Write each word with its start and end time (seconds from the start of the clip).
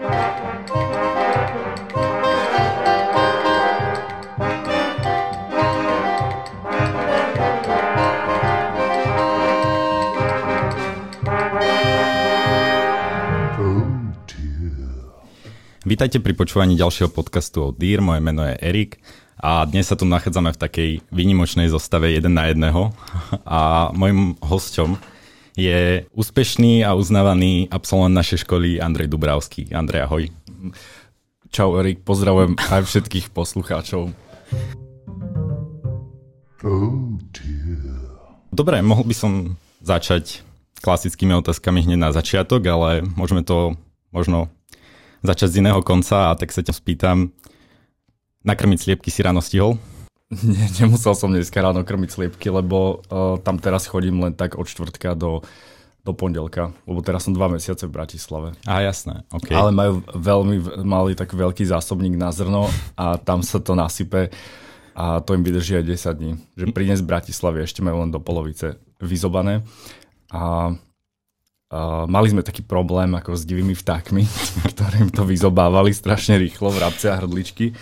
Vítajte 0.00 0.16
pri 16.24 16.32
počúvaní 16.32 16.80
ďalšieho 16.80 17.12
podcastu 17.12 17.68
od 17.68 17.76
DIR, 17.76 18.00
moje 18.00 18.24
meno 18.24 18.48
je 18.48 18.56
Erik 18.56 19.04
a 19.36 19.68
dnes 19.68 19.84
sa 19.84 20.00
tu 20.00 20.08
nachádzame 20.08 20.56
v 20.56 20.60
takej 20.64 21.04
výnimočnej 21.12 21.68
zostave 21.68 22.08
jeden 22.08 22.40
na 22.40 22.48
jedného. 22.48 22.96
A 23.44 23.92
môjim 23.92 24.40
hosťom 24.40 24.96
je 25.60 26.08
úspešný 26.16 26.80
a 26.88 26.96
uznávaný 26.96 27.68
absolvent 27.68 28.16
našej 28.16 28.48
školy 28.48 28.80
Andrej 28.80 29.12
Dubravský. 29.12 29.68
Andrej, 29.76 30.08
ahoj. 30.08 30.24
Čau 31.52 31.76
Erik, 31.76 32.00
pozdravujem 32.00 32.56
aj 32.72 32.88
všetkých 32.88 33.28
poslucháčov. 33.36 34.08
Dobre, 38.50 38.76
mohol 38.80 39.04
by 39.04 39.14
som 39.16 39.32
začať 39.84 40.44
klasickými 40.80 41.36
otázkami 41.44 41.84
hneď 41.84 41.98
na 42.00 42.10
začiatok, 42.12 42.64
ale 42.64 43.04
môžeme 43.04 43.44
to 43.44 43.76
možno 44.12 44.48
začať 45.20 45.56
z 45.56 45.58
iného 45.60 45.80
konca 45.84 46.32
a 46.32 46.36
tak 46.36 46.52
sa 46.52 46.64
ťa 46.64 46.72
spýtam, 46.72 47.32
nakrmiť 48.44 48.78
sliepky 48.88 49.12
si 49.12 49.20
ráno 49.20 49.44
stihol? 49.44 49.76
Nie, 50.46 50.70
nemusel 50.78 51.18
som 51.18 51.34
dneska 51.34 51.58
ráno 51.58 51.82
krmiť 51.82 52.10
sliepky, 52.14 52.54
lebo 52.54 53.02
uh, 53.10 53.34
tam 53.42 53.58
teraz 53.58 53.90
chodím 53.90 54.22
len 54.22 54.30
tak 54.30 54.54
od 54.54 54.70
čtvrtka 54.70 55.18
do, 55.18 55.42
do 56.06 56.12
pondelka, 56.14 56.70
lebo 56.86 57.02
teraz 57.02 57.26
som 57.26 57.34
dva 57.34 57.50
mesiace 57.50 57.90
v 57.90 57.94
Bratislave. 57.98 58.54
A 58.62 58.78
jasné, 58.78 59.26
okay. 59.34 59.58
Ale 59.58 59.74
majú 59.74 60.06
veľmi 60.14 60.86
malý 60.86 61.18
tak 61.18 61.34
veľký 61.34 61.66
zásobník 61.66 62.14
na 62.14 62.30
zrno 62.30 62.70
a 62.94 63.18
tam 63.18 63.42
sa 63.42 63.58
to 63.58 63.74
nasype 63.74 64.30
a 64.94 65.18
to 65.18 65.34
im 65.34 65.42
vydrží 65.42 65.82
aj 65.82 65.86
10 65.98 66.20
dní. 66.22 66.32
Že 66.54 66.64
priniesť 66.78 67.02
z 67.02 67.10
Bratislavy 67.10 67.58
ešte 67.66 67.82
majú 67.82 68.06
len 68.06 68.14
do 68.14 68.22
polovice 68.22 68.78
vyzobané. 69.02 69.66
A 70.30 70.74
Uh, 71.70 72.02
mali 72.10 72.26
sme 72.26 72.42
taký 72.42 72.66
problém 72.66 73.14
ako 73.14 73.38
s 73.38 73.46
divými 73.46 73.78
vtákmi, 73.78 74.26
ktorým 74.74 75.06
to 75.14 75.22
vyzobávali 75.22 75.94
strašne 75.94 76.34
rýchlo, 76.34 76.74
vrabce 76.74 77.06
a 77.06 77.14
hrdličky. 77.14 77.78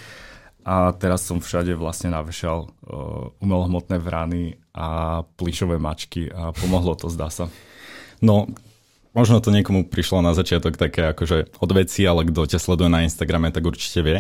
A 0.69 0.93
teraz 0.93 1.25
som 1.25 1.41
všade 1.41 1.73
vlastne 1.73 2.13
navešal 2.13 2.69
uh, 2.69 3.33
umelohmotné 3.41 3.97
vrany 3.97 4.61
a 4.77 5.21
plišové 5.41 5.81
mačky 5.81 6.29
a 6.29 6.53
pomohlo 6.53 6.93
to, 6.93 7.09
zdá 7.09 7.33
sa. 7.33 7.49
No, 8.21 8.53
možno 9.17 9.41
to 9.41 9.49
niekomu 9.49 9.89
prišlo 9.89 10.21
na 10.21 10.37
začiatok 10.37 10.77
také 10.77 11.09
akože 11.17 11.57
od 11.57 11.71
veci, 11.73 12.05
ale 12.05 12.29
kto 12.29 12.45
ťa 12.45 12.61
sleduje 12.61 12.93
na 12.93 13.01
Instagrame, 13.09 13.49
tak 13.49 13.65
určite 13.65 14.05
vie. 14.05 14.19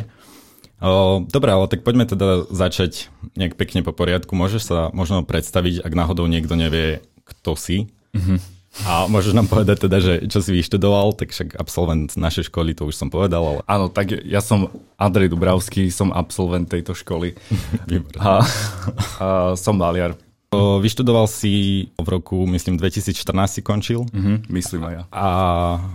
Uh, 0.80 1.20
dobre, 1.28 1.52
ale 1.52 1.68
tak 1.68 1.84
poďme 1.84 2.08
teda 2.08 2.48
začať 2.48 3.12
nejak 3.36 3.60
pekne 3.60 3.84
po 3.84 3.92
poriadku. 3.92 4.32
Môžeš 4.32 4.62
sa 4.72 4.78
možno 4.96 5.28
predstaviť, 5.28 5.84
ak 5.84 5.92
náhodou 5.92 6.24
niekto 6.32 6.56
nevie, 6.56 7.04
kto 7.28 7.60
si? 7.60 7.92
Mm-hmm. 8.16 8.57
A 8.86 9.10
môžeš 9.10 9.34
nám 9.34 9.50
povedať 9.50 9.88
teda, 9.88 9.98
že 9.98 10.14
čo 10.30 10.38
si 10.38 10.54
vyštudoval, 10.54 11.16
tak 11.18 11.34
však 11.34 11.58
absolvent 11.58 12.14
našej 12.14 12.52
školy, 12.52 12.76
to 12.78 12.86
už 12.86 12.94
som 12.94 13.10
povedal. 13.10 13.42
Ale... 13.42 13.60
Áno, 13.66 13.86
tak 13.90 14.14
ja 14.14 14.38
som 14.38 14.70
Andrej 14.94 15.34
Dubravský, 15.34 15.90
som 15.90 16.14
absolvent 16.14 16.70
tejto 16.70 16.94
školy. 16.94 17.34
a, 18.22 18.44
a 19.18 19.26
som 19.58 19.74
maliar. 19.74 20.14
Vyštudoval 20.48 21.28
si 21.28 21.84
v 21.92 22.08
roku, 22.08 22.48
myslím, 22.48 22.80
2014 22.80 23.12
si 23.52 23.60
končil. 23.60 24.00
Uh-huh, 24.08 24.40
myslím 24.48 24.80
aj 24.88 24.94
ja. 24.96 25.02
A 25.12 25.28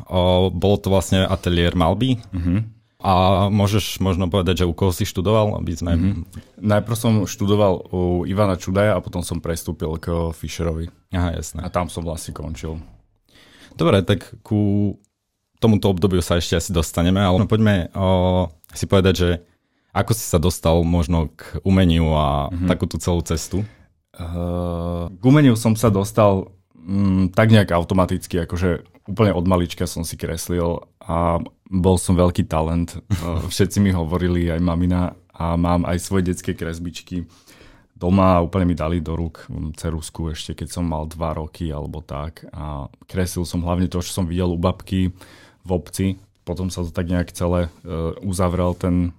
o, 0.06 0.54
bolo 0.54 0.78
to 0.78 0.94
vlastne 0.94 1.26
ateliér 1.26 1.74
malby. 1.74 2.22
Uh-huh. 2.30 2.62
A 3.04 3.46
môžeš 3.52 4.00
možno 4.00 4.32
povedať, 4.32 4.64
že 4.64 4.70
u 4.70 4.72
koho 4.72 4.96
si 4.96 5.04
študoval? 5.04 5.60
Aby 5.60 5.76
sme... 5.76 5.92
Mm-hmm. 6.00 6.24
Najprv 6.64 6.96
som 6.96 7.14
študoval 7.28 7.92
u 7.92 8.24
Ivana 8.24 8.56
Čudaja 8.56 8.96
a 8.96 9.04
potom 9.04 9.20
som 9.28 9.44
prestúpil 9.44 10.00
k 10.00 10.32
Fischerovi. 10.32 10.88
Aha, 11.12 11.36
jasné. 11.36 11.60
A 11.60 11.68
tam 11.68 11.92
som 11.92 12.08
vlastne 12.08 12.32
končil. 12.32 12.80
Dobre, 13.76 14.08
tak 14.08 14.32
ku 14.40 14.96
tomuto 15.60 15.92
obdobiu 15.92 16.24
sa 16.24 16.40
ešte 16.40 16.56
asi 16.56 16.72
dostaneme, 16.72 17.20
ale 17.20 17.44
no, 17.44 17.48
poďme 17.48 17.92
o, 17.92 18.48
si 18.72 18.88
povedať, 18.88 19.14
že 19.16 19.30
ako 19.92 20.12
si 20.16 20.24
sa 20.24 20.40
dostal 20.40 20.80
možno 20.88 21.32
k 21.36 21.60
umeniu 21.68 22.08
a 22.16 22.48
mm-hmm. 22.48 22.68
takú 22.72 22.88
tú 22.88 23.00
celú 23.04 23.20
cestu? 23.24 23.68
Uh, 24.16 25.12
k 25.12 25.24
umeniu 25.24 25.60
som 25.60 25.76
sa 25.76 25.92
dostal 25.92 26.56
mm, 26.76 27.36
tak 27.36 27.52
nejak 27.52 27.72
automaticky, 27.76 28.44
akože 28.48 28.86
úplne 29.08 29.36
od 29.36 29.46
malička 29.48 29.84
som 29.88 30.08
si 30.08 30.16
kreslil 30.16 30.84
a 31.04 31.40
bol 31.74 31.98
som 31.98 32.14
veľký 32.14 32.46
talent. 32.46 32.94
Všetci 33.54 33.82
mi 33.82 33.90
hovorili, 33.90 34.54
aj 34.54 34.62
mamina, 34.62 35.18
a 35.34 35.58
mám 35.58 35.90
aj 35.90 35.98
svoje 35.98 36.30
detské 36.30 36.54
kresbičky 36.54 37.26
doma 37.98 38.38
a 38.38 38.44
úplne 38.46 38.70
mi 38.70 38.76
dali 38.78 39.02
do 39.02 39.18
rúk 39.18 39.50
cerusku 39.74 40.30
ešte, 40.30 40.54
keď 40.54 40.68
som 40.70 40.86
mal 40.86 41.10
dva 41.10 41.34
roky 41.34 41.74
alebo 41.74 42.06
tak. 42.06 42.46
A 42.54 42.86
kreslil 43.10 43.48
som 43.48 43.66
hlavne 43.66 43.90
to, 43.90 44.04
čo 44.06 44.22
som 44.22 44.26
videl 44.30 44.54
u 44.54 44.60
babky 44.60 45.10
v 45.64 45.70
obci. 45.72 46.22
Potom 46.44 46.68
sa 46.68 46.86
to 46.86 46.92
tak 46.92 47.08
nejak 47.08 47.32
celé 47.34 47.72
uh, 47.88 48.14
uzavrel 48.22 48.76
ten, 48.76 49.16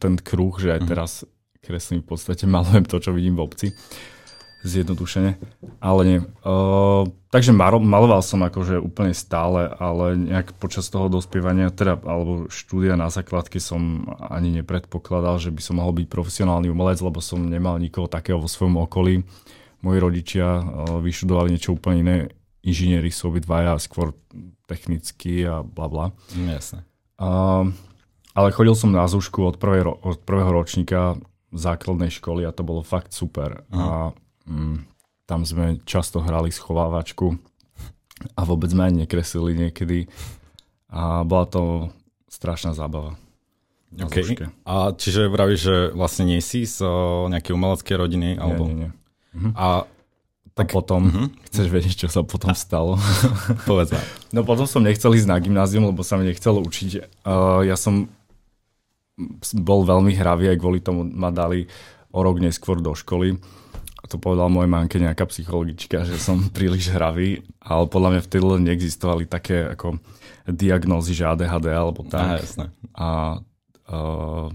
ten 0.00 0.16
kruh, 0.16 0.56
že 0.56 0.74
aj 0.74 0.80
mhm. 0.82 0.88
teraz 0.88 1.12
kreslím 1.62 2.00
v 2.02 2.08
podstate, 2.16 2.48
malujem 2.50 2.86
to, 2.88 2.96
čo 2.98 3.14
vidím 3.14 3.38
v 3.38 3.44
obci. 3.44 3.68
Zjednodušene. 4.64 5.36
Ale 5.78 6.00
nie. 6.06 6.18
Uh, 6.42 7.10
takže 7.28 7.52
maloval 7.52 8.22
som 8.24 8.40
akože 8.42 8.80
úplne 8.80 9.12
stále, 9.12 9.68
ale 9.68 10.16
nejak 10.16 10.56
počas 10.56 10.88
toho 10.88 11.12
dospievania, 11.12 11.68
teda, 11.70 12.00
alebo 12.02 12.48
štúdia 12.48 12.96
na 12.96 13.12
základke 13.12 13.60
som 13.60 14.08
ani 14.18 14.62
nepredpokladal, 14.62 15.38
že 15.38 15.52
by 15.52 15.60
som 15.62 15.78
mohol 15.78 16.02
byť 16.02 16.06
profesionálny 16.08 16.66
umelec, 16.72 16.98
lebo 16.98 17.22
som 17.22 17.42
nemal 17.42 17.78
nikoho 17.78 18.10
takého 18.10 18.40
vo 18.40 18.50
svojom 18.50 18.80
okolí. 18.82 19.22
Moji 19.84 19.98
rodičia 20.00 20.46
uh, 20.58 20.98
vyštudovali 20.98 21.52
niečo 21.54 21.76
úplne 21.76 21.98
iné. 22.02 22.16
Inžinieri 22.66 23.14
sú 23.14 23.30
obidvaja, 23.30 23.78
skôr 23.78 24.16
technicky 24.66 25.46
a 25.46 25.62
bla 25.62 25.86
bla. 25.86 26.06
Mm, 26.34 26.50
jasne. 26.58 26.82
Uh, 27.16 27.70
ale 28.36 28.52
chodil 28.52 28.76
som 28.76 28.92
na 28.92 29.08
zúšku 29.08 29.40
od, 29.46 29.56
prvej, 29.56 29.88
od 29.88 30.20
prvého 30.26 30.52
ročníka 30.52 31.16
základnej 31.56 32.12
školy 32.12 32.44
a 32.44 32.52
to 32.52 32.66
bolo 32.66 32.84
fakt 32.84 33.16
super. 33.16 33.64
Uh-huh. 33.72 33.80
A 33.80 33.88
tam 35.26 35.42
sme 35.42 35.82
často 35.82 36.22
hrali 36.22 36.54
schovávačku 36.54 37.34
a 38.38 38.40
vôbec 38.46 38.70
sme 38.70 38.88
ani 38.88 39.04
nekreslili 39.04 39.52
niekedy. 39.58 40.06
A 40.88 41.26
bola 41.26 41.46
to 41.50 41.62
strašná 42.30 42.72
zábava. 42.72 43.18
Okay. 43.96 44.36
A 44.66 44.92
čiže 44.92 45.30
vravíš, 45.30 45.60
že 45.62 45.76
vlastne 45.94 46.28
nie 46.28 46.42
si 46.42 46.66
z 46.68 46.84
o, 46.84 47.26
nejakej 47.30 47.54
umeleckej 47.54 47.96
rodiny? 47.96 48.28
Alebo... 48.36 48.66
Nie, 48.66 48.74
nie, 48.74 48.80
nie. 48.82 48.90
Mhm. 49.36 49.50
A 49.56 49.66
tak 50.56 50.72
a 50.72 50.80
potom, 50.80 51.12
uh-huh. 51.12 51.28
chceš 51.52 51.68
vedieť, 51.68 51.94
čo 52.04 52.08
sa 52.08 52.24
potom 52.24 52.56
stalo? 52.56 52.96
Povedz 53.68 53.92
No 54.32 54.40
potom 54.40 54.64
som 54.64 54.80
nechcel 54.80 55.12
ísť 55.12 55.28
na 55.28 55.36
gymnázium, 55.36 55.84
lebo 55.84 56.00
sa 56.00 56.16
mi 56.16 56.24
nechcelo 56.24 56.64
učiť. 56.64 57.20
Uh, 57.28 57.60
ja 57.68 57.76
som 57.76 58.08
bol 59.52 59.84
veľmi 59.84 60.16
hravý, 60.16 60.48
aj 60.48 60.56
kvôli 60.56 60.80
tomu 60.80 61.04
ma 61.04 61.28
dali 61.28 61.68
o 62.08 62.24
rok 62.24 62.40
neskôr 62.40 62.80
do 62.80 62.96
školy 62.96 63.36
to 64.06 64.16
povedal 64.22 64.48
mojej 64.48 64.70
manke 64.70 64.96
nejaká 64.98 65.26
psychologička, 65.28 66.06
že 66.06 66.16
som 66.18 66.48
príliš 66.56 66.90
hravý, 66.90 67.42
ale 67.60 67.90
podľa 67.90 68.10
mňa 68.16 68.22
vtedy 68.22 68.44
len 68.44 68.62
neexistovali 68.66 69.24
také 69.26 69.74
ako 69.74 69.98
diagnózy, 70.46 71.12
že 71.12 71.26
ADHD 71.26 71.66
alebo 71.74 72.06
tak. 72.06 72.38
Á, 72.38 72.42
jasné. 72.42 72.66
A 72.94 73.08
uh, 73.90 74.48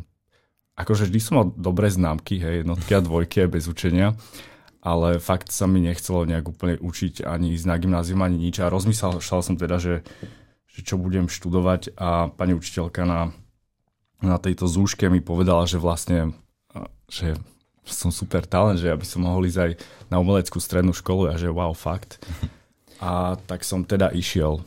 akože 0.79 1.11
vždy 1.11 1.19
som 1.19 1.34
mal 1.38 1.47
dobré 1.51 1.91
známky, 1.91 2.40
hej, 2.40 2.63
jednotky 2.63 2.91
a 2.95 3.03
dvojky 3.03 3.44
aj 3.44 3.50
bez 3.51 3.67
učenia, 3.67 4.16
ale 4.79 5.19
fakt 5.19 5.51
sa 5.51 5.67
mi 5.67 5.84
nechcelo 5.84 6.23
nejak 6.23 6.47
úplne 6.47 6.79
učiť 6.79 7.28
ani 7.28 7.53
ísť 7.53 7.66
na 7.67 7.75
gymnázium, 7.78 8.23
ani 8.23 8.50
nič. 8.50 8.63
A 8.63 8.72
rozmyslel 8.72 9.19
som 9.22 9.56
teda, 9.59 9.78
že, 9.78 10.01
že 10.66 10.79
čo 10.81 10.95
budem 10.95 11.28
študovať 11.28 11.93
a 11.99 12.31
pani 12.34 12.55
učiteľka 12.55 13.03
na, 13.03 13.35
na 14.23 14.40
tejto 14.41 14.66
zúške 14.66 15.11
mi 15.11 15.20
povedala, 15.20 15.67
že 15.67 15.78
vlastne 15.78 16.34
že 17.11 17.35
som 17.93 18.09
super 18.09 18.47
talent, 18.47 18.79
že 18.79 18.90
aby 18.91 19.05
som 19.05 19.23
mohol 19.23 19.46
ísť 19.47 19.59
aj 19.59 19.72
na 20.08 20.17
umeleckú 20.20 20.58
strednú 20.58 20.96
školu 20.96 21.32
a 21.32 21.35
že 21.35 21.52
wow, 21.52 21.76
fakt. 21.76 22.20
A 23.02 23.35
tak 23.49 23.66
som 23.66 23.84
teda 23.84 24.14
išiel 24.14 24.61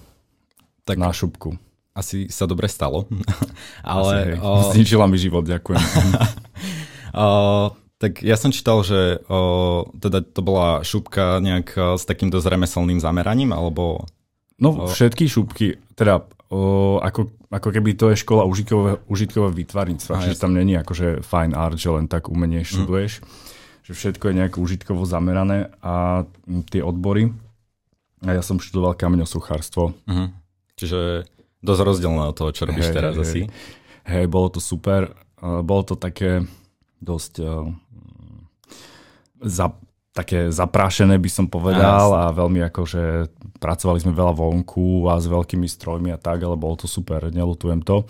tak 0.85 1.01
na 1.01 1.11
šupku. 1.11 1.57
Asi 1.95 2.27
sa 2.29 2.45
dobre 2.45 2.67
stalo. 2.67 3.07
Ale, 3.87 4.37
asi, 4.37 4.43
o... 4.43 4.51
Zničila 4.75 5.07
mi 5.07 5.17
život, 5.17 5.47
ďakujem. 5.47 5.79
o, 7.23 7.27
tak 7.97 8.21
ja 8.21 8.37
som 8.37 8.51
čítal, 8.51 8.83
že 8.83 9.23
o, 9.31 9.87
teda 9.97 10.21
to 10.21 10.41
bola 10.43 10.83
šupka 10.83 11.39
nejak 11.41 11.99
s 12.01 12.05
takýmto 12.05 12.43
zremeselným 12.43 12.99
zameraním, 12.99 13.55
alebo... 13.55 14.05
No 14.55 14.87
všetky 14.87 15.27
šupky, 15.27 15.83
teda 15.99 16.23
o, 16.55 17.03
ako, 17.03 17.35
ako 17.51 17.69
keby 17.75 17.99
to 17.99 18.15
je 18.15 18.23
škola 18.23 18.47
užitkového, 18.47 19.03
užitkového 19.11 19.51
výtvarníctva, 19.51 20.23
čiže 20.23 20.39
tam 20.39 20.55
není 20.55 20.79
akože 20.79 21.27
fine 21.27 21.59
art, 21.59 21.75
že 21.75 21.91
len 21.91 22.07
tak 22.07 22.31
umenie 22.31 22.63
mhm. 22.63 22.69
študuješ, 22.71 23.13
mm. 23.19 23.27
že 23.91 23.93
všetko 23.99 24.31
je 24.31 24.35
nejak 24.39 24.55
užitkovo 24.55 25.03
zamerané 25.03 25.75
a 25.83 26.23
tie 26.71 26.87
odbory, 26.87 27.35
a 28.25 28.33
ja 28.33 28.41
som 28.41 28.57
študoval 28.57 28.97
kameňosuchárstvo. 28.97 29.93
Mm. 30.09 30.33
Čiže 30.81 31.29
Dosť 31.65 31.81
rozdielne 31.81 32.29
od 32.29 32.37
toho, 32.37 32.53
čo 32.53 32.69
robíš 32.69 32.93
hey, 32.93 32.97
teraz 33.01 33.17
hej, 33.17 33.25
asi. 33.25 33.41
Hej, 34.05 34.29
bolo 34.29 34.53
to 34.53 34.61
super. 34.61 35.17
Uh, 35.41 35.65
bolo 35.65 35.81
to 35.81 35.97
také 35.97 36.45
dosť 37.01 37.41
uh, 37.41 37.73
za, 39.41 39.73
také 40.15 40.55
zaprášené 40.55 41.19
by 41.19 41.31
som 41.31 41.47
povedal 41.51 42.15
a, 42.15 42.31
a 42.31 42.35
veľmi 42.35 42.63
akože 42.71 43.29
pracovali 43.59 43.99
sme 43.99 44.15
veľa 44.15 44.35
vonku 44.39 45.11
a 45.11 45.19
s 45.19 45.27
veľkými 45.27 45.67
strojmi 45.67 46.15
a 46.15 46.19
tak, 46.23 46.47
ale 46.47 46.55
bolo 46.55 46.79
to 46.79 46.87
super, 46.87 47.27
nelutujem 47.35 47.83
to. 47.83 48.07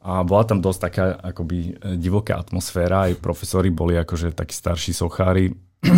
A 0.00 0.24
bola 0.24 0.48
tam 0.48 0.64
dosť 0.64 0.80
taká 0.80 1.04
akoby 1.20 1.76
divoká 2.00 2.40
atmosféra, 2.40 3.12
aj 3.12 3.20
profesori 3.20 3.68
boli 3.68 4.00
akože 4.00 4.32
takí 4.32 4.56
starší 4.56 4.96
sochári 4.96 5.52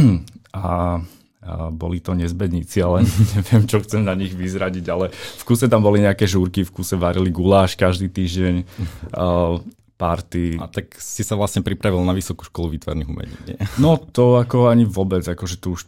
a 0.53 0.99
a 1.41 1.73
boli 1.73 2.05
to 2.05 2.13
nezbedníci, 2.13 2.85
ale 2.85 3.01
neviem, 3.37 3.65
čo 3.65 3.81
chcem 3.81 4.05
na 4.05 4.13
nich 4.13 4.37
vyzradiť, 4.37 4.85
ale 4.93 5.09
v 5.13 5.43
kuse 5.49 5.73
tam 5.73 5.81
boli 5.81 6.05
nejaké 6.05 6.29
žúrky, 6.29 6.69
v 6.69 6.73
kuse 6.73 7.01
varili 7.01 7.33
guláš 7.33 7.81
každý 7.81 8.13
týždeň, 8.13 8.55
party. 10.01 10.57
A 10.57 10.65
tak 10.73 10.97
si 10.97 11.21
sa 11.21 11.37
vlastne 11.37 11.61
pripravil 11.61 12.01
na 12.01 12.17
Vysokú 12.17 12.49
školu 12.49 12.81
výtvarných 12.81 13.09
umení, 13.13 13.37
nie? 13.45 13.57
No 13.77 14.01
to 14.01 14.41
ako 14.41 14.73
ani 14.73 14.89
vôbec, 14.89 15.21
akože 15.21 15.61
tu 15.61 15.77
už 15.77 15.85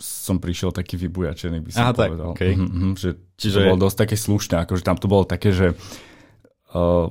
som 0.00 0.40
prišiel 0.40 0.72
taký 0.72 0.96
vybujačený, 0.96 1.60
by 1.60 1.70
som 1.76 1.84
Aha, 1.84 1.92
povedal. 1.92 2.32
Tak, 2.32 2.40
okay. 2.40 2.52
mm-hmm, 2.56 2.92
že 2.96 3.20
Čiže... 3.36 3.52
to 3.52 3.68
bolo 3.68 3.78
dosť 3.84 3.96
také 4.08 4.16
slušné, 4.16 4.54
akože 4.64 4.82
tam 4.82 4.96
to 4.96 5.06
bolo 5.12 5.28
také, 5.28 5.52
že 5.52 5.76
uh, 6.72 7.06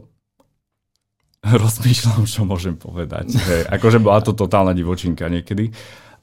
rozmýšľam, 1.63 2.25
čo 2.25 2.49
môžem 2.49 2.73
povedať. 2.73 3.29
Hej, 3.37 3.69
akože 3.69 4.01
bola 4.01 4.25
to 4.25 4.33
totálna 4.33 4.73
divočinka 4.73 5.29
niekedy 5.29 5.69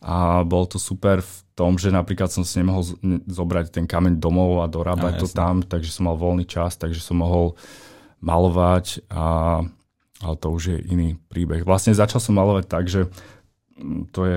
a 0.02 0.42
bol 0.42 0.66
to 0.66 0.76
super 0.82 1.22
v 1.22 1.34
tom, 1.56 1.80
že 1.80 1.88
napríklad 1.88 2.28
som 2.28 2.44
si 2.44 2.60
nemohol 2.60 2.84
zobrať 3.30 3.72
ten 3.72 3.86
kameň 3.88 4.20
domov 4.20 4.60
a 4.60 4.68
dorábať 4.68 5.14
a, 5.16 5.20
to 5.22 5.28
tam, 5.30 5.64
takže 5.64 5.88
som 5.88 6.10
mal 6.10 6.18
voľný 6.18 6.44
čas, 6.44 6.76
takže 6.76 7.00
som 7.00 7.22
mohol 7.22 7.56
malovať 8.20 9.06
a 9.08 9.62
ale 10.22 10.34
to 10.36 10.48
už 10.48 10.62
je 10.72 10.78
iný 10.88 11.08
príbeh. 11.28 11.64
Vlastne 11.66 11.96
začal 11.96 12.20
som 12.20 12.36
malovať 12.36 12.64
tak, 12.68 12.84
že 12.88 13.08
mm, 13.76 14.12
to 14.12 14.20
je 14.24 14.36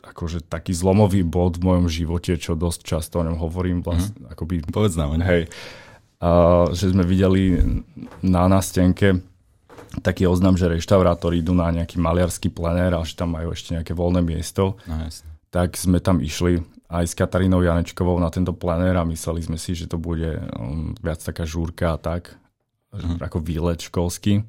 akože 0.00 0.48
taký 0.48 0.72
zlomový 0.72 1.22
bod 1.22 1.60
v 1.60 1.66
mojom 1.66 1.86
živote, 1.86 2.34
čo 2.40 2.56
dosť 2.56 2.80
často 2.82 3.20
o 3.20 3.26
ňom 3.26 3.36
hovorím. 3.36 3.84
Vlastne, 3.84 4.26
mm. 4.26 4.32
akoby, 4.32 4.54
Povedz 4.66 4.96
nám. 4.96 5.14
Hej, 5.20 5.52
uh, 6.24 6.72
že 6.72 6.90
sme 6.90 7.04
videli 7.04 7.60
na 8.24 8.48
nástenke 8.48 9.20
taký 10.06 10.24
oznam, 10.26 10.54
že 10.54 10.70
reštaurátori 10.70 11.42
idú 11.42 11.50
na 11.52 11.68
nejaký 11.74 11.98
maliarský 11.98 12.48
plenér 12.54 12.94
a 12.94 13.02
že 13.02 13.18
tam 13.18 13.34
majú 13.34 13.50
ešte 13.50 13.74
nejaké 13.74 13.90
voľné 13.90 14.22
miesto. 14.22 14.78
No, 14.86 15.02
jasne 15.02 15.30
tak 15.50 15.74
sme 15.74 15.98
tam 15.98 16.22
išli 16.22 16.62
aj 16.90 17.04
s 17.10 17.14
Katarínou 17.14 17.62
Janečkovou 17.62 18.18
na 18.18 18.30
tento 18.30 18.54
plenér 18.54 18.98
a 18.98 19.06
mysleli 19.06 19.42
sme 19.42 19.58
si, 19.58 19.74
že 19.74 19.90
to 19.90 19.98
bude 19.98 20.38
um, 20.58 20.94
viac 21.02 21.18
taká 21.22 21.46
žúrka 21.46 21.94
a 21.94 21.98
tak, 21.98 22.34
uh-huh. 22.94 23.18
ako 23.18 23.42
výlet 23.42 23.78
školský. 23.82 24.46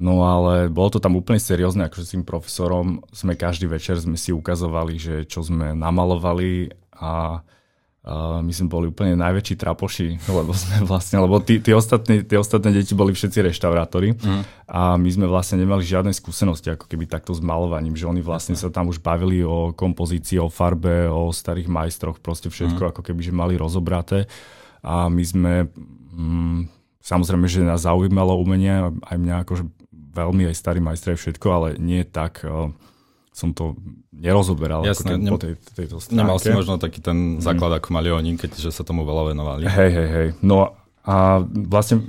No 0.00 0.24
ale 0.24 0.72
bolo 0.72 0.96
to 0.96 0.98
tam 0.98 1.20
úplne 1.20 1.36
seriózne, 1.36 1.86
akože 1.86 2.04
s 2.08 2.12
tým 2.16 2.24
profesorom 2.24 3.04
sme 3.12 3.36
každý 3.36 3.68
večer 3.68 4.00
sme 4.00 4.16
si 4.16 4.32
ukazovali, 4.32 4.96
že 4.96 5.14
čo 5.28 5.44
sme 5.44 5.76
namalovali 5.76 6.72
a 6.96 7.44
Uh, 8.00 8.40
my 8.40 8.48
sme 8.48 8.72
boli 8.72 8.88
úplne 8.88 9.12
najväčší 9.12 9.60
trapoši, 9.60 10.16
lebo 10.40 10.56
sme 10.56 10.88
vlastne, 10.88 11.20
lebo 11.20 11.36
tí, 11.36 11.60
tí, 11.60 11.68
ostatní, 11.76 12.24
tí 12.24 12.32
ostatné 12.32 12.72
deti 12.72 12.96
boli 12.96 13.12
všetci 13.12 13.52
reštaurátori 13.52 14.16
mm. 14.16 14.72
a 14.72 14.96
my 14.96 15.04
sme 15.12 15.28
vlastne 15.28 15.60
nemali 15.60 15.84
žiadne 15.84 16.08
skúsenosti 16.08 16.72
ako 16.72 16.88
keby 16.88 17.04
takto 17.04 17.36
s 17.36 17.44
malovaním, 17.44 17.92
že 17.92 18.08
oni 18.08 18.24
vlastne 18.24 18.56
sa 18.56 18.72
tam 18.72 18.88
už 18.88 19.04
bavili 19.04 19.44
o 19.44 19.76
kompozícii, 19.76 20.40
o 20.40 20.48
farbe, 20.48 21.12
o 21.12 21.28
starých 21.28 21.68
majstroch, 21.68 22.24
proste 22.24 22.48
všetko 22.48 22.88
mm. 22.88 22.90
ako 22.96 23.00
keby, 23.04 23.20
že 23.20 23.36
mali 23.36 23.60
rozobraté 23.60 24.24
a 24.80 25.12
my 25.12 25.20
sme, 25.20 25.68
mm, 26.16 26.72
samozrejme, 27.04 27.52
že 27.52 27.68
nás 27.68 27.84
zaujímalo 27.84 28.32
umenie, 28.40 28.96
aj 29.12 29.16
mňa 29.20 29.44
akože 29.44 29.64
veľmi 30.10 30.50
aj 30.50 30.56
starí 30.58 30.82
majstri 30.82 31.14
všetko, 31.14 31.46
ale 31.50 31.68
nie 31.78 32.02
tak 32.02 32.42
uh, 32.42 32.70
som 33.30 33.54
to 33.54 33.78
nerozoberal 34.12 34.82
Jasne, 34.84 34.92
ako 34.92 35.04
ten, 35.06 35.20
ne, 35.22 35.30
po 35.30 35.38
tej, 35.40 35.52
tejto 35.72 35.96
stránke. 36.02 36.18
Nemal 36.18 36.36
si 36.42 36.50
možno 36.52 36.76
taký 36.76 37.00
ten 37.00 37.38
mhm. 37.38 37.42
základ, 37.42 37.72
mm. 37.72 37.78
ako 37.80 37.88
mali 37.94 38.08
oni, 38.12 38.30
keďže 38.36 38.74
sa 38.74 38.82
tomu 38.82 39.06
veľa 39.06 39.32
venovali. 39.32 39.64
Hej, 39.70 39.90
hej, 39.90 40.08
hej. 40.10 40.28
No 40.44 40.76
a 41.06 41.40
vlastne 41.46 42.04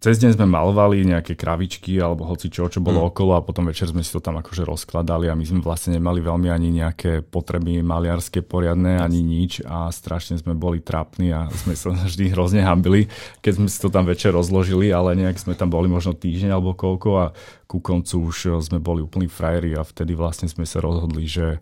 cez 0.00 0.16
deň 0.16 0.40
sme 0.40 0.48
malovali 0.48 1.04
nejaké 1.04 1.36
kravičky 1.36 2.00
alebo 2.00 2.24
hoci 2.24 2.48
čo, 2.48 2.72
čo 2.72 2.80
bolo 2.80 3.04
mm. 3.04 3.06
okolo 3.12 3.32
a 3.36 3.44
potom 3.44 3.68
večer 3.68 3.92
sme 3.92 4.00
si 4.00 4.08
to 4.08 4.24
tam 4.24 4.40
akože 4.40 4.64
rozkladali 4.64 5.28
a 5.28 5.36
my 5.36 5.44
sme 5.44 5.60
vlastne 5.60 6.00
nemali 6.00 6.24
veľmi 6.24 6.48
ani 6.48 6.72
nejaké 6.72 7.20
potreby 7.20 7.84
maliarské 7.84 8.40
poriadne, 8.40 8.96
ani 8.96 9.20
nič 9.20 9.60
a 9.68 9.92
strašne 9.92 10.40
sme 10.40 10.56
boli 10.56 10.80
trápni 10.80 11.36
a 11.36 11.52
sme 11.52 11.76
sa 11.76 11.92
vždy 12.08 12.32
hrozne 12.32 12.64
hambili, 12.64 13.12
keď 13.44 13.52
sme 13.60 13.68
si 13.68 13.76
to 13.76 13.92
tam 13.92 14.08
večer 14.08 14.32
rozložili, 14.32 14.88
ale 14.88 15.12
nejak 15.20 15.36
sme 15.36 15.52
tam 15.52 15.68
boli 15.68 15.92
možno 15.92 16.16
týždeň 16.16 16.56
alebo 16.56 16.72
koľko 16.72 17.08
a 17.20 17.26
ku 17.68 17.84
koncu 17.84 18.32
už 18.32 18.64
sme 18.64 18.80
boli 18.80 19.04
úplní 19.04 19.28
frajeri 19.28 19.76
a 19.76 19.84
vtedy 19.84 20.16
vlastne 20.16 20.48
sme 20.48 20.64
sa 20.64 20.80
rozhodli, 20.80 21.28
že 21.28 21.60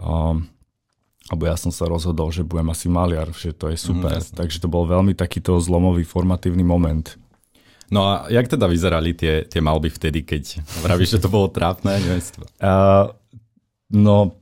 um, 0.00 0.48
alebo 1.28 1.48
ja 1.48 1.56
som 1.56 1.72
sa 1.72 1.88
rozhodol, 1.88 2.28
že 2.32 2.44
budem 2.44 2.68
asi 2.68 2.88
maliar, 2.88 3.32
že 3.32 3.56
to 3.56 3.72
je 3.72 3.80
super. 3.80 4.20
Mm, 4.20 4.36
Takže 4.36 4.60
to 4.60 4.68
bol 4.68 4.84
veľmi 4.84 5.16
takýto 5.16 5.56
zlomový, 5.56 6.04
formatívny 6.04 6.60
moment. 6.60 7.16
No 7.94 8.10
a 8.10 8.26
jak 8.26 8.50
teda 8.50 8.66
vyzerali 8.66 9.14
tie, 9.14 9.46
tie 9.46 9.62
malby 9.62 9.86
vtedy, 9.86 10.26
keď 10.26 10.66
vravíš, 10.82 11.14
že 11.14 11.22
to 11.22 11.30
bolo 11.30 11.46
trápne? 11.46 11.94
Uh, 12.64 13.12
no, 13.92 14.40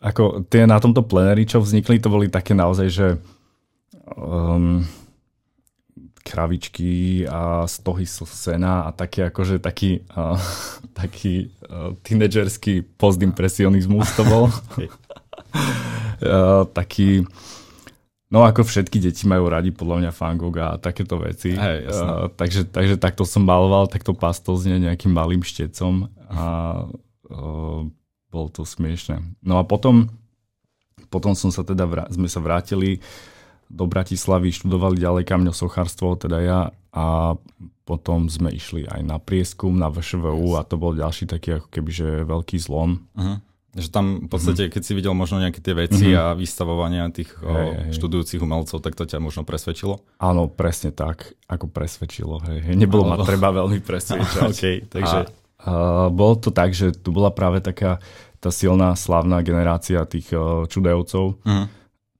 ako 0.00 0.48
tie 0.48 0.64
na 0.64 0.80
tomto 0.80 1.04
plenéri, 1.04 1.44
čo 1.44 1.60
vznikli, 1.60 2.00
to 2.00 2.08
boli 2.08 2.32
také 2.32 2.56
naozaj, 2.56 2.88
že 2.88 3.06
um, 4.16 4.80
kravičky 6.24 7.22
a 7.28 7.68
stohy 7.68 8.08
sena 8.08 8.88
a 8.88 8.90
taký 8.96 9.28
akože 9.28 9.60
taký, 9.60 10.00
uh, 10.16 10.40
taký 11.00 11.52
uh, 11.68 11.92
tínedžerský 12.00 12.82
postimpresionizmus 12.96 14.08
to 14.16 14.22
bol. 14.24 14.48
uh, 16.24 16.64
taký 16.72 17.28
No 18.30 18.46
ako 18.46 18.62
všetky 18.62 19.02
deti 19.02 19.26
majú 19.26 19.50
radi 19.50 19.74
podľa 19.74 20.06
mňa 20.06 20.10
Van 20.14 20.38
Gogh 20.38 20.58
a 20.62 20.78
takéto 20.78 21.18
veci. 21.18 21.50
Hey, 21.58 21.82
uh, 21.90 22.30
takže, 22.30 22.70
takže 22.70 22.94
takto 22.94 23.26
som 23.26 23.42
maloval, 23.42 23.90
takto 23.90 24.14
pastozne 24.14 24.78
nejakým 24.78 25.10
malým 25.10 25.42
štecom 25.42 26.06
a 26.30 26.44
uh, 26.86 27.82
bolo 28.30 28.48
to 28.54 28.62
smiešne. 28.62 29.34
No 29.42 29.58
a 29.58 29.66
potom, 29.66 30.14
potom 31.10 31.34
som 31.34 31.50
sa 31.50 31.66
teda, 31.66 31.90
vrá, 31.90 32.06
sme 32.06 32.30
sa 32.30 32.38
vrátili 32.38 33.02
do 33.66 33.90
Bratislavy, 33.90 34.54
študovali 34.54 35.02
ďalej 35.02 35.24
kamňosochárstvo, 35.26 36.14
teda 36.14 36.38
ja 36.38 36.60
a 36.90 37.34
potom 37.86 38.30
sme 38.30 38.50
išli 38.54 38.86
aj 38.86 39.02
na 39.02 39.18
prieskum 39.18 39.74
na 39.74 39.90
VŠVU 39.90 40.54
yes. 40.54 40.58
a 40.58 40.60
to 40.66 40.74
bol 40.78 40.94
ďalší 40.94 41.26
taký 41.26 41.58
ako 41.58 41.68
keby, 41.70 41.90
že 41.90 42.08
veľký 42.26 42.58
zlom. 42.62 43.02
Uh-huh. 43.14 43.38
Že 43.70 43.88
tam 43.94 44.06
v 44.26 44.28
podstate, 44.30 44.66
keď 44.66 44.82
si 44.82 44.92
videl 44.98 45.14
možno 45.14 45.38
nejaké 45.38 45.62
tie 45.62 45.78
veci 45.78 46.10
mm-hmm. 46.10 46.34
a 46.34 46.34
vystavovania 46.34 47.06
tých 47.14 47.38
hej, 47.38 47.46
o, 47.46 47.54
hej. 47.86 47.94
študujúcich 47.94 48.42
umelcov, 48.42 48.82
tak 48.82 48.98
to 48.98 49.06
ťa 49.06 49.22
možno 49.22 49.46
presvedčilo? 49.46 50.02
Áno, 50.18 50.50
presne 50.50 50.90
tak, 50.90 51.38
ako 51.46 51.70
presvedčilo. 51.70 52.42
Hej, 52.50 52.58
hej. 52.66 52.74
Nebolo 52.74 53.06
ma 53.06 53.22
treba 53.22 53.54
veľmi 53.54 53.78
presvedčať. 53.78 54.50
okay, 54.58 54.76
takže... 54.90 55.30
A, 55.62 55.70
a, 55.70 55.72
bolo 56.10 56.34
to 56.42 56.50
tak, 56.50 56.74
že 56.74 56.90
tu 56.90 57.14
bola 57.14 57.30
práve 57.30 57.62
taká 57.62 58.02
tá 58.40 58.48
silná, 58.48 58.96
slávna 58.96 59.44
generácia 59.44 60.02
tých 60.08 60.32
o, 60.32 60.64
čudajovcov, 60.64 61.44
mm-hmm. 61.44 61.66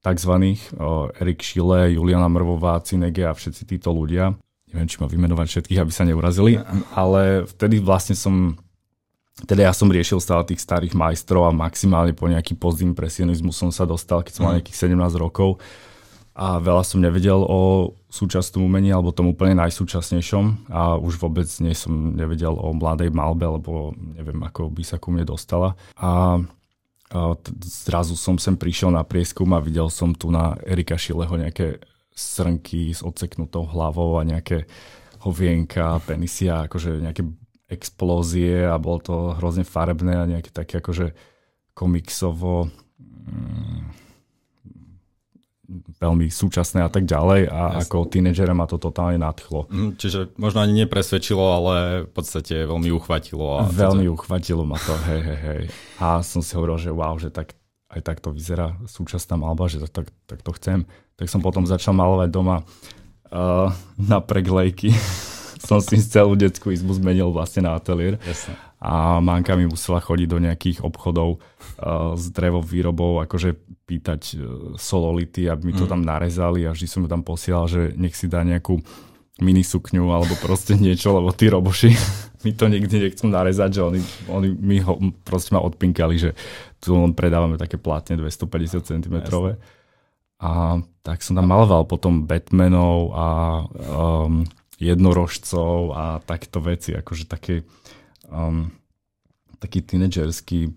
takzvaných, 0.05 0.61
o, 0.77 1.09
Erik 1.17 1.41
Šile, 1.41 1.97
Juliana 1.97 2.29
Mrvová, 2.29 2.79
Cinege 2.85 3.25
a 3.25 3.33
všetci 3.33 3.65
títo 3.65 3.91
ľudia. 3.91 4.37
Neviem, 4.71 4.87
či 4.87 5.03
ma 5.03 5.11
vymenovať 5.11 5.47
všetkých, 5.51 5.81
aby 5.83 5.91
sa 5.91 6.07
neurazili, 6.07 6.55
ale 6.95 7.43
vtedy 7.43 7.83
vlastne 7.83 8.15
som 8.15 8.55
teda 9.47 9.69
ja 9.69 9.73
som 9.73 9.93
riešil 9.93 10.21
stále 10.21 10.45
tých 10.45 10.61
starých 10.61 10.93
majstrov 10.97 11.49
a 11.49 11.55
maximálne 11.55 12.13
po 12.17 12.29
nejaký 12.29 12.57
postimpresionizmus 12.57 13.57
som 13.57 13.71
sa 13.71 13.89
dostal, 13.89 14.25
keď 14.25 14.33
som 14.35 14.43
mal 14.49 14.53
mhm. 14.57 14.59
nejakých 14.61 14.79
17 14.91 14.97
rokov 15.21 15.61
a 16.41 16.57
veľa 16.63 16.87
som 16.87 17.03
nevedel 17.03 17.43
o 17.43 17.93
súčasnom 18.09 18.65
umení 18.65 18.95
alebo 18.95 19.13
tom 19.13 19.29
úplne 19.29 19.59
najsúčasnejšom 19.61 20.73
a 20.73 20.97
už 20.97 21.21
vôbec 21.21 21.47
nie 21.61 21.77
som 21.77 22.17
nevedel 22.17 22.55
o 22.55 22.71
mladej 22.73 23.13
malbe, 23.13 23.45
lebo 23.45 23.93
neviem, 24.17 24.41
ako 24.47 24.73
by 24.73 24.83
sa 24.87 24.97
ku 24.97 25.13
mne 25.13 25.27
dostala. 25.27 25.77
A, 26.01 26.41
a 27.13 27.19
zrazu 27.61 28.17
som 28.17 28.41
sem 28.41 28.55
prišiel 28.55 28.95
na 28.95 29.05
prieskum 29.05 29.53
a 29.53 29.61
videl 29.61 29.91
som 29.91 30.15
tu 30.15 30.33
na 30.33 30.57
Erika 30.65 30.97
Šileho 30.97 31.35
nejaké 31.35 31.83
srnky 32.15 32.95
s 32.95 33.05
odseknutou 33.05 33.67
hlavou 33.69 34.17
a 34.17 34.25
nejaké 34.25 34.65
hovienka, 35.21 36.01
penisia, 36.09 36.65
akože 36.65 37.05
nejaké 37.05 37.27
explózie 37.71 38.67
a 38.67 38.77
bolo 38.77 38.99
to 38.99 39.15
hrozne 39.39 39.63
farebné 39.63 40.19
a 40.19 40.29
nejaké 40.29 40.51
také 40.51 40.83
akože 40.83 41.15
komiksovo 41.73 42.67
mm, 43.07 44.01
veľmi 46.03 46.27
súčasné 46.27 46.83
a 46.83 46.91
tak 46.91 47.07
ďalej 47.07 47.47
a 47.47 47.79
Jasne. 47.79 47.81
ako 47.87 47.97
tínedžera 48.11 48.53
ma 48.53 48.67
to 48.67 48.77
totálne 48.83 49.23
nadchlo. 49.23 49.71
Mm, 49.71 49.95
čiže 49.95 50.35
možno 50.35 50.67
ani 50.67 50.75
nepresvedčilo, 50.85 51.45
ale 51.47 51.75
v 52.11 52.11
podstate 52.11 52.67
veľmi 52.67 52.91
uchvatilo. 52.91 53.63
A 53.63 53.71
veľmi 53.71 54.11
toto... 54.11 54.15
uchvatilo 54.19 54.67
ma 54.67 54.77
to, 54.83 54.95
hej, 55.07 55.23
hej, 55.23 55.41
hej. 55.41 55.63
A 56.03 56.27
som 56.27 56.43
si 56.43 56.59
hovoril, 56.59 56.77
že 56.83 56.91
wow, 56.91 57.15
že 57.23 57.31
tak, 57.31 57.55
aj 57.95 58.03
takto 58.03 58.35
vyzerá 58.35 58.75
súčasná 58.91 59.39
malba, 59.39 59.71
že 59.71 59.79
tak, 59.87 59.91
tak, 59.95 60.07
tak 60.27 60.39
to 60.43 60.51
chcem. 60.59 60.79
Tak 61.15 61.31
som 61.31 61.39
potom 61.39 61.63
začal 61.69 61.95
malovať 61.95 62.29
doma 62.35 62.67
uh, 63.31 63.71
na 63.95 64.19
preglejky 64.19 64.91
som 65.69 65.79
si 65.85 66.01
celú 66.01 66.35
detskú 66.37 66.73
izbu 66.73 66.97
zmenil 66.97 67.29
vlastne 67.31 67.69
na 67.69 67.77
ateliér. 67.77 68.17
Jasne. 68.25 68.57
A 68.81 69.21
manka 69.21 69.53
mi 69.61 69.69
musela 69.69 70.01
chodiť 70.01 70.29
do 70.29 70.39
nejakých 70.41 70.79
obchodov 70.81 71.37
uh, 71.37 72.17
s 72.17 72.33
drevovýrobou, 72.33 73.21
akože 73.29 73.53
pýtať 73.85 74.41
uh, 74.41 74.41
sololity, 74.81 75.53
aby 75.53 75.69
mi 75.69 75.75
to 75.77 75.85
mm. 75.85 75.93
tam 75.93 76.01
narezali 76.01 76.65
a 76.65 76.73
vždy 76.73 76.87
som 76.89 77.05
ju 77.05 77.09
tam 77.13 77.21
posielal, 77.21 77.69
že 77.69 77.93
nech 78.01 78.17
si 78.17 78.25
dá 78.25 78.41
nejakú 78.41 78.81
mini 79.41 79.65
sukňu 79.65 80.13
alebo 80.13 80.37
proste 80.41 80.77
niečo, 80.77 81.17
lebo 81.17 81.33
tí 81.33 81.49
roboši 81.49 81.91
mi 82.45 82.57
to 82.57 82.69
nikdy 82.69 83.09
nechcú 83.09 83.29
narezať, 83.29 83.71
že 83.81 83.83
oni, 83.85 84.01
oni 84.33 84.49
mi 84.57 84.81
ho 84.81 84.97
proste 85.25 85.53
ma 85.53 85.61
odpinkali, 85.61 86.17
že 86.17 86.31
tu 86.81 86.97
len 86.97 87.13
predávame 87.13 87.61
také 87.61 87.77
plátne 87.77 88.17
250 88.17 88.81
cm. 88.81 89.17
A 90.41 90.81
tak 91.05 91.21
som 91.21 91.37
tam 91.37 91.53
maloval 91.53 91.85
potom 91.85 92.25
Batmanov 92.25 93.13
a 93.13 93.27
um, 93.69 94.49
jednorožcov 94.81 95.93
a 95.93 96.05
takéto 96.25 96.65
veci, 96.65 96.97
akože 96.97 97.29
také, 97.29 97.69
um, 98.33 98.73
taký 99.61 99.85
tínedžerský 99.85 100.73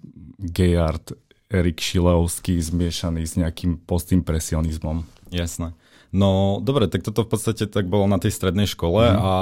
gay 0.51 0.75
art 0.75 1.15
Erik 1.47 1.79
Šileovský 1.79 2.59
zmiešaný 2.59 3.23
s 3.23 3.39
nejakým 3.39 3.79
postimpresionizmom. 3.87 5.07
Jasné. 5.31 5.71
No 6.13 6.61
dobre, 6.61 6.85
tak 6.91 7.01
toto 7.01 7.25
v 7.25 7.31
podstate 7.33 7.65
tak 7.65 7.89
bolo 7.89 8.05
na 8.05 8.21
tej 8.21 8.35
strednej 8.35 8.69
škole 8.69 9.01
mm. 9.07 9.17
a 9.17 9.33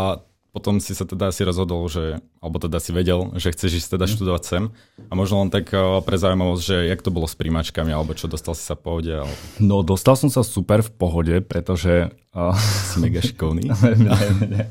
potom 0.51 0.83
si 0.83 0.91
sa 0.91 1.07
teda 1.07 1.31
asi 1.31 1.47
rozhodol, 1.47 1.87
že, 1.87 2.19
alebo 2.43 2.59
teda 2.59 2.83
si 2.83 2.91
vedel, 2.91 3.31
že 3.39 3.55
chceš 3.55 3.79
ísť 3.79 3.95
teda 3.95 4.05
mm. 4.05 4.11
študovať 4.11 4.43
sem. 4.43 4.63
A 5.07 5.13
možno 5.15 5.39
len 5.39 5.49
tak 5.49 5.71
eh, 5.71 5.79
pre 6.03 6.19
zaujímavosť, 6.19 6.61
že 6.61 6.77
jak 6.91 6.99
to 6.99 7.09
bolo 7.11 7.23
s 7.23 7.39
príjmačkami, 7.39 7.91
alebo 7.95 8.11
čo, 8.11 8.27
dostal 8.27 8.51
si 8.51 8.67
sa 8.67 8.75
v 8.75 8.83
pohode? 8.83 9.11
Alebo... 9.15 9.33
No, 9.63 9.79
dostal 9.79 10.19
som 10.19 10.27
sa 10.27 10.43
super 10.43 10.83
v 10.83 10.91
pohode, 10.91 11.35
pretože... 11.39 12.11
Uh, 12.35 12.55
si 12.91 12.99
mega 12.99 13.23
šikovný. 13.23 13.71
ne, 14.07 14.15
ne, 14.43 14.47
ne, 14.47 14.63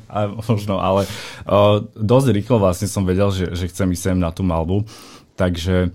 možno, 0.45 0.77
ale 0.81 1.09
uh, 1.49 1.81
dosť 1.97 2.27
rýchlo 2.33 2.57
vlastne 2.61 2.85
som 2.85 3.05
vedel, 3.05 3.33
že, 3.33 3.53
že 3.53 3.69
chcem 3.69 3.89
ísť 3.93 4.13
sem 4.13 4.17
na 4.17 4.29
tú 4.29 4.45
malbu. 4.45 4.85
Takže 5.33 5.89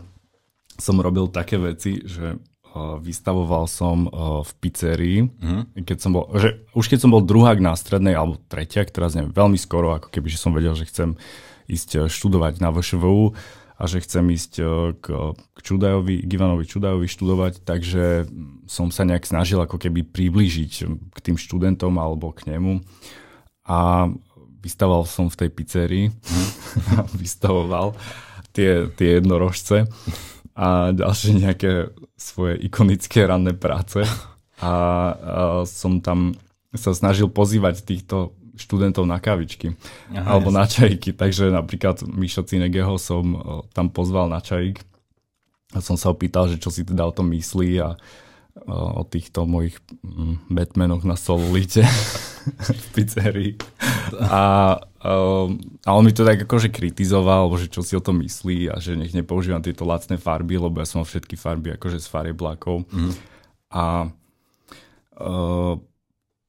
som 0.77 0.99
robil 0.99 1.31
také 1.31 1.63
veci, 1.63 2.03
že 2.03 2.39
vystavoval 3.01 3.65
som 3.71 4.09
v 4.45 4.51
pizzerii, 4.61 5.19
mm. 5.27 5.81
keď 5.87 5.99
som 5.99 6.13
bol, 6.13 6.29
že 6.37 6.67
už 6.77 6.87
keď 6.87 6.99
som 7.03 7.11
bol 7.13 7.25
druhák 7.25 7.59
na 7.61 7.73
strednej, 7.77 8.15
alebo 8.17 8.41
tretia, 8.49 8.85
ktorá 8.85 9.09
neviem, 9.13 9.33
veľmi 9.33 9.59
skoro, 9.59 9.97
ako 9.97 10.09
keby, 10.13 10.29
že 10.29 10.41
som 10.41 10.53
vedel, 10.53 10.77
že 10.77 10.89
chcem 10.89 11.17
ísť 11.67 11.91
e, 11.95 11.99
študovať 12.07 12.63
na 12.63 12.71
VŠVU 12.71 13.35
a 13.77 13.83
že 13.85 14.01
chcem 14.01 14.25
ísť 14.33 14.53
k, 15.05 15.07
k 15.37 15.59
Čudajovi, 15.61 16.25
k 16.25 16.31
Ivanovi 16.33 16.65
Čudajovi 16.65 17.05
študovať, 17.13 17.61
takže 17.61 18.25
som 18.65 18.89
sa 18.89 19.05
nejak 19.05 19.29
snažil 19.29 19.61
ako 19.61 19.77
keby 19.77 20.01
priblížiť 20.01 20.73
k 21.13 21.19
tým 21.21 21.37
študentom 21.37 21.93
alebo 22.01 22.33
k 22.33 22.57
nemu. 22.57 22.81
A 23.69 24.09
vystavoval 24.65 25.05
som 25.05 25.29
v 25.29 25.45
tej 25.45 25.51
pizzerii, 25.53 26.07
mm. 26.09 26.49
vystavoval 27.21 27.93
tie, 28.57 28.89
tie 28.97 29.21
jednorožce 29.21 29.85
a 30.57 30.91
ďalšie 30.97 31.37
nejaké 31.37 31.93
svoje 32.17 32.57
ikonické 32.65 33.29
ranné 33.29 33.53
práce. 33.53 34.01
A, 34.57 34.65
a 34.65 34.73
som 35.69 36.01
tam 36.01 36.33
sa 36.73 36.97
snažil 36.97 37.29
pozývať 37.29 37.85
týchto 37.85 38.33
študentov 38.57 39.05
na 39.05 39.21
kavičky 39.21 39.77
Aha, 40.17 40.33
alebo 40.33 40.49
jasne. 40.49 40.59
na 40.59 40.65
čajky. 40.65 41.11
Takže 41.13 41.53
napríklad 41.53 42.01
Mišo 42.09 42.41
Cinegeho 42.49 42.97
som 42.97 43.37
tam 43.77 43.93
pozval 43.93 44.33
na 44.33 44.41
čajík 44.41 44.81
a 45.77 45.85
som 45.85 46.01
sa 46.01 46.09
opýtal, 46.09 46.49
že 46.49 46.57
čo 46.57 46.73
si 46.73 46.89
teda 46.89 47.05
o 47.05 47.13
tom 47.13 47.29
myslí 47.37 47.71
a 47.85 48.01
o 48.67 49.05
týchto 49.05 49.45
mojich 49.45 49.77
mm, 50.01 50.49
Batmanoch 50.49 51.05
na 51.05 51.21
solulite 51.21 51.85
v 52.81 52.87
pizzerii. 52.97 53.53
A, 54.17 54.81
a 55.07 55.89
on 55.93 56.03
mi 56.03 56.11
to 56.11 56.25
tak 56.25 56.49
akože 56.49 56.73
kritizoval, 56.73 57.53
že 57.61 57.69
čo 57.71 57.85
si 57.85 57.95
o 57.95 58.03
tom 58.03 58.25
myslí 58.25 58.73
a 58.73 58.81
že 58.81 58.97
nech 58.97 59.13
nepoužívam 59.13 59.61
tieto 59.61 59.85
lacné 59.85 60.17
farby, 60.17 60.57
lebo 60.57 60.81
ja 60.81 60.89
som 60.89 61.05
všetky 61.05 61.37
farby 61.37 61.77
akože 61.77 62.01
z 62.01 62.09
fareblákov. 62.09 62.89
Mm. 62.91 63.13
A 63.71 63.85
uh, 65.21 65.75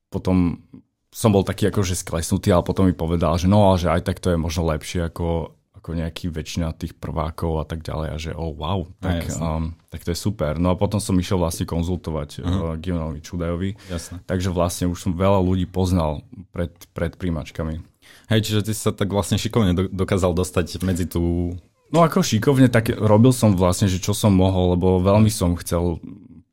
potom 0.07 0.63
som 1.11 1.33
bol 1.33 1.43
taký 1.43 1.67
akože 1.67 1.97
sklesnutý, 1.97 2.53
ale 2.55 2.63
potom 2.63 2.87
mi 2.87 2.95
povedal, 2.95 3.35
že 3.35 3.51
no, 3.51 3.73
že 3.75 3.91
aj 3.91 4.05
tak 4.07 4.17
to 4.23 4.31
je 4.31 4.37
možno 4.39 4.69
lepšie 4.69 5.11
ako 5.11 5.57
ako 5.87 6.03
nejaký 6.03 6.27
väčšina 6.27 6.75
tých 6.75 6.99
prvákov 6.99 7.63
a 7.63 7.65
tak 7.65 7.79
ďalej 7.79 8.07
a 8.11 8.17
že 8.19 8.31
oh 8.35 8.51
wow, 8.51 8.83
tak, 8.99 9.31
um, 9.39 9.71
tak 9.87 10.03
to 10.03 10.11
je 10.11 10.19
super. 10.19 10.59
No 10.59 10.73
a 10.73 10.75
potom 10.75 10.99
som 10.99 11.15
išiel 11.15 11.39
vlastne 11.39 11.63
konzultovať 11.63 12.43
uh-huh. 12.43 12.75
uh, 12.75 12.75
Givenovi 12.75 13.23
Čudajovi, 13.23 13.79
Jasne. 13.87 14.19
takže 14.27 14.51
vlastne 14.51 14.91
už 14.91 14.99
som 14.99 15.15
veľa 15.15 15.39
ľudí 15.39 15.63
poznal 15.63 16.27
pred, 16.51 16.75
pred 16.91 17.15
príjmačkami. 17.15 17.79
Hej, 18.27 18.39
čiže 18.43 18.61
ty 18.67 18.73
sa 18.75 18.91
tak 18.91 19.07
vlastne 19.11 19.39
šikovne 19.39 19.71
do, 19.71 19.83
dokázal 19.87 20.35
dostať 20.35 20.83
medzi 20.83 21.07
tú... 21.07 21.55
No 21.87 22.03
ako 22.03 22.19
šikovne, 22.19 22.67
tak 22.67 22.91
robil 22.91 23.31
som 23.31 23.55
vlastne, 23.55 23.87
že 23.87 24.03
čo 24.03 24.11
som 24.11 24.35
mohol, 24.35 24.75
lebo 24.75 24.99
veľmi 24.99 25.31
som 25.31 25.55
chcel 25.55 26.03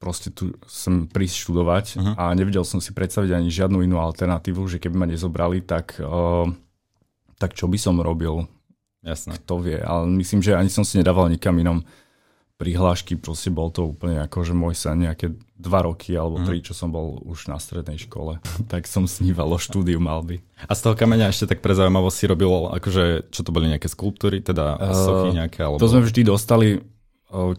proste 0.05 0.29
tu 0.29 0.53
sem 0.69 1.09
prísť 1.09 1.49
študovať 1.49 1.87
uh-huh. 1.97 2.15
a 2.21 2.25
nevedel 2.37 2.61
som 2.61 2.77
si 2.77 2.93
predstaviť 2.93 3.41
ani 3.41 3.49
žiadnu 3.49 3.81
inú 3.81 3.97
alternatívu, 3.97 4.61
že 4.69 4.77
keby 4.77 4.97
ma 5.01 5.07
nezobrali, 5.09 5.65
tak, 5.65 5.97
uh, 5.97 6.45
tak 7.41 7.57
čo 7.57 7.65
by 7.65 7.81
som 7.81 7.97
robil? 8.05 8.45
Jasné. 9.01 9.41
Kto 9.41 9.65
vie, 9.65 9.81
ale 9.81 10.05
myslím, 10.21 10.45
že 10.45 10.53
ani 10.53 10.69
som 10.69 10.85
si 10.85 11.01
nedával 11.01 11.33
nikam 11.33 11.57
inom 11.57 11.81
prihlášky, 12.55 13.19
proste 13.19 13.51
bol 13.51 13.75
to 13.75 13.91
úplne 13.91 14.23
ako, 14.23 14.47
že 14.47 14.55
môj 14.55 14.75
sa 14.79 14.95
nejaké 14.95 15.35
dva 15.59 15.83
roky 15.83 16.15
alebo 16.15 16.39
tri, 16.47 16.63
čo 16.63 16.71
som 16.71 16.95
bol 16.95 17.19
už 17.27 17.51
na 17.51 17.59
strednej 17.59 17.99
škole, 17.99 18.39
tak 18.73 18.87
som 18.87 19.11
sníval 19.11 19.51
o 19.51 19.59
štúdiu 19.59 19.99
malby. 19.99 20.39
A 20.71 20.73
z 20.79 20.87
toho 20.87 20.95
kameňa 20.95 21.35
ešte 21.35 21.51
tak 21.51 21.59
pre 21.61 21.75
zaujímavosť 21.75 22.17
si 22.17 22.25
robil, 22.31 22.51
akože, 22.71 23.35
čo 23.35 23.41
to 23.43 23.51
boli 23.51 23.67
nejaké 23.71 23.91
skulptúry, 23.91 24.39
teda 24.39 24.79
uh, 24.79 24.95
sochy 24.95 25.35
nejaké? 25.35 25.67
Alebo... 25.67 25.83
To 25.83 25.91
sme 25.91 26.07
vždy 26.07 26.21
dostali, 26.23 26.79
uh, 27.35 27.59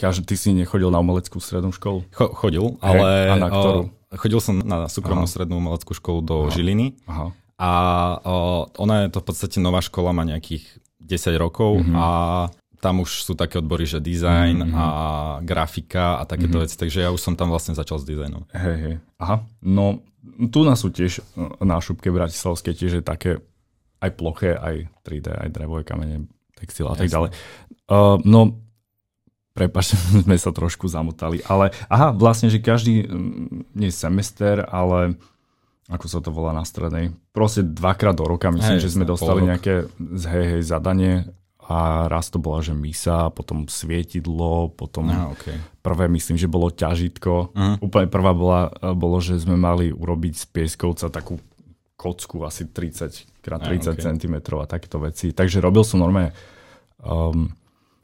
každý, 0.00 0.32
ty 0.32 0.34
si 0.40 0.56
nechodil 0.56 0.88
na 0.88 1.04
umeleckú 1.04 1.36
strednú 1.36 1.76
školu? 1.76 2.08
Cho, 2.16 2.32
chodil, 2.32 2.80
ale... 2.80 3.28
a 3.28 3.34
na 3.36 3.48
ktorú? 3.52 3.92
Uh, 4.08 4.16
chodil 4.16 4.40
som 4.40 4.56
na 4.56 4.88
súkromnú 4.88 5.28
Aha. 5.28 5.32
strednú 5.32 5.60
umeleckú 5.60 5.92
školu 5.92 6.24
do 6.24 6.36
Aha. 6.48 6.52
Žiliny. 6.56 6.96
Aha. 7.04 7.28
A 7.60 7.70
uh, 8.24 8.62
ona 8.80 9.04
je 9.04 9.12
to 9.12 9.20
v 9.20 9.26
podstate 9.28 9.60
nová 9.60 9.84
škola, 9.84 10.16
má 10.16 10.24
nejakých 10.24 10.64
10 11.04 11.36
rokov 11.36 11.84
mm-hmm. 11.84 11.92
a 11.92 12.08
tam 12.80 13.04
už 13.04 13.28
sú 13.28 13.36
také 13.36 13.60
odbory, 13.60 13.84
že 13.84 14.00
design 14.00 14.64
mm-hmm. 14.64 14.74
a 14.74 14.86
grafika 15.44 16.18
a 16.18 16.24
takéto 16.24 16.56
mm-hmm. 16.56 16.64
veci, 16.64 16.76
takže 16.80 17.04
ja 17.04 17.12
už 17.12 17.20
som 17.20 17.36
tam 17.36 17.52
vlastne 17.52 17.76
začal 17.76 18.00
s 18.00 18.08
dizajnom. 18.08 18.48
Hej, 18.56 18.76
hej. 18.80 18.94
Aha, 19.20 19.44
no 19.60 20.00
tu 20.52 20.64
nás 20.64 20.80
sú 20.80 20.88
tiež 20.92 21.20
na 21.60 21.80
šupke 21.80 22.12
bratislavské 22.12 22.72
tiež 22.76 23.00
je 23.00 23.04
také 23.04 23.40
aj 24.00 24.10
ploché, 24.16 24.56
aj 24.56 24.88
3D, 25.04 25.28
aj 25.28 25.48
drevové 25.52 25.84
kamene, 25.84 26.24
textil 26.56 26.88
a 26.88 26.96
tak 26.96 27.12
ďalej. 27.12 27.36
Uh, 27.84 28.16
no, 28.24 28.56
prepačte, 29.52 30.00
sme 30.24 30.36
sa 30.40 30.50
trošku 30.52 30.88
zamotali, 30.88 31.44
ale 31.44 31.72
aha, 31.92 32.16
vlastne, 32.16 32.48
že 32.48 32.64
každý, 32.64 33.04
nie 33.76 33.92
semester, 33.92 34.64
ale 34.64 35.20
ako 35.90 36.06
sa 36.06 36.22
to 36.22 36.30
volá 36.30 36.54
na 36.54 36.62
strednej, 36.62 37.12
proste 37.34 37.66
dvakrát 37.66 38.14
do 38.14 38.24
roka, 38.24 38.48
myslím, 38.54 38.78
hej, 38.78 38.84
že 38.86 38.94
sme 38.94 39.04
dostali 39.04 39.42
nejaké 39.42 39.90
hej, 40.00 40.44
hej, 40.56 40.62
zadanie 40.62 41.28
a 41.70 42.10
raz 42.10 42.34
to 42.34 42.42
bola, 42.42 42.58
že 42.58 42.74
misa, 42.74 43.30
potom 43.30 43.70
svietidlo, 43.70 44.74
potom 44.74 45.06
ah, 45.06 45.30
okay. 45.30 45.54
prvé 45.86 46.10
myslím, 46.10 46.34
že 46.34 46.50
bolo 46.50 46.66
ťažitko. 46.74 47.54
Uh-huh. 47.54 47.74
Úplne 47.78 48.10
prvá 48.10 48.34
bola, 48.34 48.74
bolo, 48.98 49.22
že 49.22 49.38
sme 49.38 49.54
mali 49.54 49.94
urobiť 49.94 50.34
z 50.34 50.44
pieskovca 50.50 51.06
takú 51.14 51.38
kocku 51.94 52.42
asi 52.42 52.66
30 52.66 53.06
x 53.06 53.30
30 53.38 53.94
okay. 53.94 54.02
cm 54.02 54.34
a 54.58 54.66
takéto 54.66 54.98
veci. 54.98 55.30
Takže 55.30 55.62
robil 55.62 55.86
som 55.86 56.02
normálne 56.02 56.34
um, 57.06 57.46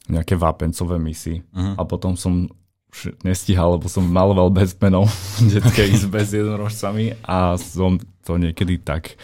nejaké 0.07 0.39
vápencové 0.39 1.03
misy 1.03 1.43
uh-huh. 1.43 1.75
a 1.75 1.83
potom 1.83 2.15
som 2.15 2.47
už 2.95 3.19
nestíhal, 3.27 3.75
lebo 3.75 3.91
som 3.91 4.07
maloval 4.07 4.47
bez 4.55 4.79
penov 4.79 5.11
v 5.43 5.59
detskej 5.59 5.91
izbe 5.91 6.23
s 6.23 6.39
jednorožcami 6.39 7.19
a 7.27 7.59
som 7.59 7.99
to 8.23 8.39
niekedy 8.39 8.79
tak 8.79 9.19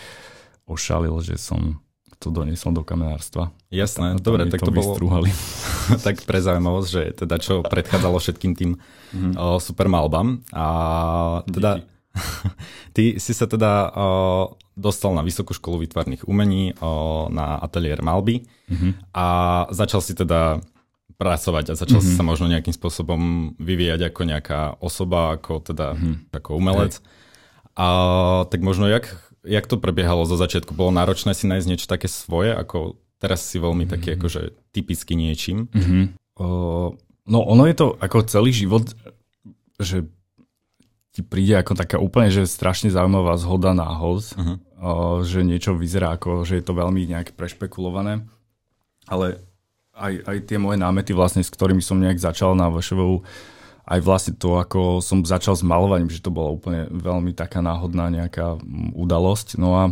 ošalil, 0.67 1.23
že 1.23 1.39
som 1.39 1.82
to 2.23 2.31
doniesol 2.31 2.71
do 2.71 2.87
kamenárstva. 2.87 3.51
Jasné, 3.75 4.23
tam, 4.23 4.23
dobre, 4.23 4.47
tak 4.47 4.63
to, 4.63 4.71
to 4.71 4.79
bolo 4.79 4.95
tak 6.07 6.23
pre 6.23 6.39
zaujímavosť, 6.39 6.89
že 6.89 7.03
teda 7.27 7.37
čo 7.43 7.67
predchádzalo 7.67 8.17
všetkým 8.23 8.53
tým 8.55 8.71
mm-hmm. 8.79 9.35
o, 9.35 9.59
super 9.59 9.91
malbám. 9.91 10.47
A 10.55 10.67
teda 11.51 11.83
ty 12.97 13.19
si 13.19 13.33
sa 13.35 13.51
teda 13.51 13.91
o, 13.91 14.07
dostal 14.79 15.11
na 15.19 15.27
Vysokú 15.27 15.51
školu 15.51 15.83
výtvarných 15.83 16.31
umení 16.31 16.79
o, 16.79 17.27
na 17.35 17.59
ateliér 17.59 18.07
malby 18.07 18.47
mm-hmm. 18.71 19.11
a 19.11 19.27
začal 19.75 19.99
si 19.99 20.15
teda 20.15 20.63
pracovať 21.19 21.75
a 21.75 21.79
začal 21.79 21.99
mm-hmm. 22.03 22.15
si 22.15 22.19
sa 22.19 22.25
možno 22.27 22.47
nejakým 22.47 22.75
spôsobom 22.75 23.55
vyvíjať 23.59 24.11
ako 24.11 24.21
nejaká 24.27 24.61
osoba, 24.79 25.35
ako 25.35 25.63
teda 25.63 25.99
mm-hmm. 25.99 26.15
ako 26.35 26.51
umelec. 26.55 26.99
Hej. 26.99 27.21
A 27.73 27.87
tak 28.53 28.61
možno 28.61 28.85
jak, 28.85 29.09
jak 29.43 29.67
to 29.67 29.79
prebiehalo 29.79 30.23
zo 30.25 30.39
začiatku? 30.39 30.75
Bolo 30.75 30.95
náročné 30.95 31.35
si 31.35 31.51
nájsť 31.51 31.69
niečo 31.69 31.87
také 31.91 32.07
svoje, 32.07 32.55
ako 32.55 32.99
teraz 33.19 33.43
si 33.43 33.59
veľmi 33.59 33.87
mm-hmm. 33.87 33.95
taký 33.95 34.09
akože 34.19 34.41
typicky 34.75 35.15
niečím? 35.15 35.71
Mm-hmm. 35.71 36.05
Uh, 36.39 36.95
no 37.27 37.39
ono 37.47 37.67
je 37.67 37.77
to 37.77 37.87
ako 37.99 38.27
celý 38.27 38.51
život, 38.55 38.91
že 39.79 40.07
ti 41.13 41.21
príde 41.21 41.61
ako 41.61 41.77
taká 41.77 42.01
úplne, 42.01 42.33
že 42.33 42.49
strašne 42.49 42.89
zaujímavá 42.89 43.37
zhoda 43.37 43.77
náhod, 43.77 44.33
uh-huh. 44.33 44.57
uh, 44.81 45.21
že 45.21 45.45
niečo 45.45 45.77
vyzerá 45.77 46.17
ako, 46.17 46.49
že 46.49 46.57
je 46.57 46.65
to 46.65 46.73
veľmi 46.73 47.05
nejak 47.05 47.37
prešpekulované, 47.37 48.25
ale 49.05 49.37
aj, 49.93 50.25
aj 50.25 50.37
tie 50.49 50.57
moje 50.57 50.81
námety 50.81 51.13
vlastne, 51.13 51.45
s 51.45 51.53
ktorými 51.53 51.85
som 51.85 52.01
nejak 52.01 52.17
začal 52.17 52.57
na 52.57 52.73
VŠVU, 52.73 53.21
aj 53.87 54.01
vlastne 54.03 54.35
to, 54.39 54.59
ako 54.59 55.03
som 55.03 55.27
začal 55.27 55.59
s 55.59 55.67
malovaním, 55.67 56.11
že 56.11 56.23
to 56.23 56.31
bola 56.31 56.55
úplne 56.55 56.87
veľmi 56.91 57.35
taká 57.35 57.59
náhodná 57.59 58.09
nejaká 58.09 58.63
udalosť. 58.95 59.59
No 59.59 59.75
a 59.75 59.85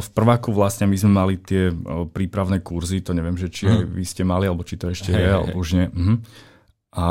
v 0.00 0.08
prváku 0.16 0.54
vlastne 0.56 0.88
my 0.88 0.96
sme 0.96 1.12
mali 1.12 1.34
tie 1.36 1.70
prípravné 2.14 2.64
kurzy, 2.64 3.04
to 3.04 3.12
neviem, 3.12 3.36
že 3.36 3.52
či 3.52 3.68
mm. 3.68 3.92
vy 3.92 4.04
ste 4.06 4.22
mali, 4.24 4.48
alebo 4.48 4.64
či 4.64 4.80
to 4.80 4.88
ešte 4.88 5.12
hey, 5.12 5.20
je, 5.20 5.28
hey, 5.28 5.36
alebo 5.36 5.56
už 5.60 5.68
nie. 5.76 5.86
Uh-huh. 5.92 6.16
A 6.96 7.06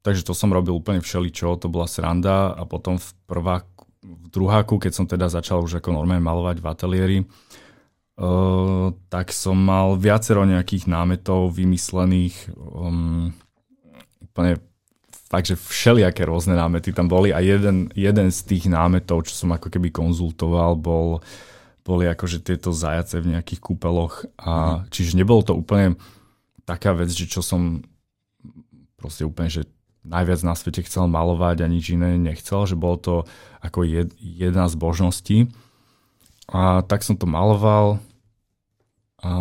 Takže 0.00 0.24
to 0.24 0.32
som 0.32 0.48
robil 0.48 0.72
úplne 0.72 1.04
všeličo, 1.04 1.60
to 1.60 1.68
bola 1.68 1.84
sranda 1.84 2.56
a 2.56 2.64
potom 2.64 2.96
v, 2.96 3.08
prvá, 3.28 3.68
v 4.00 4.26
druháku, 4.32 4.80
keď 4.80 4.92
som 4.96 5.04
teda 5.04 5.28
začal 5.28 5.60
už 5.60 5.76
ako 5.76 5.92
normálne 5.92 6.24
malovať 6.24 6.56
v 6.56 6.66
ateliéri, 6.66 7.18
uh, 7.20 8.96
tak 9.12 9.28
som 9.28 9.60
mal 9.60 10.00
viacero 10.00 10.48
nejakých 10.48 10.88
námetov 10.88 11.52
vymyslených, 11.52 12.48
um, 12.56 13.28
úplne 14.24 14.56
fakt, 15.30 15.46
že 15.46 15.56
všelijaké 15.56 16.26
rôzne 16.26 16.58
námety 16.58 16.90
tam 16.90 17.06
boli 17.06 17.30
a 17.30 17.38
jeden, 17.38 17.94
jeden 17.94 18.28
z 18.34 18.40
tých 18.50 18.66
námetov, 18.66 19.30
čo 19.30 19.38
som 19.38 19.54
ako 19.54 19.70
keby 19.70 19.94
konzultoval, 19.94 20.74
bol, 20.74 21.22
boli 21.86 22.10
akože 22.10 22.42
tieto 22.42 22.74
zajace 22.74 23.22
v 23.22 23.38
nejakých 23.38 23.62
kúpeloch 23.62 24.26
a 24.42 24.82
mm. 24.82 24.90
čiže 24.90 25.14
nebolo 25.14 25.46
to 25.46 25.54
úplne 25.54 25.94
taká 26.66 26.90
vec, 26.98 27.14
že 27.14 27.30
čo 27.30 27.46
som 27.46 27.86
proste 28.98 29.22
úplne, 29.22 29.48
že 29.48 29.70
najviac 30.02 30.42
na 30.42 30.58
svete 30.58 30.82
chcel 30.82 31.06
malovať 31.06 31.62
a 31.62 31.70
nič 31.70 31.94
iné 31.94 32.18
nechcel, 32.18 32.66
že 32.66 32.74
bolo 32.74 32.98
to 32.98 33.14
ako 33.62 33.86
jed, 33.86 34.10
jedna 34.18 34.66
z 34.66 34.74
božností. 34.74 35.38
A 36.50 36.82
tak 36.82 37.06
som 37.06 37.14
to 37.14 37.30
maloval 37.30 38.02
a 39.20 39.32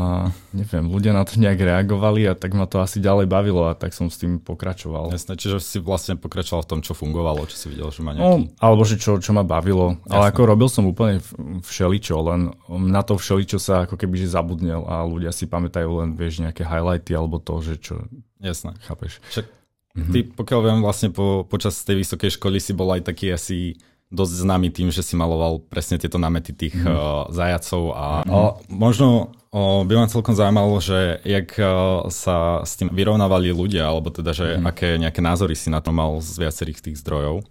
neviem, 0.52 0.92
ľudia 0.92 1.16
na 1.16 1.24
to 1.24 1.40
nejak 1.40 1.56
reagovali 1.56 2.28
a 2.28 2.36
tak 2.36 2.52
ma 2.52 2.68
to 2.68 2.84
asi 2.84 3.00
ďalej 3.00 3.32
bavilo 3.32 3.72
a 3.72 3.80
tak 3.80 3.96
som 3.96 4.12
s 4.12 4.20
tým 4.20 4.44
pokračoval. 4.44 5.08
Jasné, 5.16 5.40
čiže 5.40 5.64
si 5.64 5.80
vlastne 5.80 6.20
pokračoval 6.20 6.68
v 6.68 6.70
tom, 6.76 6.80
čo 6.84 6.92
fungovalo, 6.92 7.48
čo 7.48 7.56
si 7.56 7.72
videl, 7.72 7.88
že 7.88 8.04
má 8.04 8.12
no, 8.12 8.20
nejaký... 8.20 8.40
No, 8.44 8.60
alebo 8.60 8.84
že 8.84 9.00
čo, 9.00 9.24
čo 9.24 9.32
ma 9.32 9.48
bavilo. 9.48 9.96
Jasné. 10.04 10.12
Ale 10.12 10.24
ako 10.36 10.42
robil 10.44 10.68
som 10.68 10.84
úplne 10.84 11.24
všeličo, 11.64 12.16
len 12.28 12.52
na 12.92 13.08
to 13.08 13.16
všeličo 13.16 13.56
sa 13.56 13.88
ako 13.88 13.96
keby 13.96 14.20
že 14.20 14.36
zabudnel 14.36 14.84
a 14.84 15.08
ľudia 15.08 15.32
si 15.32 15.48
pamätajú 15.48 16.04
len, 16.04 16.12
vieš, 16.12 16.44
nejaké 16.44 16.68
highlighty 16.68 17.16
alebo 17.16 17.40
to, 17.40 17.64
že 17.64 17.80
čo... 17.80 18.04
Jasné. 18.44 18.76
Chápeš? 18.84 19.24
Však 19.32 19.60
Mm-hmm. 19.90 20.14
Ty, 20.14 20.20
pokiaľ 20.38 20.60
viem, 20.64 20.80
vlastne 20.86 21.10
po, 21.10 21.44
počas 21.50 21.82
tej 21.82 22.06
vysokej 22.06 22.38
školy 22.38 22.62
si 22.62 22.78
bol 22.78 22.94
aj 22.94 23.10
taký 23.10 23.34
asi 23.34 23.74
dosť 24.14 24.34
známy 24.46 24.70
tým, 24.70 24.90
že 24.94 25.02
si 25.02 25.18
maloval 25.18 25.62
presne 25.66 25.98
tieto 25.98 26.22
námety 26.22 26.54
tých 26.54 26.78
mm. 26.78 26.86
uh, 26.86 27.26
zajacov 27.30 27.84
a 27.94 28.06
mm. 28.22 28.30
uh, 28.30 28.54
možno 28.70 29.34
uh, 29.54 29.82
by 29.86 29.94
ma 29.98 30.06
celkom 30.10 30.38
zaujímalo, 30.38 30.78
že 30.82 31.22
jak 31.26 31.58
uh, 31.58 32.06
sa 32.14 32.62
s 32.66 32.78
tým 32.78 32.94
vyrovnávali 32.94 33.50
ľudia, 33.54 33.90
alebo 33.90 34.14
teda, 34.14 34.34
že 34.34 34.58
mm. 34.58 34.66
aké 34.66 34.98
nejaké 35.02 35.22
názory 35.22 35.58
si 35.58 35.74
na 35.74 35.82
to 35.82 35.90
mal 35.90 36.22
z 36.22 36.38
viacerých 36.38 36.80
tých 36.82 37.00
zdrojov. 37.02 37.46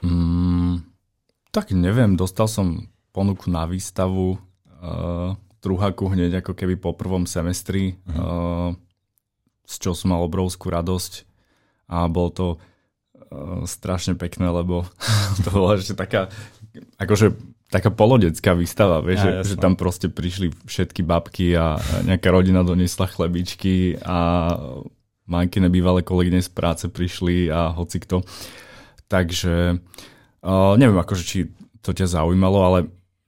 Mm, 0.00 0.84
tak 1.52 1.72
neviem, 1.72 2.16
dostal 2.16 2.48
som 2.48 2.88
ponuku 3.12 3.48
na 3.48 3.66
výstavu 3.66 4.36
uh, 4.36 5.36
druháku 5.60 6.08
hneď 6.08 6.40
ako 6.40 6.56
keby 6.56 6.80
po 6.80 6.96
prvom 6.96 7.28
semestri, 7.28 8.00
mm. 8.08 8.16
uh, 8.16 8.70
z 9.68 9.74
čoho 9.80 9.96
som 9.96 10.16
mal 10.16 10.24
obrovskú 10.24 10.72
radosť 10.72 11.28
a 11.90 12.06
bolo 12.06 12.30
to 12.32 12.46
uh, 12.54 13.62
strašne 13.68 14.16
pekné, 14.16 14.48
lebo 14.48 14.88
to 15.44 15.48
bola 15.52 15.76
ešte 15.76 15.96
taká, 15.96 16.32
akože 16.96 17.34
taká 17.70 17.94
polodecká 17.94 18.52
výstava, 18.52 18.98
vieš, 18.98 19.22
ja, 19.22 19.46
že, 19.46 19.54
že 19.54 19.62
tam 19.62 19.78
proste 19.78 20.10
prišli 20.10 20.50
všetky 20.66 21.06
babky 21.06 21.54
a 21.54 21.78
nejaká 22.02 22.28
rodina 22.34 22.66
doniesla 22.66 23.06
chlebičky 23.06 23.94
a 24.02 24.50
manky 25.30 25.62
nebývalé 25.62 26.02
kolegyne 26.02 26.42
z 26.42 26.50
práce 26.50 26.90
prišli 26.90 27.46
a 27.46 27.70
hoci 27.70 28.02
kto. 28.02 28.26
Takže 29.06 29.78
uh, 30.42 30.74
neviem, 30.74 30.98
akože 30.98 31.22
či 31.22 31.38
to 31.78 31.94
ťa 31.94 32.10
zaujímalo, 32.10 32.58
ale 32.58 32.78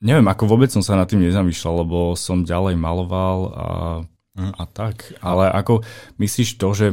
neviem, 0.03 0.27
ako 0.27 0.51
vôbec 0.51 0.75
som 0.75 0.83
sa 0.83 0.99
nad 0.99 1.07
tým 1.07 1.23
nezamýšľal, 1.23 1.87
lebo 1.87 1.99
som 2.19 2.43
ďalej 2.43 2.75
maloval 2.75 3.39
a, 3.55 3.69
mm. 4.35 4.53
a 4.59 4.65
tak. 4.67 5.15
Ale 5.23 5.55
ako 5.55 5.87
myslíš 6.19 6.59
to, 6.59 6.71
že 6.75 6.89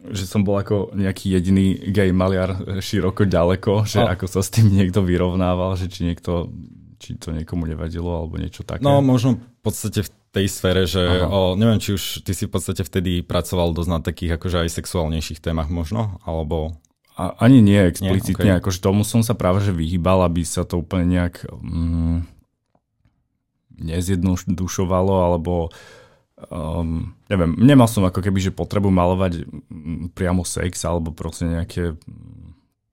že 0.00 0.24
som 0.24 0.40
bol 0.40 0.56
ako 0.56 0.96
nejaký 0.96 1.36
jediný 1.36 1.76
gay 1.92 2.08
maliar 2.08 2.80
široko 2.80 3.28
ďaleko, 3.28 3.84
že 3.84 4.00
a... 4.00 4.16
ako 4.16 4.32
sa 4.32 4.40
s 4.40 4.48
tým 4.48 4.72
niekto 4.72 5.04
vyrovnával, 5.04 5.76
že 5.76 5.92
či 5.92 6.08
niekto 6.08 6.48
či 7.00 7.16
to 7.16 7.32
niekomu 7.32 7.64
nevadilo 7.64 8.12
alebo 8.12 8.36
niečo 8.36 8.60
také. 8.60 8.84
No 8.84 9.00
možno 9.00 9.40
v 9.40 9.60
podstate 9.64 10.04
v 10.04 10.10
tej 10.30 10.46
sfére, 10.46 10.84
že 10.84 11.02
o, 11.26 11.56
neviem, 11.56 11.80
či 11.80 11.96
už 11.96 12.22
ty 12.22 12.36
si 12.36 12.46
v 12.46 12.52
podstate 12.52 12.84
vtedy 12.84 13.24
pracoval 13.24 13.72
dosť 13.74 13.90
na 13.90 13.98
takých 14.04 14.36
akože 14.38 14.62
aj 14.62 14.70
sexuálnejších 14.70 15.42
témach 15.42 15.72
možno, 15.72 16.20
alebo... 16.22 16.76
A, 17.18 17.34
ani 17.42 17.64
nie 17.64 17.80
explicitne, 17.82 18.44
nie? 18.46 18.54
Okay. 18.54 18.60
akože 18.62 18.78
tomu 18.78 19.02
som 19.02 19.24
sa 19.24 19.34
práve 19.34 19.64
že 19.64 19.74
vyhýbal, 19.74 20.22
aby 20.28 20.46
sa 20.46 20.62
to 20.62 20.78
úplne 20.78 21.18
nejak 21.18 21.50
mm, 21.50 22.30
nezjednodušovalo, 23.80 25.14
alebo 25.24 25.72
um, 26.48 27.10
neviem, 27.26 27.56
nemal 27.58 27.88
som 27.90 28.06
ako 28.06 28.22
keby, 28.22 28.38
že 28.38 28.54
potrebu 28.54 28.92
malovať 28.92 29.48
priamo 30.14 30.46
sex 30.46 30.84
alebo 30.86 31.10
proste 31.10 31.48
nejaké 31.48 31.96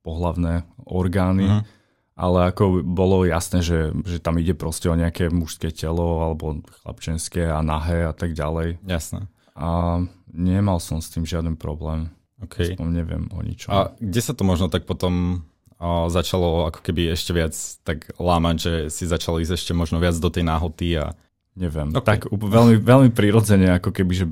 pohlavné 0.01 0.63
orgány, 0.87 1.45
uh-huh. 1.51 1.76
Ale 2.17 2.49
ako 2.49 2.81
bolo 2.81 3.23
jasné, 3.29 3.61
že, 3.61 3.93
že 4.03 4.17
tam 4.17 4.41
ide 4.41 4.57
proste 4.57 4.89
o 4.89 4.97
nejaké 4.97 5.29
mužské 5.29 5.69
telo 5.69 6.25
alebo 6.25 6.65
chlapčenské 6.81 7.45
a 7.45 7.61
nahé 7.61 8.09
a 8.09 8.13
tak 8.17 8.33
ďalej. 8.33 8.81
Jasné. 8.83 9.29
A 9.53 10.01
nemal 10.33 10.81
som 10.81 10.97
s 10.97 11.13
tým 11.13 11.23
žiaden 11.29 11.53
problém. 11.53 12.09
Okay. 12.41 12.73
Aspoň 12.73 12.87
neviem 12.89 13.23
o 13.33 13.39
ničom. 13.45 13.69
A 13.69 13.93
kde 13.97 14.21
sa 14.21 14.33
to 14.33 14.41
možno 14.45 14.69
tak 14.69 14.89
potom 14.89 15.45
o, 15.77 16.09
začalo 16.09 16.69
ako 16.69 16.81
keby 16.81 17.13
ešte 17.13 17.33
viac 17.33 17.53
tak 17.85 18.09
lámať, 18.17 18.55
že 18.57 18.73
si 18.93 19.09
začal 19.09 19.41
ísť 19.41 19.53
ešte 19.53 19.73
možno 19.77 19.97
viac 20.01 20.17
do 20.17 20.29
tej 20.29 20.45
náhoty 20.45 20.97
a 20.97 21.13
Neviem. 21.57 21.89
Okay. 21.89 22.05
Tak 22.05 22.19
veľmi, 22.29 22.77
veľmi 22.77 23.09
prirodzene, 23.11 23.81
ako 23.81 23.89
keby, 23.89 24.13
že 24.13 24.25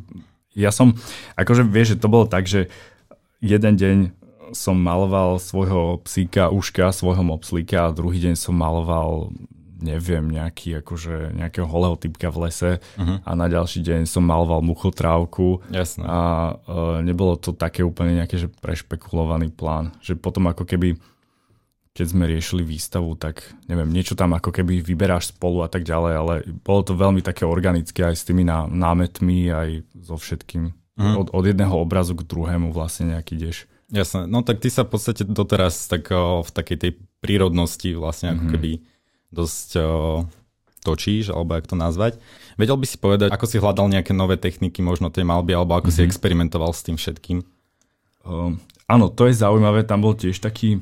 ja 0.54 0.70
som, 0.70 0.94
akože 1.34 1.66
vieš, 1.66 1.98
že 1.98 2.02
to 2.06 2.08
bolo 2.08 2.30
tak, 2.30 2.46
že 2.46 2.70
jeden 3.42 3.74
deň 3.76 3.98
som 4.52 4.78
maloval 4.78 5.42
svojho 5.42 6.04
psíka, 6.04 6.52
uška, 6.52 6.92
svojho 6.92 7.24
mopslíka 7.24 7.90
a 7.90 7.96
druhý 7.96 8.22
deň 8.22 8.36
som 8.38 8.54
maloval 8.54 9.34
neviem, 9.76 10.26
nejaký, 10.32 10.82
akože, 10.82 11.36
nejakého 11.36 11.68
holého 11.68 12.00
typka 12.00 12.32
v 12.32 12.48
lese 12.48 12.72
uh-huh. 12.80 13.22
a 13.22 13.32
na 13.36 13.46
ďalší 13.46 13.84
deň 13.84 14.08
som 14.08 14.24
maloval 14.24 14.64
muchotrávku 14.64 15.62
Jasne. 15.70 16.08
a 16.08 16.20
uh, 16.56 17.04
nebolo 17.04 17.36
to 17.36 17.52
také 17.52 17.84
úplne 17.84 18.18
nejaké, 18.18 18.40
že 18.40 18.48
prešpekulovaný 18.50 19.52
plán. 19.52 19.94
Že 20.02 20.18
potom 20.18 20.48
ako 20.50 20.66
keby 20.66 20.98
keď 21.96 22.12
sme 22.12 22.28
riešili 22.28 22.60
výstavu, 22.60 23.16
tak 23.16 23.56
neviem, 23.72 23.88
niečo 23.88 24.20
tam 24.20 24.36
ako 24.36 24.52
keby 24.52 24.84
vyberáš 24.84 25.32
spolu 25.32 25.64
a 25.64 25.72
tak 25.72 25.88
ďalej, 25.88 26.14
ale 26.20 26.34
bolo 26.60 26.84
to 26.84 26.92
veľmi 26.92 27.24
také 27.24 27.48
organické 27.48 28.04
aj 28.04 28.20
s 28.20 28.28
tými 28.28 28.44
ná, 28.44 28.68
námetmi, 28.68 29.48
aj 29.48 29.70
so 30.04 30.20
všetkým. 30.20 30.76
Mm. 31.00 31.16
Od, 31.24 31.28
od 31.32 31.44
jedného 31.48 31.72
obrazu 31.72 32.12
k 32.20 32.28
druhému 32.28 32.76
vlastne 32.76 33.16
nejaký 33.16 33.40
ideš. 33.40 33.72
Jasné, 33.94 34.26
no 34.26 34.42
tak 34.42 34.66
ty 34.66 34.74
sa 34.74 34.82
v 34.82 34.98
podstate 34.98 35.22
doteraz 35.30 35.86
tak 35.86 36.10
o, 36.10 36.42
v 36.42 36.50
takej 36.50 36.78
tej 36.82 36.92
prírodnosti 37.22 37.94
vlastne 37.94 38.34
ako 38.34 38.42
mm-hmm. 38.42 38.54
keby 38.58 38.72
dosť 39.30 39.70
o, 39.78 39.84
točíš, 40.82 41.34
alebo 41.34 41.58
jak 41.58 41.70
to 41.70 41.78
nazvať. 41.78 42.18
Vedel 42.58 42.78
by 42.78 42.86
si 42.86 42.98
povedať, 42.98 43.30
ako 43.30 43.46
si 43.46 43.58
hľadal 43.62 43.90
nejaké 43.90 44.14
nové 44.14 44.38
techniky 44.38 44.86
možno 44.86 45.10
tej 45.10 45.26
malby, 45.26 45.54
alebo 45.54 45.78
ako 45.78 45.90
mm-hmm. 45.90 45.98
si 45.98 46.06
mhm. 46.06 46.10
experimentoval 46.10 46.72
s 46.74 46.86
tým 46.86 46.98
všetkým? 46.98 47.42
Um, 48.26 48.58
áno, 48.90 49.10
to 49.14 49.30
je 49.30 49.38
zaujímavé, 49.38 49.86
tam 49.86 50.02
bol 50.02 50.18
tiež 50.18 50.42
taký 50.42 50.82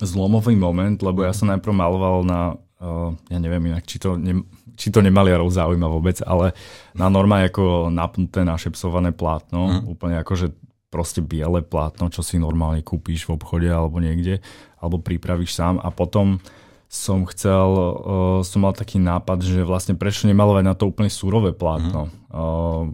zlomový 0.00 0.56
moment, 0.56 0.96
lebo 0.96 1.24
ja 1.24 1.36
som 1.36 1.52
najprv 1.52 1.76
maloval 1.76 2.24
na, 2.24 2.56
uh, 2.80 3.12
ja 3.28 3.36
neviem 3.36 3.68
inak, 3.68 3.84
či 3.84 4.00
to, 4.00 4.16
ne, 4.16 4.48
či 4.80 4.88
to 4.88 5.04
nemaliarov 5.04 5.52
zaujíma 5.52 5.88
vôbec, 5.92 6.24
ale 6.24 6.56
na 6.96 7.12
normálne 7.12 7.52
ako 7.52 7.92
napnuté 7.92 8.48
našepsované 8.48 9.12
plátno, 9.12 9.68
mm. 9.68 9.80
úplne 9.92 10.16
ako, 10.24 10.32
že 10.40 10.46
proste 10.90 11.22
biele 11.22 11.62
plátno, 11.62 12.10
čo 12.10 12.20
si 12.20 12.36
normálne 12.36 12.82
kúpíš 12.82 13.30
v 13.30 13.38
obchode 13.38 13.70
alebo 13.70 14.02
niekde, 14.02 14.42
alebo 14.82 14.98
pripravíš 14.98 15.54
sám 15.54 15.78
a 15.78 15.88
potom 15.94 16.42
som 16.90 17.22
chcel, 17.30 17.70
uh, 17.70 18.42
som 18.42 18.66
mal 18.66 18.74
taký 18.74 18.98
nápad, 18.98 19.46
že 19.46 19.62
vlastne 19.62 19.94
prečo 19.94 20.26
nemalovať 20.26 20.64
na 20.66 20.74
to 20.74 20.90
úplne 20.90 21.06
surové 21.06 21.54
plátno. 21.54 22.10
Mm. 22.10 22.34
Uh, 22.34 22.84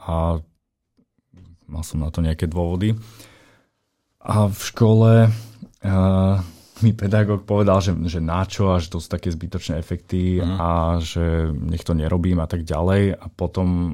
a 0.00 0.14
mal 1.68 1.82
som 1.84 2.00
na 2.00 2.08
to 2.08 2.24
nejaké 2.24 2.48
dôvody. 2.48 2.96
A 4.24 4.48
v 4.48 4.56
škole 4.56 5.28
uh, 5.28 6.36
mi 6.80 6.96
pedagóg 6.96 7.44
povedal, 7.44 7.84
že, 7.84 7.92
že 8.08 8.24
načo 8.24 8.72
a 8.72 8.80
že 8.80 8.88
to 8.88 9.04
sú 9.04 9.08
také 9.12 9.28
zbytočné 9.28 9.76
efekty 9.76 10.40
mm. 10.40 10.56
a 10.56 10.70
že 11.04 11.52
nech 11.52 11.84
to 11.84 11.92
nerobím 11.92 12.40
a 12.40 12.48
tak 12.48 12.64
ďalej. 12.64 13.20
A 13.20 13.26
potom 13.28 13.92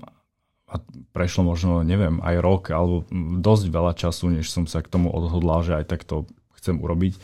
a 0.73 0.81
prešlo 1.13 1.45
možno, 1.45 1.85
neviem, 1.85 2.25
aj 2.25 2.37
rok 2.41 2.63
alebo 2.73 3.05
dosť 3.45 3.65
veľa 3.69 3.93
času, 3.93 4.33
než 4.33 4.49
som 4.49 4.65
sa 4.65 4.81
k 4.81 4.89
tomu 4.89 5.13
odhodlal, 5.13 5.61
že 5.61 5.77
aj 5.77 5.85
tak 5.85 6.09
to 6.09 6.25
chcem 6.57 6.81
urobiť. 6.81 7.21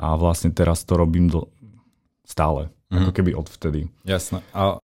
a 0.00 0.16
vlastne 0.16 0.50
teraz 0.50 0.82
to 0.82 0.96
robím 0.96 1.28
do, 1.28 1.46
stále, 2.24 2.72
mm. 2.90 3.04
ako 3.04 3.12
keby 3.14 3.30
odvtedy. 3.36 3.92
Jasné. 4.02 4.40
A 4.56 4.80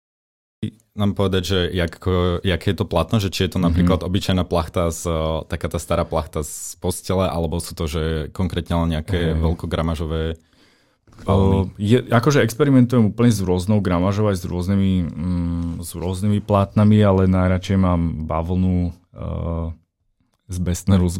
nám 0.96 1.12
povedať, 1.12 1.42
že 1.44 1.58
jak, 1.76 1.92
jak 2.40 2.62
je 2.64 2.74
to 2.74 2.88
platno, 2.88 3.20
že 3.20 3.28
či 3.28 3.44
je 3.46 3.56
to 3.56 3.58
mhm. 3.60 3.64
napríklad 3.70 4.00
mm-hmm. 4.00 4.12
obyčajná 4.16 4.44
plachta, 4.48 4.88
z, 4.88 5.04
taká 5.46 5.68
tá 5.68 5.78
stará 5.80 6.04
plachta 6.08 6.40
z 6.40 6.74
postele, 6.80 7.28
alebo 7.28 7.60
sú 7.60 7.76
to, 7.76 7.84
že 7.84 8.32
konkrétne 8.32 8.86
len 8.86 8.96
nejaké 8.96 9.36
mm. 9.36 9.40
veľkogramažové 9.44 10.40
Uh, 11.24 11.66
je, 11.80 12.04
akože 12.06 12.44
experimentujem 12.44 13.10
úplne 13.10 13.32
s 13.32 13.40
rôznou 13.40 13.80
gramažou 13.80 14.28
aj 14.28 14.42
s 14.42 14.44
rôznymi, 14.44 14.92
mm, 15.08 15.72
s 15.80 15.96
rôznymi 15.96 16.44
plátnami, 16.44 17.00
ale 17.00 17.24
najradšej 17.26 17.78
mám 17.80 18.28
bavlnu 18.28 18.92
uh, 18.92 19.72
z 20.46 20.56
Bestneru 20.62 21.08
z, 21.08 21.18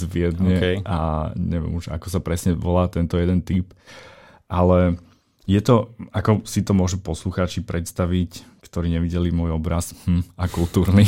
z 0.00 0.02
Viedne 0.10 0.56
okay. 0.58 0.76
a 0.84 1.30
neviem 1.38 1.72
už 1.72 1.88
ako 1.88 2.06
sa 2.12 2.20
presne 2.20 2.52
volá 2.52 2.90
tento 2.90 3.16
jeden 3.16 3.40
typ, 3.40 3.72
ale 4.50 5.00
je 5.46 5.62
to, 5.62 5.94
ako 6.10 6.42
si 6.42 6.66
to 6.66 6.74
môžu 6.74 6.98
poslucháči 6.98 7.62
predstaviť, 7.62 8.60
ktorí 8.66 8.90
nevideli 8.90 9.30
môj 9.30 9.54
obraz 9.54 9.94
hm, 10.04 10.26
a 10.34 10.44
kultúrny 10.50 11.06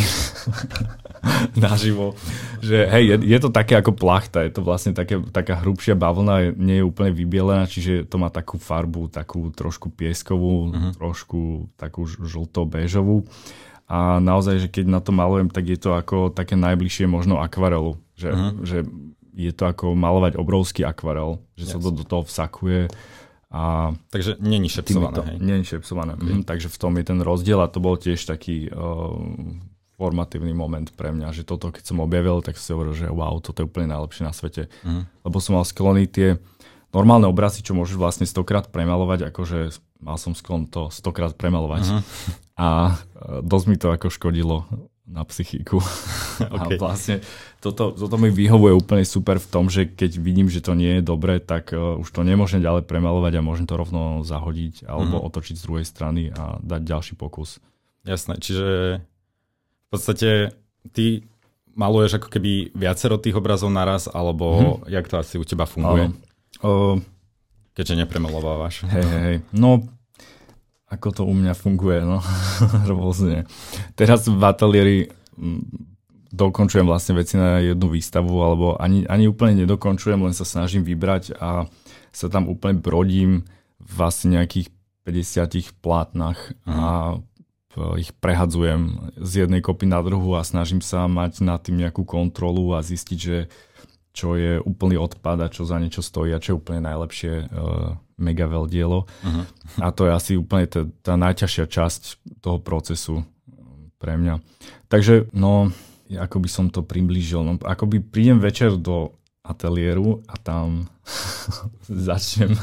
naživo, 1.58 2.14
že 2.62 2.86
hej, 2.86 3.04
je, 3.14 3.16
je 3.34 3.38
to 3.38 3.50
také 3.50 3.78
ako 3.78 3.94
plachta, 3.94 4.44
je 4.44 4.52
to 4.54 4.62
vlastne 4.62 4.92
také, 4.92 5.18
taká 5.30 5.58
hrubšia 5.60 5.98
bavlna, 5.98 6.54
nie 6.54 6.80
je 6.80 6.88
úplne 6.88 7.10
vybielená, 7.14 7.64
čiže 7.68 8.06
to 8.06 8.16
má 8.16 8.30
takú 8.30 8.56
farbu, 8.56 9.10
takú 9.10 9.50
trošku 9.52 9.90
pieskovú, 9.92 10.70
uh-huh. 10.70 10.92
trošku 10.96 11.70
takú 11.78 12.06
žlto-béžovú 12.06 13.26
a 13.88 14.20
naozaj, 14.20 14.66
že 14.66 14.68
keď 14.68 14.84
na 14.88 15.00
to 15.00 15.16
malujem, 15.16 15.48
tak 15.48 15.64
je 15.64 15.78
to 15.80 15.96
ako 15.96 16.28
také 16.28 16.54
najbližšie 16.54 17.08
možno 17.08 17.40
akvarelu, 17.40 17.96
že, 18.14 18.28
uh-huh. 18.30 18.52
že 18.62 18.78
je 19.38 19.52
to 19.54 19.64
ako 19.70 19.94
malovať 19.94 20.34
obrovský 20.34 20.82
akvarel, 20.82 21.38
že 21.54 21.70
yes. 21.70 21.72
sa 21.74 21.78
to 21.78 21.94
do 21.94 22.02
toho 22.02 22.26
vsakuje 22.26 22.90
a 23.48 23.94
takže 24.12 24.36
není 24.44 24.68
šepsované. 24.68 25.16
To, 25.16 25.24
není 25.40 25.64
šepsované. 25.64 26.20
Okay. 26.20 26.32
Mhm, 26.36 26.42
takže 26.44 26.68
v 26.68 26.78
tom 26.78 26.92
je 27.00 27.04
ten 27.04 27.20
rozdiel 27.24 27.56
a 27.64 27.72
to 27.72 27.80
bol 27.80 27.96
tiež 27.96 28.20
taký 28.28 28.68
uh, 28.68 29.16
formatívny 29.98 30.54
moment 30.54 30.86
pre 30.94 31.10
mňa, 31.10 31.34
že 31.34 31.42
toto 31.42 31.74
keď 31.74 31.82
som 31.82 31.98
objavil, 31.98 32.38
tak 32.40 32.54
si 32.54 32.70
hovoril, 32.70 32.94
že 32.94 33.10
wow, 33.10 33.42
toto 33.42 33.60
je 33.60 33.68
úplne 33.68 33.90
najlepšie 33.90 34.22
na 34.22 34.30
svete. 34.30 34.70
Uh-huh. 34.86 35.02
Lebo 35.26 35.36
som 35.42 35.58
mal 35.58 35.66
sklony 35.66 36.06
tie 36.06 36.38
normálne 36.94 37.26
obrazy, 37.26 37.66
čo 37.66 37.74
môžeš 37.74 37.98
vlastne 37.98 38.24
stokrát 38.24 38.70
premalovať, 38.70 39.34
akože 39.34 39.74
mal 39.98 40.14
som 40.14 40.38
sklon 40.38 40.70
to 40.70 40.94
stokrát 40.94 41.34
premalovať. 41.34 41.82
Uh-huh. 41.90 42.00
A 42.54 42.68
uh, 42.94 43.42
dosť 43.42 43.66
mi 43.66 43.76
to 43.76 43.90
ako 43.90 44.06
škodilo 44.08 44.70
na 45.02 45.26
psychiku. 45.26 45.82
okay. 46.54 46.78
A 46.78 46.78
vlastne 46.78 47.18
toto, 47.58 47.90
toto 47.90 48.16
mi 48.22 48.30
vyhovuje 48.30 48.78
úplne 48.78 49.02
super 49.02 49.42
v 49.42 49.50
tom, 49.50 49.66
že 49.66 49.90
keď 49.90 50.14
vidím, 50.20 50.46
že 50.46 50.62
to 50.62 50.78
nie 50.78 51.00
je 51.00 51.02
dobre, 51.02 51.42
tak 51.42 51.74
uh, 51.74 51.98
už 51.98 52.06
to 52.14 52.22
nemôžem 52.22 52.62
ďalej 52.62 52.86
premalovať 52.86 53.42
a 53.42 53.42
môžem 53.42 53.66
to 53.66 53.74
rovno 53.74 54.22
zahodiť 54.22 54.86
alebo 54.86 55.18
mm. 55.18 55.26
otočiť 55.26 55.58
z 55.58 55.64
druhej 55.66 55.86
strany 55.90 56.30
a 56.30 56.62
dať 56.62 56.86
ďalší 56.86 57.14
pokus. 57.18 57.58
Jasné, 58.06 58.38
čiže 58.38 59.02
v 59.88 59.96
podstate 59.96 60.52
ty 60.92 61.24
maluješ 61.72 62.20
ako 62.20 62.28
keby 62.28 62.76
viacero 62.76 63.16
tých 63.16 63.40
obrazov 63.40 63.72
naraz, 63.72 64.04
alebo 64.04 64.44
mm. 64.84 64.92
jak 64.92 65.08
to 65.08 65.16
asi 65.16 65.40
u 65.40 65.44
teba 65.48 65.64
funguje? 65.64 66.12
Uh, 66.60 67.00
Keďže 67.72 68.04
nepremalovávaš. 68.04 68.84
Hej, 68.90 69.06
hej, 69.06 69.36
no 69.56 69.86
ako 70.88 71.08
to 71.12 71.22
u 71.24 71.32
mňa 71.36 71.52
funguje, 71.52 72.00
no, 72.00 72.24
rôzne. 72.90 73.44
Teraz 73.92 74.24
v 74.24 74.40
ateliéri 74.40 75.12
dokončujem 76.32 76.88
vlastne 76.88 77.16
veci 77.16 77.36
na 77.36 77.60
jednu 77.60 77.92
výstavu, 77.92 78.32
alebo 78.40 78.66
ani, 78.76 79.04
ani 79.04 79.28
úplne 79.28 79.64
nedokončujem, 79.64 80.20
len 80.20 80.34
sa 80.36 80.48
snažím 80.48 80.84
vybrať 80.84 81.36
a 81.36 81.68
sa 82.12 82.26
tam 82.32 82.48
úplne 82.48 82.80
brodím 82.80 83.44
vlastne 83.80 84.40
nejakých 84.40 84.72
50 85.04 85.80
plátnach 85.80 86.52
mm. 86.64 86.72
a 86.72 86.86
ich 88.00 88.10
prehadzujem 88.16 89.12
z 89.20 89.44
jednej 89.44 89.60
kopy 89.60 89.84
na 89.84 90.00
druhú 90.00 90.34
a 90.34 90.42
snažím 90.42 90.80
sa 90.80 91.04
mať 91.06 91.44
nad 91.44 91.60
tým 91.60 91.78
nejakú 91.78 92.02
kontrolu 92.02 92.74
a 92.74 92.82
zistiť, 92.82 93.18
že 93.18 93.46
čo 94.16 94.34
je 94.34 94.58
úplný 94.58 94.98
odpad 94.98 95.46
a 95.46 95.52
čo 95.52 95.62
za 95.62 95.78
niečo 95.78 96.02
stojí 96.02 96.34
a 96.34 96.42
čo 96.42 96.54
je 96.54 96.58
úplne 96.58 96.82
najlepšie 96.82 97.32
uh, 97.46 97.94
mega 98.18 98.50
dielo. 98.66 99.06
Uh-huh. 99.06 99.44
A 99.78 99.94
to 99.94 100.10
je 100.10 100.12
asi 100.12 100.32
úplne 100.34 100.66
tá, 100.66 100.82
tá 101.06 101.14
najťažšia 101.14 101.64
časť 101.70 102.02
toho 102.42 102.58
procesu 102.58 103.22
pre 104.02 104.18
mňa. 104.18 104.42
Takže, 104.90 105.30
no, 105.30 105.70
ako 106.10 106.36
by 106.42 106.48
som 106.50 106.66
to 106.72 106.82
priblížil, 106.82 107.46
no, 107.46 107.62
ako 107.62 107.84
by 107.86 108.02
prídem 108.02 108.42
večer 108.42 108.74
do 108.74 109.14
ateliéru 109.46 110.26
a 110.26 110.34
tam 110.34 110.90
začnem. 111.86 112.58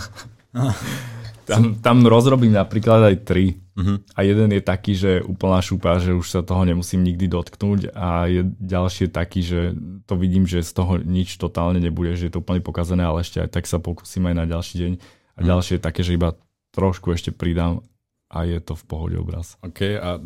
tam, 1.48 1.80
tam 1.80 1.98
rozrobím 2.04 2.52
napríklad 2.52 3.16
aj 3.16 3.16
tri. 3.24 3.56
Uh-huh. 3.76 4.00
A 4.16 4.24
jeden 4.24 4.56
je 4.56 4.64
taký, 4.64 4.96
že 4.96 5.20
úplná 5.20 5.60
šupa, 5.60 6.00
že 6.00 6.16
už 6.16 6.28
sa 6.32 6.40
toho 6.40 6.64
nemusím 6.64 7.04
nikdy 7.04 7.28
dotknúť 7.28 7.92
a 7.92 8.24
je 8.32 8.48
ďalší 8.48 9.12
taký, 9.12 9.44
že 9.44 9.76
to 10.08 10.16
vidím, 10.16 10.48
že 10.48 10.64
z 10.64 10.72
toho 10.72 10.96
nič 11.04 11.36
totálne 11.36 11.84
nebude, 11.84 12.16
že 12.16 12.32
je 12.32 12.34
to 12.34 12.40
úplne 12.40 12.64
pokazené, 12.64 13.04
ale 13.04 13.28
ešte 13.28 13.44
aj 13.44 13.52
tak 13.52 13.68
sa 13.68 13.84
pokúsim 13.84 14.24
aj 14.32 14.36
na 14.36 14.46
ďalší 14.48 14.76
deň. 14.80 14.92
A 14.96 15.00
uh-huh. 15.04 15.44
ďalšie 15.44 15.74
je 15.76 15.84
také, 15.84 16.02
že 16.08 16.16
iba 16.16 16.40
trošku 16.72 17.12
ešte 17.12 17.36
pridám 17.36 17.84
a 18.32 18.48
je 18.48 18.64
to 18.64 18.80
v 18.80 18.84
pohode 18.88 19.16
obraz. 19.20 19.60
OK, 19.60 20.00
a... 20.00 20.24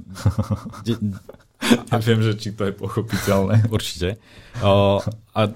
ja 1.90 1.98
viem, 2.00 2.22
že 2.22 2.34
či 2.38 2.54
to 2.54 2.70
je 2.70 2.74
pochopiteľné. 2.74 3.66
Určite. 3.76 4.22
Uh, 4.62 5.02
a 5.34 5.50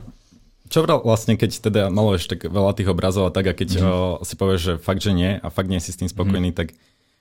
čo 0.73 0.81
vlastne, 0.85 1.37
keď 1.37 1.69
teda 1.69 1.81
maluješ 1.93 2.25
tak 2.25 2.49
veľa 2.49 2.73
tých 2.73 2.89
obrazov 2.89 3.29
a 3.29 3.33
tak 3.33 3.45
a 3.45 3.53
keď 3.53 3.69
mm. 3.77 3.83
uh, 3.85 3.93
si 4.25 4.33
povieš, 4.33 4.61
že 4.61 4.73
fakt, 4.81 5.05
že 5.05 5.13
nie 5.13 5.37
a 5.37 5.47
fakt 5.53 5.69
nie 5.69 5.77
si 5.77 5.93
s 5.93 6.01
tým 6.01 6.09
spokojný, 6.09 6.49
mm. 6.49 6.57
tak 6.57 6.73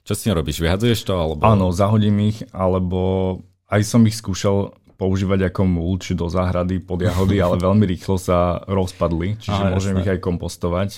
čo 0.03 0.13
s 0.19 0.23
tým 0.27 0.35
robíš? 0.35 0.59
Vyhadzuješ 0.59 1.07
to? 1.07 1.15
Alebo... 1.15 1.43
Áno, 1.47 1.71
zahodím 1.71 2.19
ich, 2.27 2.43
alebo 2.51 3.39
aj 3.71 3.83
som 3.87 4.03
ich 4.05 4.19
skúšal 4.19 4.75
používať 4.99 5.51
ako 5.51 5.67
mulč 5.67 6.15
do 6.15 6.31
záhrady 6.31 6.79
pod 6.79 7.03
jahody, 7.03 7.43
ale 7.43 7.59
veľmi 7.67 7.83
rýchlo 7.87 8.19
sa 8.19 8.63
rozpadli, 8.71 9.39
čiže 9.39 9.63
Aha, 9.67 9.71
môžem 9.75 9.99
jasné. 9.99 10.03
ich 10.07 10.13
aj 10.15 10.21
kompostovať. 10.23 10.91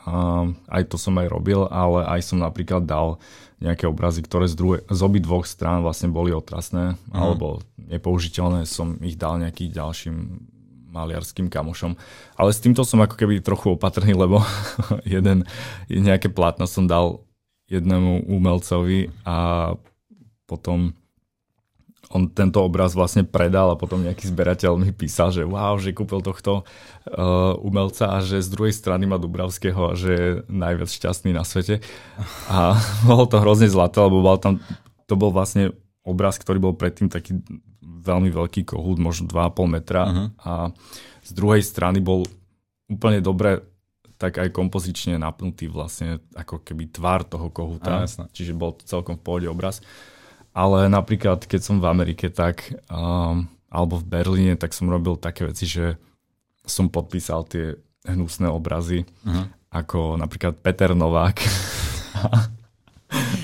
A 0.00 0.48
aj 0.72 0.82
to 0.88 0.96
som 0.96 1.12
aj 1.20 1.28
robil, 1.28 1.68
ale 1.68 2.08
aj 2.08 2.32
som 2.32 2.40
napríklad 2.40 2.88
dal 2.88 3.20
nejaké 3.60 3.84
obrazy, 3.84 4.24
ktoré 4.24 4.48
z, 4.48 4.56
druhé, 4.56 4.78
z 4.88 5.00
obi 5.04 5.20
dvoch 5.20 5.44
strán 5.44 5.84
vlastne 5.84 6.08
boli 6.08 6.32
otrasné 6.32 6.96
mm. 6.96 7.12
alebo 7.12 7.60
nepoužiteľné, 7.76 8.64
som 8.64 8.96
ich 9.04 9.20
dal 9.20 9.36
nejakým 9.36 9.68
ďalším 9.68 10.16
maliarským 10.90 11.52
kamošom. 11.52 11.94
Ale 12.34 12.50
s 12.50 12.64
týmto 12.64 12.82
som 12.82 13.04
ako 13.04 13.14
keby 13.14 13.44
trochu 13.44 13.76
opatrný, 13.76 14.16
lebo 14.16 14.40
jeden, 15.04 15.44
nejaké 15.86 16.32
plátno 16.32 16.64
som 16.64 16.88
dal 16.88 17.22
jednému 17.70 18.26
umelcovi 18.26 19.08
a 19.22 19.72
potom 20.44 20.92
on 22.10 22.26
tento 22.26 22.58
obraz 22.66 22.98
vlastne 22.98 23.22
predal 23.22 23.70
a 23.70 23.78
potom 23.78 24.02
nejaký 24.02 24.26
zberateľ 24.26 24.74
mi 24.82 24.90
písal, 24.90 25.30
že 25.30 25.46
wow, 25.46 25.78
že 25.78 25.94
kúpil 25.94 26.18
tohto 26.26 26.66
uh, 26.66 27.54
umelca 27.62 28.10
a 28.10 28.18
že 28.18 28.42
z 28.42 28.50
druhej 28.50 28.74
strany 28.74 29.06
má 29.06 29.14
Dubravského 29.14 29.94
a 29.94 29.94
že 29.94 30.10
je 30.10 30.28
najviac 30.50 30.90
šťastný 30.90 31.30
na 31.30 31.46
svete. 31.46 31.78
A 32.50 32.74
bolo 33.06 33.30
to 33.30 33.38
hrozne 33.38 33.70
zlaté, 33.70 34.02
lebo 34.02 34.26
bol 34.26 34.42
tam, 34.42 34.58
to 35.06 35.14
bol 35.14 35.30
vlastne 35.30 35.70
obraz, 36.02 36.34
ktorý 36.42 36.58
bol 36.58 36.74
predtým 36.74 37.06
taký 37.06 37.38
veľmi 37.80 38.34
veľký 38.34 38.66
kohút, 38.66 38.98
možno 38.98 39.30
2,5 39.30 39.70
metra 39.70 40.02
uh-huh. 40.02 40.26
a 40.42 40.52
z 41.22 41.30
druhej 41.30 41.62
strany 41.62 42.02
bol 42.02 42.26
úplne 42.90 43.22
dobre 43.22 43.69
tak 44.20 44.36
aj 44.36 44.52
kompozične 44.52 45.16
napnutý 45.16 45.64
vlastne 45.72 46.20
ako 46.36 46.60
keby 46.60 46.92
tvár 46.92 47.24
toho 47.24 47.48
kohúta. 47.48 48.04
Á, 48.04 48.28
čiže 48.36 48.52
bol 48.52 48.76
to 48.76 48.84
celkom 48.84 49.16
v 49.16 49.24
pohode 49.24 49.48
obraz. 49.48 49.80
Ale 50.52 50.92
napríklad, 50.92 51.48
keď 51.48 51.60
som 51.64 51.76
v 51.80 51.88
Amerike, 51.88 52.28
tak 52.28 52.68
um, 52.92 53.48
alebo 53.72 53.96
v 53.96 54.04
Berlíne, 54.12 54.54
tak 54.60 54.76
som 54.76 54.92
robil 54.92 55.16
také 55.16 55.48
veci, 55.48 55.64
že 55.64 55.96
som 56.66 56.92
podpísal 56.92 57.48
tie 57.48 57.80
hnusné 58.04 58.50
obrazy, 58.50 59.08
uh-huh. 59.24 59.46
ako 59.72 60.20
napríklad 60.20 60.60
Peter 60.60 60.92
Novák. 60.92 61.40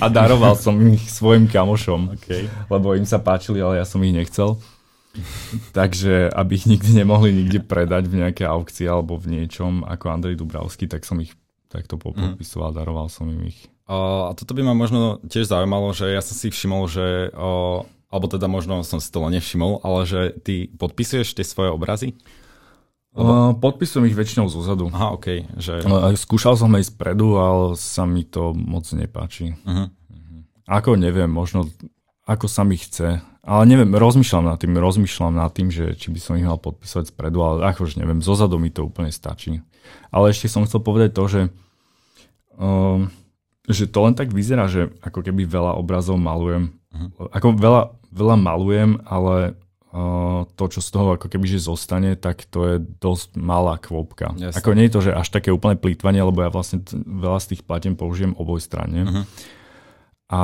a 0.02 0.06
daroval 0.12 0.58
som 0.58 0.76
ich 0.92 1.08
svojim 1.08 1.48
kamošom, 1.48 2.18
okay. 2.20 2.50
lebo 2.68 2.92
im 2.92 3.08
sa 3.08 3.22
páčili, 3.22 3.62
ale 3.62 3.80
ja 3.80 3.86
som 3.88 4.02
ich 4.04 4.12
nechcel. 4.12 4.60
Takže 5.78 6.30
aby 6.30 6.52
ich 6.56 6.66
nikdy 6.68 7.02
nemohli 7.04 7.32
nikde 7.32 7.64
predať 7.64 8.08
v 8.08 8.24
nejakej 8.24 8.46
aukcii 8.46 8.86
alebo 8.86 9.16
v 9.16 9.40
niečom 9.40 9.82
ako 9.84 10.06
Andrej 10.12 10.38
Dubravský, 10.40 10.86
tak 10.86 11.04
som 11.04 11.18
ich 11.20 11.34
takto 11.66 11.98
popisoval, 11.98 12.70
mm. 12.72 12.76
daroval 12.76 13.06
som 13.10 13.26
im 13.28 13.50
ich. 13.50 13.68
A 13.86 14.34
toto 14.34 14.50
by 14.54 14.66
ma 14.66 14.74
možno 14.74 15.22
tiež 15.30 15.46
zaujímalo, 15.46 15.94
že 15.94 16.10
ja 16.10 16.18
som 16.18 16.34
si 16.34 16.50
všimol, 16.50 16.90
že 16.90 17.30
alebo 18.06 18.26
teda 18.30 18.46
možno 18.50 18.82
som 18.82 18.98
si 18.98 19.10
to 19.10 19.22
nevšimol, 19.22 19.82
ale 19.82 20.06
že 20.06 20.20
ty 20.42 20.70
podpisuješ 20.74 21.34
tie 21.38 21.46
svoje 21.46 21.70
obrazy? 21.70 22.14
Lebo... 23.16 23.56
Podpisujem 23.56 24.12
ich 24.12 24.18
väčšinou 24.18 24.46
zozadu. 24.52 24.92
Aha, 24.92 25.16
OK. 25.16 25.48
Že... 25.56 25.88
Skúšal 26.20 26.60
som 26.60 26.68
aj 26.76 26.92
spredu, 26.92 27.40
ale 27.40 27.72
sa 27.72 28.04
mi 28.04 28.28
to 28.28 28.52
moc 28.52 28.84
nepáči. 28.92 29.56
Uh-huh. 29.64 29.88
Ako 30.68 31.00
neviem, 31.00 31.30
možno 31.30 31.64
ako 32.28 32.50
sa 32.50 32.66
mi 32.66 32.76
chce. 32.76 33.24
Ale 33.46 33.62
neviem, 33.70 33.94
rozmýšľam 33.94 34.50
nad 34.50 34.58
tým, 34.58 34.74
rozmýšľam 34.74 35.38
nad 35.38 35.54
tým, 35.54 35.70
že 35.70 35.94
či 35.94 36.10
by 36.10 36.18
som 36.18 36.34
ich 36.34 36.42
mal 36.42 36.58
podpísať 36.58 37.14
spredu, 37.14 37.46
ale 37.46 37.70
akože 37.70 38.02
neviem, 38.02 38.18
zozadu 38.18 38.58
mi 38.58 38.74
to 38.74 38.82
úplne 38.82 39.14
stačí. 39.14 39.62
Ale 40.10 40.34
ešte 40.34 40.50
som 40.50 40.66
chcel 40.66 40.82
povedať 40.82 41.14
to, 41.14 41.24
že 41.30 41.40
Um, 42.56 43.12
že 43.68 43.84
to 43.84 44.00
len 44.00 44.16
tak 44.16 44.32
vyzerá, 44.32 44.64
že 44.64 44.88
ako 45.04 45.20
keby 45.20 45.44
veľa 45.44 45.76
obrazov 45.76 46.16
malujem. 46.16 46.72
Uh-huh. 46.88 47.28
Ako 47.28 47.52
veľa, 47.52 47.92
veľa 48.14 48.36
malujem, 48.38 49.02
ale 49.04 49.58
uh, 49.92 50.48
to, 50.56 50.64
čo 50.72 50.80
z 50.80 50.88
toho 50.88 51.20
ako 51.20 51.28
keby 51.28 51.44
že 51.52 51.68
zostane, 51.68 52.16
tak 52.16 52.48
to 52.48 52.64
je 52.64 52.76
dosť 52.80 53.36
malá 53.36 53.76
kvopka. 53.76 54.32
Jasne. 54.38 54.56
Ako 54.56 54.72
nie 54.72 54.88
je 54.88 54.94
to, 54.96 55.00
že 55.04 55.12
až 55.12 55.28
také 55.28 55.52
úplne 55.52 55.76
plýtvanie, 55.76 56.24
lebo 56.24 56.40
ja 56.40 56.48
vlastne 56.48 56.80
veľa 56.96 57.44
z 57.44 57.46
tých 57.52 57.62
platiem 57.68 57.92
použijem 57.92 58.32
oboj 58.38 58.62
strane. 58.62 59.04
Uh-huh. 59.04 59.24
A 60.32 60.40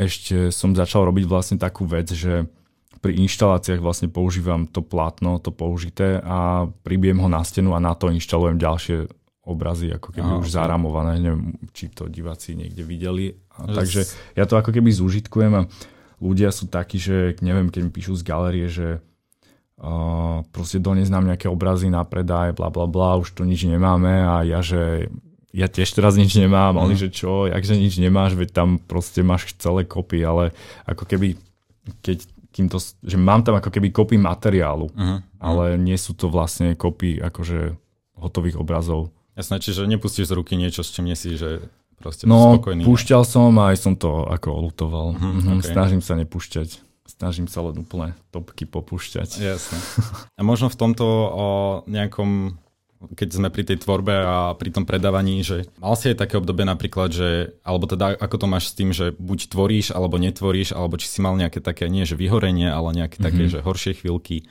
ešte 0.00 0.48
som 0.48 0.72
začal 0.72 1.04
robiť 1.04 1.24
vlastne 1.28 1.56
takú 1.60 1.84
vec, 1.84 2.08
že 2.16 2.48
pri 3.00 3.16
inštaláciách 3.24 3.80
vlastne 3.80 4.08
používam 4.12 4.68
to 4.68 4.84
plátno, 4.84 5.40
to 5.40 5.52
použité 5.52 6.20
a 6.20 6.68
pribijem 6.84 7.20
ho 7.20 7.28
na 7.32 7.40
stenu 7.44 7.72
a 7.72 7.80
na 7.80 7.96
to 7.96 8.12
inštalujem 8.12 8.60
ďalšie 8.60 9.08
obrazy, 9.40 9.88
ako 9.88 10.12
keby 10.12 10.30
Aha, 10.36 10.40
už 10.44 10.48
okay. 10.52 10.56
zaramované, 10.60 11.12
neviem, 11.16 11.56
či 11.72 11.88
to 11.88 12.12
diváci 12.12 12.52
niekde 12.52 12.84
videli. 12.84 13.32
A, 13.56 13.72
yes. 13.72 13.76
Takže 13.76 14.00
ja 14.36 14.44
to 14.44 14.60
ako 14.60 14.70
keby 14.70 14.92
zúžitkujem 14.92 15.52
a 15.56 15.66
ľudia 16.20 16.52
sú 16.52 16.68
takí, 16.68 17.00
že 17.00 17.40
neviem, 17.40 17.72
keď 17.72 17.80
mi 17.88 17.90
píšu 17.90 18.20
z 18.20 18.22
galerie, 18.22 18.68
že 18.68 19.00
uh, 19.80 20.44
proste 20.52 20.76
dones 20.76 21.08
nám 21.08 21.24
nejaké 21.24 21.48
obrazy 21.48 21.88
na 21.88 22.04
predaj, 22.04 22.52
bla 22.52 22.68
bla 22.68 22.84
bla, 22.84 23.16
už 23.16 23.32
tu 23.32 23.48
nič 23.48 23.64
nemáme 23.64 24.12
a 24.28 24.44
ja, 24.44 24.60
že 24.60 25.08
ja 25.50 25.66
tiež 25.66 25.90
teraz 25.90 26.14
nič 26.14 26.34
nemám, 26.38 26.78
mm. 26.78 26.82
oni, 26.82 26.94
že 26.96 27.08
čo, 27.10 27.50
jakže 27.50 27.74
nič 27.74 27.98
nemáš, 27.98 28.38
veď 28.38 28.54
tam 28.54 28.68
proste 28.78 29.26
máš 29.26 29.50
celé 29.58 29.82
kopy, 29.82 30.22
ale 30.22 30.54
ako 30.86 31.04
keby, 31.06 31.38
keď 32.02 32.26
kým 32.50 32.66
to, 32.66 32.82
že 32.82 33.14
mám 33.14 33.46
tam 33.46 33.58
ako 33.58 33.70
keby 33.70 33.94
kopy 33.94 34.18
materiálu, 34.18 34.90
uh-huh. 34.90 35.22
ale 35.38 35.78
nie 35.78 35.94
sú 35.94 36.18
to 36.18 36.26
vlastne 36.26 36.74
kopy 36.74 37.22
akože 37.22 37.78
hotových 38.18 38.58
obrazov. 38.58 39.14
Jasné, 39.38 39.62
čiže 39.62 39.86
nepustíš 39.86 40.28
z 40.28 40.34
ruky 40.34 40.58
niečo, 40.58 40.82
s 40.82 40.90
čím 40.90 41.08
nie 41.08 41.16
si, 41.16 41.38
že 41.38 41.70
proste 42.02 42.26
no, 42.26 42.58
spokojný. 42.58 42.82
púšťal 42.82 43.22
som 43.22 43.54
a 43.62 43.70
aj 43.70 43.78
som 43.78 43.94
to 43.94 44.26
ako 44.26 44.66
olutoval. 44.66 45.14
Uh-huh, 45.14 45.62
okay. 45.62 45.70
Snažím 45.70 46.02
sa 46.02 46.18
nepúšťať. 46.18 46.82
Snažím 47.06 47.46
sa 47.46 47.62
len 47.66 47.78
úplne 47.78 48.18
topky 48.34 48.66
popúšťať. 48.66 49.42
Jasné. 49.42 49.78
A 50.38 50.40
možno 50.42 50.70
v 50.70 50.78
tomto 50.78 51.06
o 51.30 51.48
nejakom 51.86 52.58
keď 53.00 53.28
sme 53.32 53.48
pri 53.48 53.64
tej 53.64 53.80
tvorbe 53.80 54.12
a 54.12 54.52
pri 54.52 54.68
tom 54.76 54.84
predávaní, 54.84 55.40
že 55.40 55.64
mal 55.80 55.96
si 55.96 56.12
aj 56.12 56.20
také 56.20 56.36
obdobie 56.36 56.68
napríklad, 56.68 57.08
že, 57.08 57.56
alebo 57.64 57.88
teda 57.88 58.20
ako 58.20 58.36
to 58.36 58.46
máš 58.46 58.64
s 58.72 58.76
tým, 58.76 58.92
že 58.92 59.16
buď 59.16 59.48
tvoríš, 59.48 59.96
alebo 59.96 60.20
netvoríš, 60.20 60.76
alebo 60.76 61.00
či 61.00 61.08
si 61.08 61.24
mal 61.24 61.32
nejaké 61.40 61.64
také, 61.64 61.88
nie 61.88 62.04
že 62.04 62.20
vyhorenie, 62.20 62.68
ale 62.68 62.92
nejaké 62.92 63.16
mm-hmm. 63.16 63.26
také, 63.32 63.42
že 63.48 63.64
horšie 63.64 64.04
chvíľky. 64.04 64.44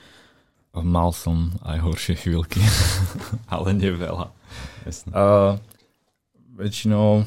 Mal 0.74 1.10
som 1.14 1.54
aj 1.62 1.78
horšie 1.78 2.14
chvíľky, 2.18 2.58
ale 3.54 3.70
neveľa. 3.70 4.34
Uh, 5.14 5.54
väčšinou, 6.58 7.22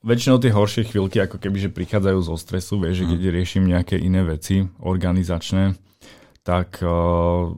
väčšinou 0.00 0.36
tie 0.40 0.56
horšie 0.56 0.88
chvíľky 0.88 1.20
ako 1.20 1.36
keby, 1.36 1.68
že 1.68 1.70
prichádzajú 1.72 2.18
zo 2.24 2.36
stresu, 2.40 2.80
vieš, 2.80 3.04
že 3.04 3.12
keď 3.12 3.20
mhm. 3.20 3.32
riešim 3.36 3.64
nejaké 3.68 3.96
iné 4.00 4.24
veci 4.24 4.64
organizačné, 4.80 5.76
tak 6.48 6.80
uh, 6.80 7.52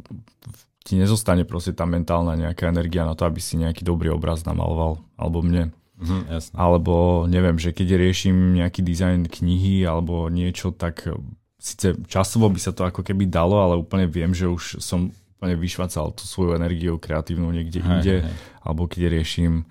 ti 0.85 1.01
nezostane 1.01 1.49
proste 1.49 1.73
tá 1.73 1.89
mentálna 1.89 2.37
nejaká 2.37 2.69
energia 2.69 3.09
na 3.09 3.17
to, 3.17 3.25
aby 3.25 3.41
si 3.41 3.57
nejaký 3.57 3.81
dobrý 3.83 4.13
obraz 4.13 4.45
namaloval, 4.45 5.01
alebo 5.17 5.41
mne. 5.41 5.73
Mm, 5.97 6.29
jasne. 6.29 6.55
Alebo 6.55 7.25
neviem, 7.25 7.57
že 7.57 7.73
keď 7.73 7.97
riešim 7.97 8.61
nejaký 8.61 8.85
dizajn 8.85 9.33
knihy 9.33 9.89
alebo 9.89 10.29
niečo, 10.29 10.77
tak 10.77 11.09
síce 11.57 11.97
časovo 12.05 12.53
by 12.53 12.61
sa 12.61 12.77
to 12.77 12.85
ako 12.85 13.01
keby 13.01 13.25
dalo, 13.25 13.65
ale 13.65 13.81
úplne 13.81 14.05
viem, 14.05 14.37
že 14.37 14.45
už 14.45 14.85
som 14.85 15.09
úplne 15.41 15.57
vyšvacal 15.57 16.13
tú 16.13 16.29
svoju 16.29 16.53
energiu 16.61 17.01
kreatívnu 17.01 17.49
niekde 17.49 17.81
hej, 17.81 17.89
inde, 17.89 18.17
hej. 18.29 18.35
alebo 18.61 18.85
keď 18.85 19.09
riešim 19.09 19.65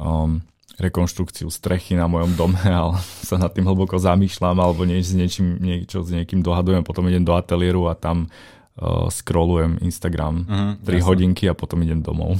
um, 0.00 0.40
rekonštrukciu 0.76 1.48
strechy 1.48 1.96
na 1.96 2.08
mojom 2.08 2.36
dome 2.36 2.60
a 2.80 2.96
sa 3.00 3.36
nad 3.36 3.52
tým 3.52 3.68
hlboko 3.68 3.96
zamýšľam 4.00 4.56
alebo 4.56 4.88
nieč, 4.88 5.12
s 5.12 5.14
niečím, 5.16 5.60
niečo 5.60 6.04
s 6.04 6.12
niekým 6.12 6.40
dohadujem, 6.40 6.84
potom 6.84 7.04
idem 7.08 7.24
do 7.24 7.36
ateliéru 7.36 7.88
a 7.88 7.96
tam 7.96 8.32
uh, 8.80 9.08
scrollujem 9.08 9.80
Instagram 9.80 10.34
uh-huh, 10.44 10.72
3 10.84 11.00
jasne. 11.00 11.06
hodinky 11.06 11.44
a 11.48 11.54
potom 11.56 11.82
idem 11.82 12.00
domov 12.04 12.36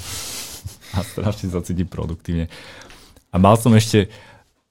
a 0.96 1.00
strašne 1.02 1.52
sa 1.52 1.64
cítim 1.64 1.88
produktívne. 1.88 2.52
A 3.32 3.36
mal 3.36 3.58
som 3.60 3.72
ešte 3.76 4.08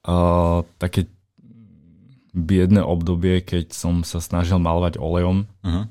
uh, 0.06 0.66
také 0.82 1.10
biedne 2.36 2.84
obdobie, 2.84 3.40
keď 3.40 3.72
som 3.72 4.04
sa 4.04 4.20
snažil 4.20 4.60
malovať 4.60 5.00
olejom. 5.00 5.48
Uh-huh. 5.64 5.86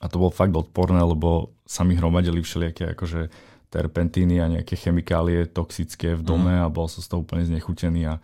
A 0.00 0.04
to 0.08 0.16
bolo 0.16 0.32
fakt 0.32 0.56
odporné, 0.56 1.04
lebo 1.04 1.52
sa 1.68 1.84
mi 1.84 1.98
hromadili 1.98 2.40
všelijaké 2.40 2.96
akože 2.96 3.28
terpentíny 3.68 4.38
a 4.40 4.48
nejaké 4.48 4.78
chemikálie 4.78 5.50
toxické 5.50 6.14
v 6.14 6.22
dome 6.22 6.54
uh-huh. 6.54 6.70
a 6.70 6.72
bol 6.72 6.86
som 6.88 7.02
z 7.02 7.08
toho 7.10 7.20
úplne 7.26 7.44
znechutený 7.44 8.08
a 8.08 8.14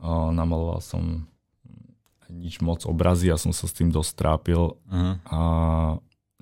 uh, 0.00 0.32
namaloval 0.32 0.80
som 0.82 1.28
nič 2.30 2.62
moc 2.62 2.86
obrazy 2.86 3.28
a 3.28 3.38
som 3.38 3.50
sa 3.50 3.66
s 3.66 3.74
tým 3.74 3.90
dosť 3.90 4.12
trápil 4.16 4.78
uh-huh. 4.88 5.14
a 5.28 5.40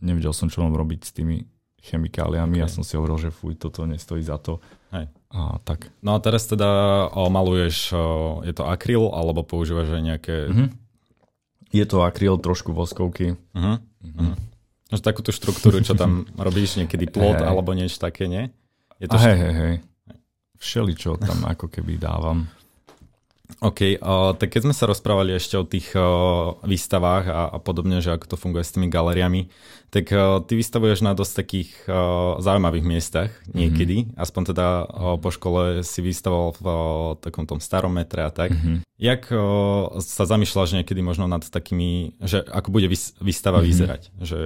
nevedel 0.00 0.34
som, 0.34 0.50
čo 0.50 0.62
mám 0.64 0.74
robiť 0.74 1.00
s 1.04 1.12
tými 1.14 1.46
chemikáliami 1.78 2.58
okay. 2.58 2.66
a 2.66 2.72
som 2.72 2.82
si 2.82 2.98
hovoril, 2.98 3.30
že 3.30 3.30
fuj, 3.30 3.56
toto 3.56 3.86
nestojí 3.86 4.20
za 4.20 4.36
to. 4.36 4.58
Hej. 4.90 5.06
A, 5.30 5.60
tak. 5.62 5.92
No 6.02 6.16
a 6.16 6.18
teraz 6.18 6.48
teda 6.48 6.66
o, 7.12 7.30
maluješ, 7.30 7.94
o, 7.94 7.98
je 8.42 8.52
to 8.52 8.66
akryl 8.66 9.12
alebo 9.14 9.46
používaš 9.46 9.94
aj 9.94 10.02
nejaké... 10.02 10.36
Uh-huh. 10.50 10.68
Je 11.68 11.84
to 11.84 12.00
akryl, 12.00 12.40
trošku 12.40 12.72
voskovky. 12.72 13.36
Uh-huh. 13.54 13.78
Uh-huh. 13.78 14.34
Máš 14.88 15.04
takú 15.04 15.20
tú 15.20 15.30
štruktúru, 15.30 15.84
čo 15.84 15.92
tam 15.94 16.24
robíš, 16.46 16.80
niekedy 16.80 17.06
plot 17.06 17.44
hey. 17.44 17.46
alebo 17.46 17.76
niečo 17.76 18.00
také, 18.00 18.26
nie? 18.26 18.50
Je 18.98 19.06
to 19.06 19.20
hej, 19.20 19.36
hej, 19.36 19.54
hej. 19.54 19.74
Všeličo 20.58 21.22
tam 21.22 21.46
ako 21.46 21.70
keby 21.70 22.02
dávam. 22.02 22.50
OK, 23.58 23.96
uh, 23.98 24.36
tak 24.36 24.54
keď 24.54 24.70
sme 24.70 24.74
sa 24.76 24.84
rozprávali 24.86 25.32
ešte 25.34 25.56
o 25.56 25.64
tých 25.64 25.90
uh, 25.96 26.54
výstavách 26.62 27.24
a, 27.26 27.40
a 27.56 27.58
podobne, 27.58 27.98
že 28.04 28.12
ako 28.12 28.26
to 28.28 28.36
funguje 28.36 28.62
s 28.62 28.76
tými 28.76 28.92
galériami, 28.92 29.48
tak 29.88 30.12
uh, 30.12 30.44
ty 30.44 30.52
vystavuješ 30.54 31.00
na 31.00 31.16
dosť 31.16 31.32
takých 31.42 31.70
uh, 31.88 32.36
zaujímavých 32.44 32.84
miestach 32.84 33.32
niekedy, 33.50 34.04
mm-hmm. 34.04 34.20
aspoň 34.20 34.42
teda 34.52 34.66
uh, 34.84 35.16
po 35.16 35.32
škole 35.32 35.80
si 35.80 36.04
vystavoval 36.04 36.50
v 36.60 36.66
uh, 36.68 36.76
takom 37.18 37.48
tom 37.48 37.58
starom 37.58 37.90
metre 37.96 38.20
a 38.20 38.30
tak. 38.30 38.52
Mm-hmm. 38.52 38.84
Jak 39.00 39.32
uh, 39.32 39.96
sa 40.04 40.28
zamýšľaš 40.28 40.78
niekedy 40.78 41.00
možno 41.00 41.24
nad 41.24 41.42
takými, 41.42 42.20
že 42.20 42.44
ako 42.44 42.68
bude 42.68 42.86
vys- 42.92 43.16
výstava 43.18 43.64
mm-hmm. 43.64 43.70
vyzerať, 43.72 44.02
že 44.22 44.38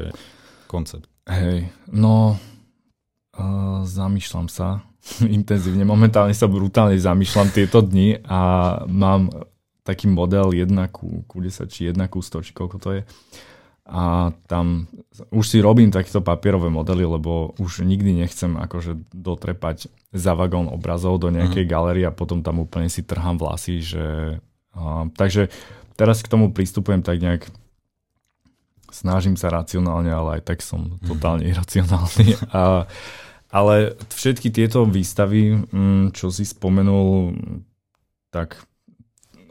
koncept? 0.70 1.10
Hej, 1.26 1.68
no 1.90 2.38
zamýšľam 3.84 4.46
sa 4.48 4.82
intenzívne. 5.38 5.86
Momentálne 5.86 6.34
sa 6.34 6.46
brutálne 6.50 6.98
zamýšľam 6.98 7.48
tieto 7.50 7.82
dni 7.82 8.22
a 8.26 8.40
mám 8.86 9.30
taký 9.82 10.06
model 10.06 10.54
1 10.54 10.70
ku, 10.94 11.26
ku 11.26 11.42
10 11.42 11.66
či 11.66 11.90
1 11.90 11.98
ku 12.06 12.22
100, 12.22 12.46
či 12.46 12.52
koľko 12.54 12.76
to 12.78 12.90
je. 12.98 13.02
A 13.82 14.30
tam 14.46 14.86
už 15.34 15.42
si 15.42 15.58
robím 15.58 15.90
takéto 15.90 16.22
papierové 16.22 16.70
modely, 16.70 17.02
lebo 17.02 17.50
už 17.58 17.82
nikdy 17.82 18.14
nechcem 18.14 18.54
akože 18.54 19.10
dotrepať 19.10 19.90
za 20.14 20.38
vagón 20.38 20.70
obrazov 20.70 21.18
do 21.18 21.34
nejakej 21.34 21.66
mm. 21.66 21.70
galerie 21.70 22.06
a 22.06 22.14
potom 22.14 22.46
tam 22.46 22.62
úplne 22.62 22.86
si 22.86 23.02
trhám 23.02 23.42
vlasy, 23.42 23.82
že... 23.82 24.38
Uh, 24.72 25.10
takže 25.18 25.50
teraz 25.98 26.22
k 26.22 26.30
tomu 26.30 26.54
pristupujem 26.54 27.02
tak 27.02 27.18
nejak 27.18 27.50
snažím 28.92 29.40
sa 29.40 29.48
racionálne, 29.48 30.12
ale 30.12 30.38
aj 30.38 30.42
tak 30.46 30.58
som 30.60 31.00
mhm. 31.00 31.08
totálne 31.08 31.44
iracionálny. 31.52 32.38
A 32.52 32.86
ale 33.52 34.00
všetky 34.08 34.48
tieto 34.48 34.88
výstavy, 34.88 35.68
mm, 35.68 36.16
čo 36.16 36.32
si 36.32 36.48
spomenul, 36.48 37.36
tak 38.32 38.64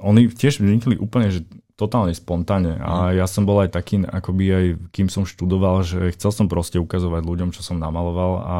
oni 0.01 0.25
tiež 0.33 0.57
vznikli 0.57 0.97
úplne, 0.97 1.29
že 1.29 1.45
totálne 1.77 2.13
spontánne. 2.13 2.81
A 2.81 3.13
mhm. 3.13 3.21
ja 3.21 3.25
som 3.29 3.45
bol 3.45 3.61
aj 3.61 3.77
taký, 3.77 4.01
akoby 4.01 4.45
aj 4.49 4.65
kým 4.89 5.07
som 5.07 5.29
študoval, 5.29 5.85
že 5.85 6.13
chcel 6.17 6.33
som 6.33 6.45
proste 6.49 6.81
ukazovať 6.81 7.21
ľuďom, 7.21 7.53
čo 7.53 7.61
som 7.61 7.77
namaloval 7.77 8.33
a 8.41 8.57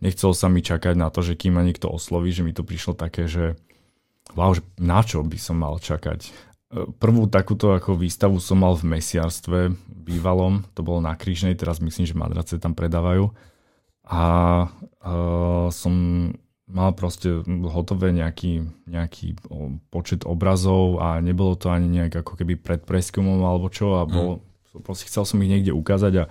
nechcel 0.00 0.32
sa 0.32 0.48
mi 0.48 0.64
čakať 0.64 0.96
na 0.96 1.12
to, 1.12 1.20
že 1.20 1.36
kým 1.36 1.60
ma 1.60 1.62
niekto 1.64 1.92
osloví, 1.92 2.32
že 2.32 2.44
mi 2.44 2.56
to 2.56 2.64
prišlo 2.64 2.96
také, 2.96 3.28
že 3.28 3.56
wow, 4.32 4.56
že 4.56 4.64
na 4.80 5.04
čo 5.04 5.20
by 5.24 5.38
som 5.40 5.60
mal 5.60 5.80
čakať. 5.80 6.20
E, 6.24 6.30
prvú 7.00 7.28
takúto 7.28 7.72
ako 7.72 7.96
výstavu 7.96 8.36
som 8.40 8.60
mal 8.60 8.76
v 8.76 8.96
mesiarstve 8.96 9.72
bývalom, 9.88 10.68
to 10.76 10.84
bolo 10.84 11.00
na 11.00 11.16
Krížnej, 11.16 11.56
teraz 11.56 11.80
myslím, 11.80 12.04
že 12.04 12.16
madrace 12.16 12.60
tam 12.60 12.76
predávajú 12.76 13.32
a 14.04 14.24
uh, 14.68 15.66
som 15.72 15.94
mal 16.64 16.96
proste 16.96 17.44
hotové 17.68 18.10
nejaký, 18.10 18.64
nejaký 18.88 19.36
počet 19.92 20.24
obrazov 20.24 20.98
a 20.98 21.20
nebolo 21.20 21.54
to 21.54 21.68
ani 21.68 21.86
nejak 21.86 22.24
ako 22.24 22.40
keby 22.40 22.56
pred 22.56 22.80
preskumom 22.82 23.44
alebo 23.44 23.68
čo 23.68 24.00
a 24.00 24.08
bol, 24.08 24.40
mm. 24.72 24.80
proste 24.80 25.06
chcel 25.06 25.28
som 25.28 25.40
ich 25.44 25.52
niekde 25.52 25.76
ukázať 25.76 26.24
a 26.24 26.28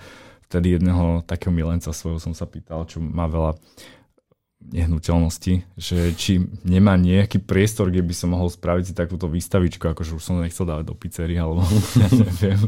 vtedy 0.50 0.78
jedného 0.78 1.22
takého 1.26 1.54
milenca 1.54 1.94
svojho 1.94 2.18
som 2.18 2.34
sa 2.34 2.50
pýtal, 2.50 2.86
čo 2.90 3.02
má 3.02 3.30
veľa 3.30 3.58
nehnuteľnosti, 4.64 5.76
že 5.76 5.98
či 6.16 6.40
nemá 6.64 6.96
nejaký 6.96 7.44
priestor, 7.44 7.92
kde 7.92 8.06
by 8.06 8.16
som 8.16 8.32
mohol 8.32 8.48
spraviť 8.48 8.84
si 8.90 8.94
takúto 8.96 9.28
výstavičku, 9.28 9.92
akože 9.92 10.16
už 10.16 10.24
som 10.24 10.40
nechcel 10.40 10.64
dávať 10.64 10.88
do 10.88 10.96
pizzery, 10.96 11.36
alebo 11.36 11.66
ja 12.00 12.08
neviem. 12.10 12.62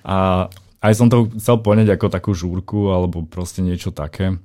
A 0.00 0.48
aj 0.84 0.92
som 0.92 1.08
to 1.08 1.32
chcel 1.40 1.64
poňať 1.64 1.96
ako 1.96 2.06
takú 2.12 2.36
žúrku 2.36 2.92
alebo 2.92 3.24
proste 3.24 3.64
niečo 3.64 3.88
také. 3.88 4.36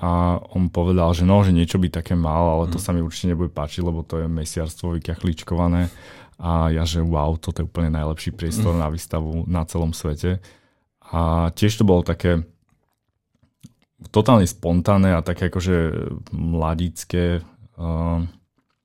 a 0.00 0.40
on 0.56 0.72
povedal, 0.72 1.12
že 1.12 1.28
no, 1.28 1.42
že 1.44 1.52
niečo 1.52 1.76
by 1.76 1.92
také 1.92 2.16
mal, 2.16 2.56
ale 2.56 2.72
to 2.72 2.80
mm. 2.80 2.84
sa 2.86 2.90
mi 2.94 3.04
určite 3.04 3.36
nebude 3.36 3.52
páčiť, 3.52 3.84
lebo 3.84 4.00
to 4.00 4.24
je 4.24 4.26
mesiarstvo 4.30 4.96
vykachličkované 4.96 5.92
a 6.40 6.72
ja, 6.72 6.88
že 6.88 7.04
wow, 7.04 7.36
toto 7.36 7.60
je 7.60 7.68
úplne 7.68 7.92
najlepší 7.92 8.32
priestor 8.32 8.72
mm. 8.72 8.80
na 8.80 8.88
výstavu 8.88 9.44
na 9.44 9.62
celom 9.68 9.92
svete. 9.92 10.40
A 11.12 11.52
tiež 11.52 11.76
to 11.76 11.84
bolo 11.84 12.00
také 12.00 12.48
totálne 14.08 14.48
spontánne 14.48 15.12
a 15.12 15.26
také 15.26 15.52
akože 15.52 16.08
mladické, 16.32 17.44
uh, 17.76 18.24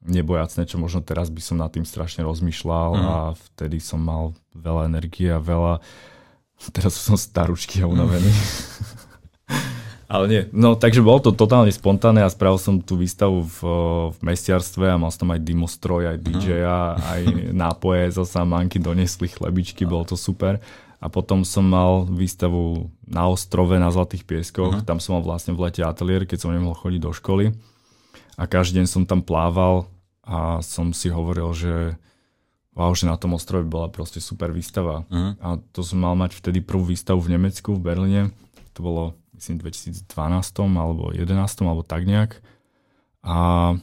nebojacné, 0.03 0.67
čo 0.67 0.75
možno 0.75 0.99
teraz 0.99 1.31
by 1.31 1.39
som 1.39 1.63
nad 1.63 1.71
tým 1.71 1.87
strašne 1.87 2.27
rozmýšľal 2.27 2.89
mm. 2.91 3.05
a 3.07 3.15
vtedy 3.55 3.79
som 3.79 4.03
mal 4.03 4.35
veľa 4.51 4.91
energie 4.91 5.31
a 5.31 5.39
veľa 5.39 5.79
teraz 6.73 6.97
som 6.97 7.19
staručky 7.19 7.83
a 7.83 7.89
unavený. 7.89 8.29
Mm. 8.29 8.43
Ale 10.05 10.25
nie. 10.29 10.41
No 10.53 10.77
takže 10.77 11.01
bolo 11.01 11.17
to 11.17 11.31
totálne 11.33 11.73
spontánne 11.73 12.21
a 12.21 12.29
spravil 12.29 12.61
som 12.61 12.77
tú 12.77 12.93
výstavu 12.93 13.41
v, 13.41 13.57
v 14.13 14.19
mestiarstve 14.21 14.85
a 14.85 15.01
mal 15.01 15.09
som 15.09 15.25
tam 15.25 15.33
aj 15.33 15.41
dimostroj, 15.41 16.13
aj 16.13 16.17
DJ-a, 16.21 16.93
aj 16.95 17.21
nápoje 17.65 18.13
zo 18.13 18.23
samanky, 18.23 18.77
donesli 18.77 19.25
chlebičky, 19.25 19.83
bolo 19.83 20.05
to 20.05 20.13
super. 20.13 20.61
A 21.01 21.09
potom 21.09 21.41
som 21.41 21.65
mal 21.65 22.05
výstavu 22.05 22.89
na 23.05 23.25
ostrove 23.25 23.77
na 23.77 23.89
Zlatých 23.89 24.25
pieskoch, 24.25 24.81
uh-huh. 24.81 24.85
tam 24.85 24.97
som 25.01 25.17
mal 25.17 25.23
vlastne 25.25 25.53
v 25.53 25.69
lete 25.69 25.81
ateliér, 25.81 26.25
keď 26.25 26.45
som 26.45 26.53
nemohol 26.53 26.77
chodiť 26.77 27.01
do 27.01 27.11
školy. 27.13 27.45
A 28.37 28.45
každý 28.45 28.81
deň 28.81 28.87
som 28.89 29.03
tam 29.05 29.21
plával 29.25 29.89
a 30.25 30.61
som 30.65 30.93
si 30.93 31.09
hovoril, 31.09 31.49
že 31.53 31.73
wow, 32.75 32.91
že 32.91 33.07
na 33.07 33.15
tom 33.15 33.33
ostrove 33.33 33.63
bola 33.65 33.87
proste 33.87 34.19
super 34.19 34.51
výstava. 34.51 35.07
Uh-huh. 35.07 35.33
A 35.39 35.57
to 35.71 35.81
som 35.81 36.03
mal 36.03 36.13
mať 36.13 36.35
vtedy 36.35 36.59
prvú 36.59 36.91
výstavu 36.91 37.23
v 37.23 37.39
Nemecku, 37.39 37.73
v 37.73 37.81
Berlíne. 37.81 38.21
To 38.75 38.83
bolo 38.83 39.03
myslím 39.39 39.63
2012 39.63 40.03
alebo 40.75 41.15
2011 41.15 41.63
alebo 41.63 41.83
tak 41.87 42.03
nejak. 42.03 42.43
A, 43.25 43.73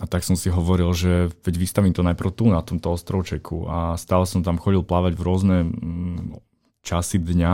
a 0.00 0.04
tak 0.08 0.24
som 0.24 0.34
si 0.34 0.48
hovoril, 0.48 0.90
že 0.96 1.28
veď 1.44 1.54
vystavím 1.60 1.94
to 1.94 2.02
najprv 2.02 2.30
tu 2.32 2.48
na 2.48 2.64
tomto 2.64 2.96
ostrovčeku 2.96 3.68
a 3.68 3.78
stále 4.00 4.24
som 4.26 4.40
tam 4.42 4.58
chodil 4.58 4.82
plávať 4.82 5.12
v 5.14 5.22
rôzne 5.22 5.56
mm, 5.68 6.40
časy 6.82 7.20
dňa 7.20 7.52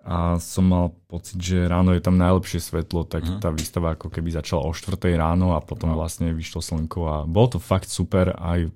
a 0.00 0.40
som 0.40 0.64
mal 0.64 0.96
pocit, 1.12 1.36
že 1.36 1.68
ráno 1.68 1.92
je 1.92 2.00
tam 2.00 2.16
najlepšie 2.16 2.56
svetlo, 2.56 3.04
tak 3.04 3.20
uh-huh. 3.20 3.36
tá 3.36 3.52
výstava 3.52 3.92
ako 3.92 4.08
keby 4.08 4.32
začala 4.32 4.64
o 4.64 4.72
4 4.72 4.96
ráno 5.12 5.52
a 5.52 5.60
potom 5.60 5.92
vlastne 5.92 6.32
vyšlo 6.32 6.64
slnko 6.64 7.00
a 7.04 7.16
bolo 7.28 7.56
to 7.56 7.58
fakt 7.60 7.92
super, 7.92 8.32
aj 8.32 8.72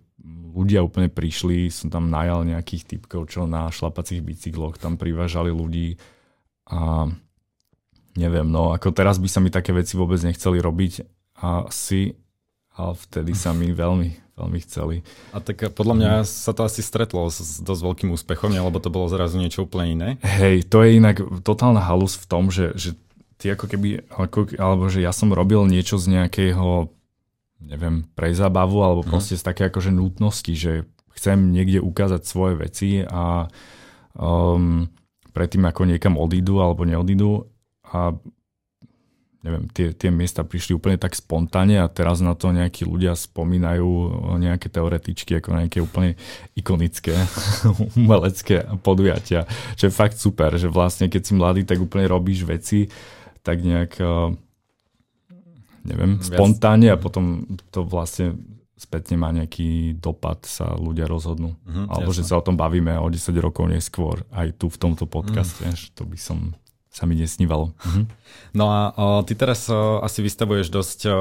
ľudia 0.54 0.80
úplne 0.80 1.12
prišli, 1.12 1.68
som 1.68 1.92
tam 1.92 2.08
najal 2.08 2.48
nejakých 2.48 2.96
typkov, 2.96 3.28
čo 3.28 3.44
na 3.44 3.68
šlapacích 3.68 4.24
bicykloch 4.24 4.80
tam 4.80 4.96
privážali 4.96 5.52
ľudí, 5.52 6.00
a 6.64 7.12
neviem, 8.16 8.48
no 8.48 8.72
ako 8.72 8.94
teraz 8.94 9.20
by 9.20 9.28
sa 9.28 9.40
mi 9.44 9.52
také 9.52 9.76
veci 9.76 10.00
vôbec 10.00 10.16
nechceli 10.24 10.64
robiť 10.64 10.92
a 11.44 11.68
si, 11.68 12.16
ale 12.72 12.96
vtedy 12.96 13.36
sa 13.36 13.52
mi 13.52 13.68
veľmi, 13.84 14.38
veľmi 14.38 14.58
chceli. 14.64 15.04
A 15.36 15.44
tak 15.44 15.60
podľa 15.76 15.94
mňa 15.98 16.12
sa 16.24 16.56
to 16.56 16.64
asi 16.64 16.80
stretlo 16.80 17.28
s 17.28 17.60
dosť 17.60 17.82
veľkým 17.84 18.10
úspechom, 18.16 18.56
lebo 18.56 18.80
to 18.80 18.88
bolo 18.88 19.10
zrazu 19.12 19.36
niečo 19.36 19.68
úplne 19.68 19.86
iné. 19.92 20.08
Hej, 20.24 20.72
to 20.72 20.80
je 20.80 20.96
inak 20.96 21.20
totálna 21.44 21.84
halus 21.84 22.16
v 22.16 22.26
tom, 22.26 22.48
že, 22.48 22.72
že 22.78 22.96
ty 23.36 23.52
ako 23.52 23.68
keby, 23.68 24.08
ako, 24.08 24.56
alebo 24.56 24.88
že 24.88 25.04
ja 25.04 25.12
som 25.12 25.28
robil 25.34 25.60
niečo 25.68 26.00
z 26.00 26.16
nejakého, 26.16 26.88
neviem, 27.60 28.06
pre 28.14 28.32
zábavu, 28.34 28.82
alebo 28.82 29.02
mhm. 29.06 29.10
proste 29.10 29.34
z 29.38 29.44
také 29.44 29.68
akože 29.68 29.94
nutnosti, 29.94 30.52
že 30.54 30.88
chcem 31.14 31.54
niekde 31.54 31.78
ukázať 31.78 32.22
svoje 32.26 32.54
veci 32.58 32.90
a 33.06 33.46
um, 34.18 34.90
predtým, 35.30 35.62
ako 35.66 35.86
niekam 35.86 36.14
odídu 36.18 36.58
alebo 36.58 36.82
neodídu 36.82 37.46
a 37.86 38.14
neviem, 39.44 39.68
tie, 39.76 39.92
tie 39.92 40.08
miesta 40.08 40.40
prišli 40.40 40.72
úplne 40.72 40.96
tak 40.96 41.12
spontánne 41.12 41.76
a 41.84 41.92
teraz 41.92 42.24
na 42.24 42.32
to 42.32 42.48
nejakí 42.48 42.88
ľudia 42.88 43.12
spomínajú 43.12 43.90
nejaké 44.40 44.72
teoretičky 44.72 45.36
ako 45.36 45.60
nejaké 45.60 45.84
úplne 45.84 46.16
ikonické 46.56 47.12
umelecké 48.00 48.64
podujatia, 48.80 49.44
čo 49.76 49.92
je 49.92 49.92
fakt 49.92 50.16
super, 50.16 50.56
že 50.56 50.72
vlastne 50.72 51.12
keď 51.12 51.22
si 51.22 51.32
mladý, 51.36 51.62
tak 51.68 51.76
úplne 51.76 52.08
robíš 52.08 52.48
veci 52.48 52.88
tak 53.44 53.60
nejak 53.60 54.00
eh, 54.00 54.32
neviem, 55.84 56.18
spontánne 56.20 56.92
a 56.92 56.98
potom 56.98 57.44
to 57.70 57.84
vlastne 57.84 58.34
spätne 58.74 59.16
má 59.16 59.30
nejaký 59.30 59.96
dopad, 60.02 60.42
sa 60.44 60.74
ľudia 60.74 61.06
rozhodnú. 61.06 61.54
Mm, 61.64 61.86
Alebo 61.88 62.10
jasne. 62.10 62.20
že 62.20 62.28
sa 62.28 62.34
o 62.36 62.44
tom 62.44 62.58
bavíme 62.58 62.98
o 62.98 63.06
10 63.06 63.32
rokov 63.38 63.70
neskôr, 63.70 64.26
aj 64.34 64.58
tu 64.58 64.66
v 64.66 64.76
tomto 64.76 65.06
podcaste, 65.06 65.62
mm. 65.62 65.94
to 65.94 66.02
by 66.04 66.18
som 66.18 66.58
sa 66.94 67.10
mi 67.10 67.18
nesnívalo. 67.18 67.74
Mm-hmm. 67.74 68.04
No 68.54 68.70
a 68.70 68.94
o, 68.94 69.26
ty 69.26 69.34
teraz 69.34 69.66
o, 69.66 69.98
asi 69.98 70.22
vystavuješ 70.22 70.70
dosť 70.70 70.98
o, 71.10 71.14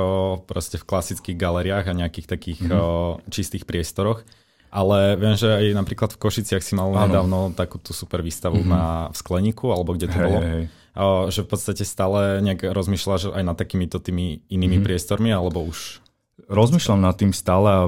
proste 0.46 0.78
v 0.78 0.86
klasických 0.86 1.34
galeriách 1.34 1.90
a 1.90 1.98
nejakých 1.98 2.28
takých 2.30 2.60
mm-hmm. 2.62 2.78
o, 2.78 3.18
čistých 3.34 3.66
priestoroch, 3.66 4.22
ale 4.70 5.18
viem, 5.18 5.34
že 5.34 5.50
aj 5.50 5.66
napríklad 5.74 6.14
v 6.14 6.22
Košiciach 6.22 6.62
si 6.62 6.78
mal 6.78 6.94
ano. 6.94 7.10
nedávno 7.10 7.40
takú 7.58 7.82
tú 7.82 7.90
super 7.90 8.22
výstavu 8.22 8.62
mm-hmm. 8.62 8.74
na, 8.74 9.10
v 9.10 9.18
Skleníku, 9.18 9.74
alebo 9.74 9.98
kde 9.98 10.14
to 10.14 10.18
hey, 10.18 10.26
bolo. 10.26 10.40
Hey. 10.46 10.64
Že 10.94 11.40
v 11.46 11.50
podstate 11.50 11.84
stále 11.84 12.38
nejak 12.46 12.70
rozmýšľaš 12.70 13.34
aj 13.34 13.44
nad 13.44 13.58
takýmito 13.58 13.98
tými 13.98 14.46
inými 14.48 14.78
mm-hmm. 14.78 14.86
priestormi, 14.86 15.34
alebo 15.34 15.66
už 15.66 16.04
Rozmýšľam 16.34 17.06
nad 17.06 17.14
tým 17.14 17.30
stále 17.30 17.70
a 17.70 17.84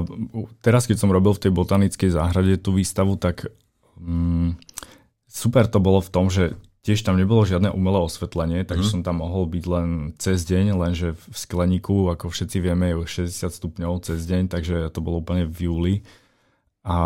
teraz, 0.62 0.86
keď 0.86 1.02
som 1.02 1.10
robil 1.10 1.34
v 1.34 1.42
tej 1.42 1.52
botanickej 1.52 2.14
záhrade 2.14 2.54
tú 2.62 2.78
výstavu, 2.78 3.18
tak 3.18 3.50
mm, 3.98 4.54
super 5.26 5.66
to 5.66 5.82
bolo 5.82 5.98
v 5.98 6.12
tom, 6.14 6.30
že 6.30 6.54
tiež 6.86 7.02
tam 7.02 7.18
nebolo 7.18 7.42
žiadne 7.42 7.74
umelé 7.74 7.98
osvetlenie, 7.98 8.62
takže 8.62 8.86
mm. 8.86 8.92
som 8.94 9.00
tam 9.02 9.18
mohol 9.18 9.50
byť 9.50 9.64
len 9.66 9.88
cez 10.22 10.46
deň, 10.46 10.78
lenže 10.78 11.18
v 11.18 11.34
skleníku, 11.34 12.06
ako 12.14 12.30
všetci 12.30 12.62
vieme, 12.62 12.94
je 12.94 13.26
60 13.26 13.50
stupňov 13.50 14.06
cez 14.06 14.22
deň, 14.22 14.46
takže 14.46 14.94
to 14.94 15.02
bolo 15.02 15.18
úplne 15.18 15.50
v 15.50 15.66
júli. 15.66 15.94
A 16.86 16.98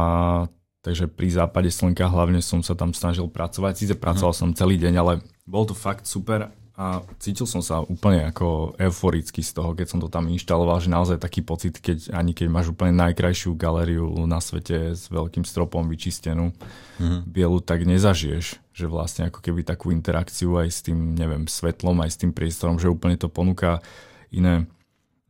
takže 0.80 1.08
pri 1.08 1.28
západe 1.28 1.68
slnka 1.68 2.08
hlavne 2.08 2.40
som 2.40 2.64
sa 2.64 2.72
tam 2.72 2.96
snažil 2.96 3.28
pracovať. 3.28 3.76
Sice 3.76 3.94
pracoval 3.96 4.32
mm. 4.32 4.40
som 4.40 4.56
celý 4.56 4.80
deň, 4.80 4.94
ale 4.96 5.12
bol 5.44 5.68
to 5.68 5.76
fakt 5.76 6.08
super 6.08 6.48
a 6.80 7.04
cítil 7.20 7.44
som 7.44 7.60
sa 7.60 7.84
úplne 7.84 8.32
ako 8.32 8.72
euforicky 8.80 9.44
z 9.44 9.52
toho, 9.52 9.76
keď 9.76 9.86
som 9.92 10.00
to 10.00 10.08
tam 10.08 10.32
inštaloval, 10.32 10.80
že 10.80 10.88
naozaj 10.88 11.20
taký 11.20 11.44
pocit, 11.44 11.76
keď 11.76 12.16
ani 12.16 12.32
keď 12.32 12.48
máš 12.48 12.72
úplne 12.72 12.96
najkrajšiu 12.96 13.52
galériu 13.52 14.08
na 14.24 14.40
svete 14.40 14.96
s 14.96 15.12
veľkým 15.12 15.44
stropom 15.44 15.84
vyčistenú 15.84 16.56
mm-hmm. 16.56 17.28
bielu, 17.28 17.60
tak 17.60 17.84
nezažiješ, 17.84 18.72
že 18.72 18.86
vlastne 18.88 19.28
ako 19.28 19.44
keby 19.44 19.60
takú 19.60 19.92
interakciu 19.92 20.56
aj 20.56 20.68
s 20.72 20.80
tým, 20.80 21.12
neviem, 21.12 21.44
svetlom, 21.44 22.00
aj 22.00 22.16
s 22.16 22.20
tým 22.24 22.32
priestorom, 22.32 22.80
že 22.80 22.88
úplne 22.88 23.20
to 23.20 23.28
ponúka 23.28 23.84
iné 24.32 24.64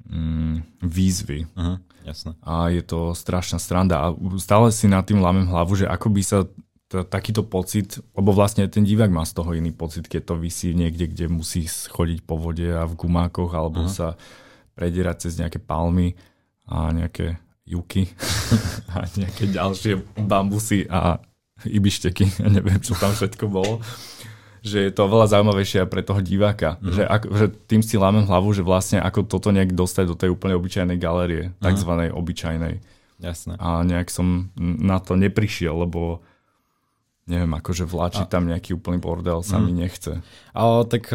mm, 0.06 0.86
výzvy. 0.86 1.50
Mm-hmm. 1.50 1.89
Jasne. 2.04 2.36
A 2.40 2.72
je 2.72 2.82
to 2.82 3.12
strašná 3.12 3.60
stranda. 3.60 4.00
A 4.00 4.06
stále 4.40 4.72
si 4.72 4.88
nad 4.88 5.04
tým 5.04 5.20
lámem 5.20 5.46
hlavu, 5.46 5.76
že 5.76 5.86
ako 5.86 6.08
by 6.12 6.22
sa 6.24 6.38
t- 6.90 7.06
takýto 7.06 7.46
pocit, 7.46 8.00
lebo 8.16 8.34
vlastne 8.34 8.66
ten 8.66 8.82
divák 8.82 9.12
má 9.12 9.22
z 9.22 9.36
toho 9.36 9.54
iný 9.54 9.70
pocit, 9.70 10.08
keď 10.10 10.32
to 10.32 10.34
vysí 10.40 10.74
niekde, 10.74 11.06
kde 11.06 11.30
musí 11.30 11.68
chodiť 11.68 12.26
po 12.26 12.40
vode 12.40 12.66
a 12.66 12.88
v 12.88 12.98
gumákoch, 12.98 13.52
alebo 13.52 13.86
uh-huh. 13.86 13.92
sa 13.92 14.08
predierať 14.74 15.28
cez 15.28 15.38
nejaké 15.38 15.60
palmy 15.60 16.16
a 16.66 16.90
nejaké 16.90 17.38
juky 17.68 18.10
a 18.96 19.06
nejaké 19.14 19.46
ďalšie 19.52 19.92
bambusy 20.18 20.88
a 20.90 21.20
ibišteky, 21.68 22.24
ja 22.42 22.48
neviem, 22.48 22.80
čo 22.80 22.96
tam 22.96 23.12
všetko 23.12 23.44
bolo 23.46 23.84
že 24.60 24.88
je 24.88 24.92
to 24.92 25.08
veľa 25.08 25.26
zaujímavejšie 25.32 25.88
pre 25.88 26.04
toho 26.04 26.20
diváka. 26.20 26.76
Mm-hmm. 26.78 26.94
Že, 26.94 27.02
ako, 27.08 27.26
že 27.36 27.46
tým 27.68 27.82
si 27.84 27.96
lámem 27.96 28.24
hlavu, 28.28 28.52
že 28.52 28.64
vlastne 28.64 29.00
ako 29.00 29.24
toto 29.28 29.48
nejak 29.52 29.72
dostať 29.72 30.04
do 30.08 30.16
tej 30.16 30.30
úplne 30.32 30.56
obyčajnej 30.56 30.98
galérie, 31.00 31.50
mm-hmm. 31.50 31.64
takzvanej 31.64 32.10
obyčajnej. 32.12 32.74
Jasné. 33.20 33.60
A 33.60 33.84
nejak 33.84 34.08
som 34.08 34.48
na 34.60 34.96
to 34.96 35.12
neprišiel, 35.16 35.84
lebo 35.84 36.24
neviem, 37.28 37.52
akože 37.52 37.84
vláčiť 37.84 38.26
a... 38.26 38.32
tam 38.32 38.48
nejaký 38.48 38.74
úplný 38.74 38.98
bordel 38.98 39.44
sa 39.44 39.60
mm. 39.60 39.62
mi 39.62 39.72
nechce. 39.76 40.24
Ale 40.56 40.88
tak 40.88 41.12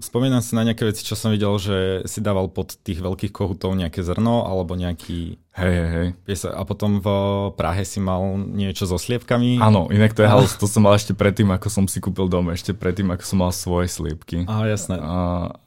spomínam 0.00 0.44
si 0.44 0.52
na 0.52 0.64
nejaké 0.64 0.84
veci, 0.84 1.04
čo 1.04 1.16
som 1.16 1.32
videl, 1.32 1.56
že 1.56 2.04
si 2.04 2.20
dával 2.20 2.52
pod 2.52 2.76
tých 2.84 3.00
veľkých 3.00 3.32
kohutov 3.32 3.72
nejaké 3.76 4.04
zrno 4.04 4.44
alebo 4.44 4.76
nejaký... 4.76 5.40
Hej, 5.56 5.72
hej, 5.72 5.90
hej. 5.90 6.08
A 6.52 6.62
potom 6.68 7.00
v 7.00 7.08
Prahe 7.56 7.84
si 7.84 8.00
mal 8.00 8.20
niečo 8.36 8.84
so 8.84 9.00
sliepkami. 9.00 9.60
Áno, 9.60 9.88
inak 9.88 10.12
to 10.12 10.24
je 10.24 10.28
halus, 10.28 10.56
to 10.56 10.68
som 10.68 10.84
mal 10.84 10.96
ešte 10.96 11.16
predtým, 11.16 11.48
ako 11.52 11.68
som 11.72 11.84
si 11.88 12.00
kúpil 12.00 12.28
dom, 12.28 12.52
ešte 12.52 12.76
predtým, 12.76 13.08
ako 13.12 13.24
som 13.24 13.38
mal 13.40 13.52
svoje 13.52 13.88
sliepky. 13.88 14.44
Á, 14.44 14.68
jasné. 14.68 15.00
A, 15.00 15.16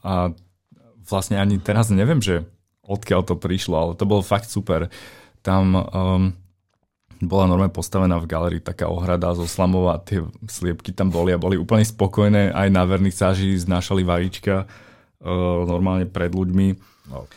a 0.02 0.12
vlastne 1.06 1.38
ani 1.38 1.58
teraz 1.58 1.90
neviem, 1.90 2.22
že 2.22 2.46
odkiaľ 2.86 3.26
to 3.26 3.34
prišlo, 3.34 3.74
ale 3.74 3.92
to 3.98 4.06
bolo 4.06 4.22
fakt 4.22 4.46
super. 4.46 4.90
Tam... 5.42 5.74
Um, 5.90 6.43
bola 7.22 7.46
normálne 7.46 7.74
postavená 7.74 8.18
v 8.18 8.30
galerii 8.30 8.62
taká 8.62 8.90
ohrada 8.90 9.34
zo 9.36 9.46
slamov 9.46 9.92
a 9.92 10.00
tie 10.02 10.24
sliepky 10.48 10.90
tam 10.90 11.12
boli 11.12 11.30
a 11.34 11.38
boli 11.38 11.54
úplne 11.54 11.86
spokojné, 11.86 12.50
aj 12.50 12.68
na 12.72 12.82
vernisáži 12.82 13.54
znášali 13.60 14.02
vajíčka 14.02 14.64
uh, 14.64 15.62
normálne 15.68 16.08
pred 16.08 16.32
ľuďmi. 16.34 16.68
No. 17.10 17.28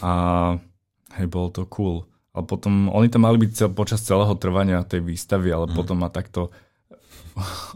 A 0.00 0.12
hej, 1.20 1.26
bolo 1.30 1.48
to 1.54 1.68
cool. 1.70 2.08
Ale 2.34 2.44
potom, 2.50 2.90
oni 2.90 3.06
tam 3.06 3.30
mali 3.30 3.38
byť 3.38 3.50
cel, 3.54 3.70
počas 3.70 4.02
celého 4.02 4.34
trvania 4.34 4.82
tej 4.82 5.06
výstavy, 5.06 5.54
ale 5.54 5.70
mm. 5.70 5.74
potom 5.78 6.02
ma 6.02 6.10
takto 6.10 6.50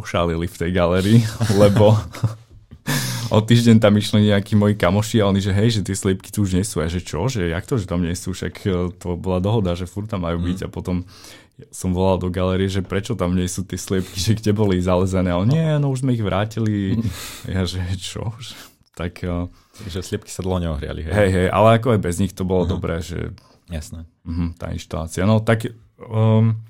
ošalili 0.00 0.46
v 0.46 0.56
tej 0.56 0.70
galerii, 0.70 1.20
lebo 1.62 1.96
o 3.34 3.38
týždeň 3.38 3.78
tam 3.78 3.94
išli 3.96 4.30
nejakí 4.30 4.58
moji 4.58 4.74
kamoši 4.74 5.22
a 5.22 5.28
oni, 5.30 5.40
že 5.40 5.52
hej, 5.54 5.80
že 5.80 5.86
tie 5.86 5.96
sliepky 5.96 6.34
tu 6.34 6.42
už 6.42 6.58
nie 6.58 6.64
sú. 6.66 6.82
A 6.82 6.90
že 6.90 7.00
čo, 7.00 7.30
že 7.30 7.50
jak 7.50 7.64
to, 7.66 7.78
že 7.78 7.86
tam 7.86 8.02
nie 8.02 8.14
sú, 8.14 8.34
však 8.34 8.54
e, 8.66 8.90
to 8.98 9.14
bola 9.14 9.38
dohoda, 9.38 9.78
že 9.78 9.86
furt 9.86 10.10
tam 10.10 10.26
majú 10.26 10.42
byť 10.42 10.58
mm. 10.62 10.66
a 10.66 10.68
potom 10.68 11.06
som 11.68 11.92
volal 11.92 12.16
do 12.16 12.32
galerie, 12.32 12.72
že 12.72 12.80
prečo 12.80 13.12
tam 13.12 13.36
nie 13.36 13.44
sú 13.44 13.68
tie 13.68 13.76
sliepky, 13.76 14.16
že 14.16 14.32
kde 14.32 14.56
boli 14.56 14.80
zalezené. 14.80 15.30
A 15.30 15.40
on, 15.40 15.48
nie, 15.48 15.76
no 15.76 15.92
už 15.92 16.02
sme 16.02 16.16
ich 16.16 16.24
vrátili. 16.24 16.96
Ja, 17.50 17.68
že 17.68 17.80
čo? 18.00 18.32
Tak... 18.96 19.24
E, 19.24 19.48
že 19.88 20.04
sliepky 20.04 20.28
sa 20.28 20.44
dlho 20.44 20.60
neohriali. 20.60 21.08
Hej. 21.08 21.12
hej, 21.12 21.30
hej, 21.32 21.48
ale 21.48 21.80
ako 21.80 21.96
aj 21.96 22.00
bez 22.04 22.20
nich 22.20 22.36
to 22.36 22.44
bolo 22.44 22.68
uh-huh. 22.68 22.76
dobré, 22.76 23.00
že... 23.00 23.32
Jasné. 23.70 24.04
Uh-huh, 24.26 24.52
tá 24.56 24.72
inštalácia. 24.72 25.24
No 25.24 25.40
tak... 25.40 25.72
Um, 26.00 26.69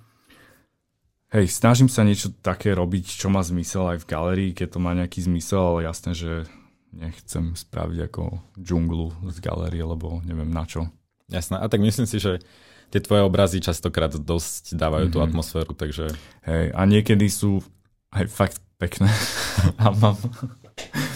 Hej, 1.31 1.47
snažím 1.55 1.87
sa 1.87 2.03
niečo 2.03 2.35
také 2.43 2.75
robiť, 2.75 3.07
čo 3.07 3.31
má 3.31 3.39
zmysel 3.47 3.95
aj 3.95 4.03
v 4.03 4.09
galerii, 4.11 4.51
keď 4.51 4.75
to 4.75 4.79
má 4.83 4.99
nejaký 4.99 5.23
zmysel, 5.23 5.63
ale 5.63 5.87
jasné, 5.87 6.11
že 6.11 6.51
nechcem 6.91 7.55
spraviť 7.55 8.11
ako 8.11 8.43
džunglu 8.59 9.31
z 9.31 9.39
galerie, 9.39 9.87
lebo 9.87 10.19
neviem 10.27 10.51
na 10.51 10.67
čo. 10.67 10.91
Jasné, 11.31 11.63
a 11.63 11.71
tak 11.71 11.79
myslím 11.87 12.11
si, 12.11 12.19
že 12.19 12.43
tie 12.91 12.99
tvoje 12.99 13.23
obrazy 13.23 13.63
častokrát 13.63 14.11
dosť 14.11 14.75
dávajú 14.75 15.07
mm-hmm. 15.07 15.15
tú 15.15 15.19
mhm. 15.23 15.27
atmosféru, 15.31 15.73
takže... 15.79 16.11
Hej, 16.43 16.75
a 16.75 16.83
niekedy 16.83 17.31
sú 17.31 17.63
aj 18.11 18.27
fakt 18.27 18.59
pekné. 18.83 19.07
a, 19.87 19.95
mám, 19.95 20.19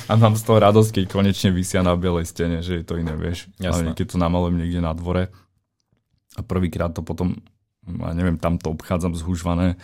a 0.06 0.12
mám 0.14 0.38
z 0.38 0.42
toho 0.46 0.62
radosť, 0.62 0.94
keď 0.94 1.04
konečne 1.10 1.50
vysia 1.50 1.82
na 1.82 1.98
bielej 1.98 2.30
stene, 2.30 2.62
že 2.62 2.78
je 2.78 2.84
to 2.86 3.02
iné, 3.02 3.18
vieš. 3.18 3.50
Jasné. 3.58 3.90
Ale 3.90 3.98
keď 3.98 4.14
to 4.14 4.22
namalujem 4.22 4.62
niekde 4.62 4.78
na 4.78 4.94
dvore 4.94 5.34
a 6.38 6.40
prvýkrát 6.46 6.94
to 6.94 7.02
potom 7.02 7.42
ja 7.86 8.12
neviem, 8.16 8.40
tam 8.40 8.56
to 8.56 8.72
obchádzam 8.72 9.14
zhužvané 9.16 9.76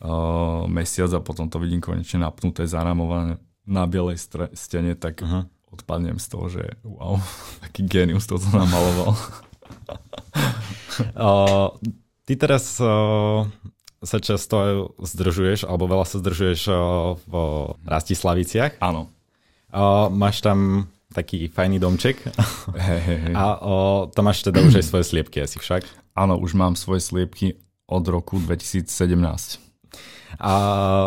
uh, 0.00 0.64
mesiac 0.68 1.12
a 1.16 1.20
potom 1.24 1.48
to 1.48 1.60
vidím 1.60 1.80
konečne 1.80 2.20
napnuté, 2.24 2.64
zaramované 2.68 3.40
na 3.68 3.84
bielej 3.86 4.18
stre- 4.18 4.52
stene, 4.56 4.96
tak 4.96 5.20
uh-huh. 5.20 5.46
odpadnem 5.70 6.18
z 6.18 6.26
toho, 6.26 6.46
že 6.48 6.62
wow, 6.84 7.20
taký 7.64 7.86
genius 7.86 8.26
to 8.26 8.40
namaloval. 8.50 9.16
uh, 11.16 11.68
ty 12.24 12.36
teraz 12.36 12.80
uh, 12.80 13.44
sa 14.00 14.18
často 14.18 14.56
zdržuješ, 14.96 15.68
alebo 15.68 15.84
veľa 15.84 16.08
sa 16.08 16.16
zdržuješ 16.20 16.60
uh, 16.72 16.76
v 17.28 17.34
Rastislaviciach. 17.84 18.80
Áno. 18.80 19.12
Uh, 19.70 20.10
máš 20.10 20.42
tam 20.42 20.90
taký 21.10 21.50
fajný 21.50 21.82
domček. 21.82 22.22
Hey, 22.74 23.00
hey, 23.02 23.18
hey. 23.30 23.34
A 23.34 23.58
o, 23.58 24.06
tam 24.14 24.30
máš 24.30 24.46
teda 24.46 24.62
už 24.62 24.78
aj 24.78 24.86
svoje 24.86 25.04
sliepky 25.10 25.42
asi 25.42 25.58
však. 25.58 25.82
Áno, 26.14 26.38
už 26.38 26.54
mám 26.54 26.78
svoje 26.78 27.02
sliepky 27.02 27.58
od 27.90 28.04
roku 28.06 28.38
2017. 28.38 28.86
A 30.38 30.52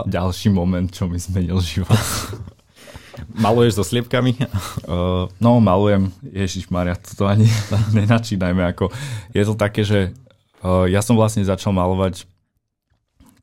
ďalší 0.04 0.52
moment, 0.52 0.92
čo 0.92 1.08
mi 1.08 1.16
zmenil 1.16 1.64
život. 1.64 1.96
Maluješ 3.44 3.80
so 3.80 3.86
sliepkami? 3.88 4.36
Uh, 4.84 5.32
no, 5.40 5.64
malujem. 5.64 6.12
Ježiš 6.28 6.68
Maria, 6.68 7.00
to 7.00 7.24
ani 7.24 7.48
nenačínajme. 7.98 8.60
Ako, 8.76 8.92
je 9.32 9.44
to 9.48 9.56
také, 9.56 9.88
že 9.88 10.12
uh, 10.60 10.84
ja 10.90 11.00
som 11.00 11.16
vlastne 11.16 11.46
začal 11.48 11.72
malovať 11.72 12.28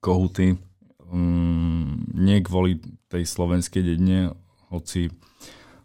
kohuty 0.04 0.60
um, 1.08 2.04
nie 2.12 2.40
kvôli 2.44 2.80
tej 3.08 3.24
slovenskej 3.24 3.82
dedine, 3.82 4.36
hoci 4.68 5.10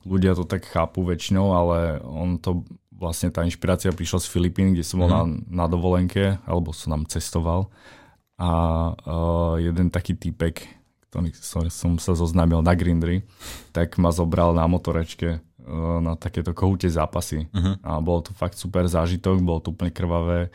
ľudia 0.05 0.37
to 0.37 0.45
tak 0.45 0.69
chápu 0.69 1.01
väčšinou, 1.03 1.51
ale 1.51 1.99
on 2.05 2.37
to 2.37 2.63
vlastne 2.95 3.27
tá 3.33 3.43
inšpirácia 3.43 3.91
prišla 3.91 4.23
z 4.23 4.31
Filipín, 4.31 4.71
kde 4.71 4.85
som 4.85 5.03
bol 5.03 5.11
mm-hmm. 5.11 5.51
na, 5.51 5.65
na 5.65 5.65
dovolenke, 5.67 6.39
alebo 6.47 6.71
som 6.71 6.95
tam 6.95 7.03
cestoval. 7.09 7.67
A 8.39 8.49
uh, 8.95 9.55
jeden 9.59 9.91
taký 9.91 10.15
typek, 10.15 10.63
ktorý 11.07 11.31
som, 11.35 11.67
som 11.67 11.91
sa 11.99 12.15
zoznámil 12.15 12.63
na 12.63 12.71
Grindry, 12.75 13.27
tak 13.75 13.99
ma 13.99 14.15
zobral 14.15 14.55
na 14.55 14.63
motorečke 14.67 15.39
uh, 15.39 15.99
na 15.99 16.15
takéto 16.15 16.55
kohúte 16.55 16.87
zápasy. 16.87 17.51
Mm-hmm. 17.51 17.83
A 17.83 17.99
bolo 17.99 18.23
to 18.23 18.31
fakt 18.31 18.55
super 18.55 18.87
zážitok, 18.87 19.43
bolo 19.43 19.59
to 19.59 19.75
úplne 19.75 19.91
krvavé. 19.91 20.51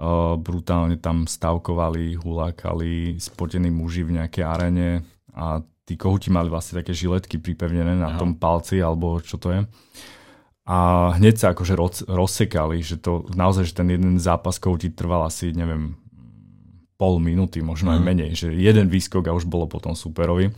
Uh, 0.00 0.38
brutálne 0.40 0.96
tam 0.96 1.28
stavkovali, 1.28 2.16
hulákali, 2.16 3.20
spotení 3.20 3.68
muži 3.68 4.00
v 4.00 4.16
nejakej 4.16 4.44
arene 4.46 5.04
a 5.36 5.60
tí 5.90 5.98
kohúti 5.98 6.30
mali 6.30 6.46
vlastne 6.46 6.78
také 6.78 6.94
žiletky 6.94 7.42
pripevnené 7.42 7.98
na 7.98 8.14
Aha. 8.14 8.18
tom 8.22 8.38
palci, 8.38 8.78
alebo 8.78 9.18
čo 9.18 9.42
to 9.42 9.50
je 9.50 9.60
a 10.70 11.10
hneď 11.18 11.34
sa 11.34 11.46
akože 11.50 11.74
roz, 11.74 11.96
rozsekali, 12.06 12.78
že 12.78 13.02
to 13.02 13.26
naozaj, 13.34 13.66
že 13.66 13.74
ten 13.74 13.90
jeden 13.90 14.22
zápas 14.22 14.62
ti 14.62 14.88
trval 14.94 15.26
asi, 15.26 15.50
neviem, 15.50 15.98
pol 16.94 17.18
minúty, 17.18 17.58
možno 17.58 17.90
aj 17.90 17.98
mhm. 17.98 18.06
menej, 18.06 18.30
že 18.38 18.54
jeden 18.54 18.86
výskok 18.86 19.26
a 19.26 19.34
už 19.34 19.50
bolo 19.50 19.66
potom 19.66 19.98
superovi. 19.98 20.54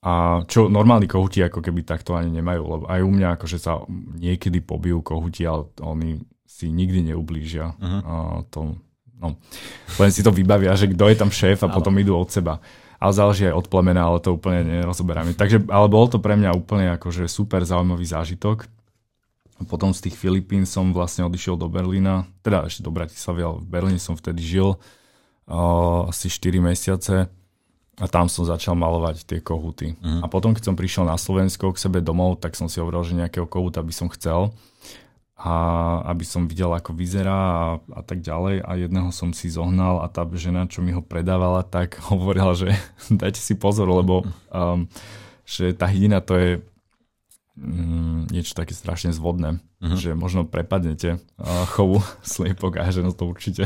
A 0.00 0.40
čo 0.48 0.72
normálni 0.72 1.04
kohuti 1.04 1.44
ako 1.44 1.60
keby 1.60 1.84
takto 1.84 2.16
ani 2.16 2.32
nemajú, 2.40 2.62
lebo 2.64 2.84
aj 2.88 3.00
u 3.04 3.10
mňa 3.12 3.36
akože 3.36 3.58
sa 3.60 3.84
niekedy 4.16 4.64
pobijú 4.64 5.04
kohuti, 5.04 5.44
ale 5.44 5.68
oni 5.84 6.16
si 6.48 6.72
nikdy 6.72 7.12
neublížia. 7.12 7.76
Uh-huh. 7.76 8.00
A 8.00 8.14
to, 8.48 8.80
no, 9.20 9.36
len 10.00 10.08
si 10.08 10.24
to 10.24 10.32
vybavia, 10.32 10.72
že 10.72 10.88
kto 10.88 11.04
je 11.12 11.16
tam 11.20 11.28
šéf 11.28 11.60
a 11.60 11.68
potom 11.68 11.92
idú 12.00 12.16
od 12.16 12.32
seba. 12.32 12.64
Ale 13.00 13.12
záleží 13.16 13.48
aj 13.48 13.56
od 13.56 13.66
plemena, 13.72 14.04
ale 14.04 14.20
to 14.20 14.36
úplne 14.36 14.60
nerozoberáme. 14.84 15.32
Takže, 15.32 15.64
ale 15.72 15.88
bol 15.88 16.04
to 16.06 16.20
pre 16.20 16.36
mňa 16.36 16.52
úplne 16.52 17.00
akože 17.00 17.24
super 17.26 17.64
zaujímavý 17.64 18.04
zážitok. 18.04 18.68
Potom 19.64 19.92
z 19.92 20.08
tých 20.08 20.16
Filipín 20.16 20.64
som 20.68 20.92
vlastne 20.92 21.24
odišiel 21.24 21.56
do 21.56 21.68
Berlína, 21.68 22.28
teda 22.44 22.68
ešte 22.68 22.84
do 22.84 22.92
Bratislavy, 22.92 23.40
ale 23.40 23.56
v 23.60 23.68
Berlíne 23.68 24.00
som 24.00 24.16
vtedy 24.16 24.40
žil 24.40 24.76
uh, 24.76 26.08
asi 26.08 26.32
4 26.32 26.60
mesiace 26.60 27.28
a 28.00 28.04
tam 28.08 28.28
som 28.32 28.48
začal 28.48 28.72
malovať 28.72 29.28
tie 29.28 29.40
kohuty. 29.44 30.00
Mm. 30.00 30.24
A 30.24 30.26
potom, 30.32 30.56
keď 30.56 30.72
som 30.72 30.76
prišiel 30.76 31.04
na 31.04 31.20
Slovensko 31.20 31.76
k 31.76 31.82
sebe 31.82 32.00
domov, 32.00 32.40
tak 32.40 32.56
som 32.56 32.72
si 32.72 32.80
hovoril, 32.80 33.04
že 33.04 33.20
nejakého 33.20 33.44
kohuta 33.44 33.84
by 33.84 33.92
som 33.92 34.08
chcel 34.08 34.52
a 35.40 35.54
aby 36.12 36.20
som 36.28 36.44
videl, 36.44 36.68
ako 36.68 36.92
vyzerá 36.92 37.32
a, 37.32 37.66
a 37.96 38.02
tak 38.04 38.20
ďalej. 38.20 38.60
A 38.60 38.76
jedného 38.76 39.08
som 39.08 39.32
si 39.32 39.48
zohnal 39.48 40.04
a 40.04 40.06
tá 40.12 40.28
žena, 40.36 40.68
čo 40.68 40.84
mi 40.84 40.92
ho 40.92 41.00
predávala, 41.00 41.64
tak 41.64 41.96
hovorila, 42.12 42.52
že 42.52 42.76
dajte 43.08 43.40
si 43.40 43.56
pozor, 43.56 43.88
lebo 43.88 44.28
um, 44.52 44.84
že 45.48 45.72
tá 45.72 45.88
hydina 45.88 46.20
to 46.20 46.36
je 46.36 46.50
mm, 47.56 48.28
niečo 48.28 48.52
také 48.52 48.76
strašne 48.76 49.16
zvodné, 49.16 49.56
uh-huh. 49.80 49.96
že 49.96 50.12
možno 50.12 50.44
prepadnete 50.44 51.16
uh, 51.16 51.64
chovu 51.72 52.04
sliepok 52.20 52.76
a 52.76 52.92
že 52.92 53.00
no 53.00 53.16
to 53.16 53.24
určite. 53.24 53.64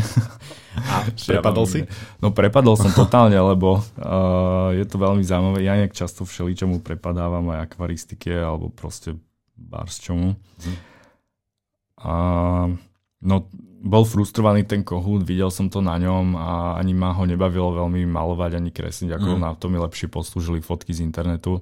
A 0.78 1.10
prepadol 1.10 1.66
si? 1.66 1.90
No 2.22 2.30
prepadol 2.30 2.78
som 2.78 2.94
totálne, 2.94 3.34
lebo 3.34 3.82
uh, 3.82 4.70
je 4.78 4.86
to 4.86 4.94
veľmi 5.02 5.26
zaujímavé. 5.26 5.66
Ja 5.66 5.74
nejak 5.74 5.90
často 5.90 6.22
všeličomu 6.22 6.86
prepadávam 6.86 7.50
aj 7.50 7.66
akvaristike 7.66 8.30
alebo 8.30 8.70
proste 8.70 9.18
bars 9.58 9.98
čomu. 9.98 10.38
Uh-huh. 10.38 10.93
A 12.04 12.14
no 13.24 13.36
bol 13.84 14.04
frustrovaný 14.08 14.64
ten 14.64 14.80
kohút, 14.80 15.24
videl 15.28 15.52
som 15.52 15.68
to 15.68 15.84
na 15.84 16.00
ňom 16.00 16.36
a 16.36 16.76
ani 16.80 16.96
ma 16.96 17.12
ho 17.12 17.24
nebavilo 17.28 17.84
veľmi 17.84 18.08
malovať 18.08 18.56
ani 18.56 18.70
kresliť, 18.72 19.16
ako 19.16 19.36
mm. 19.36 19.40
na 19.40 19.50
to 19.56 19.68
mi 19.68 19.76
lepšie 19.76 20.08
poslúžili 20.08 20.64
fotky 20.64 20.96
z 20.96 21.04
internetu 21.04 21.60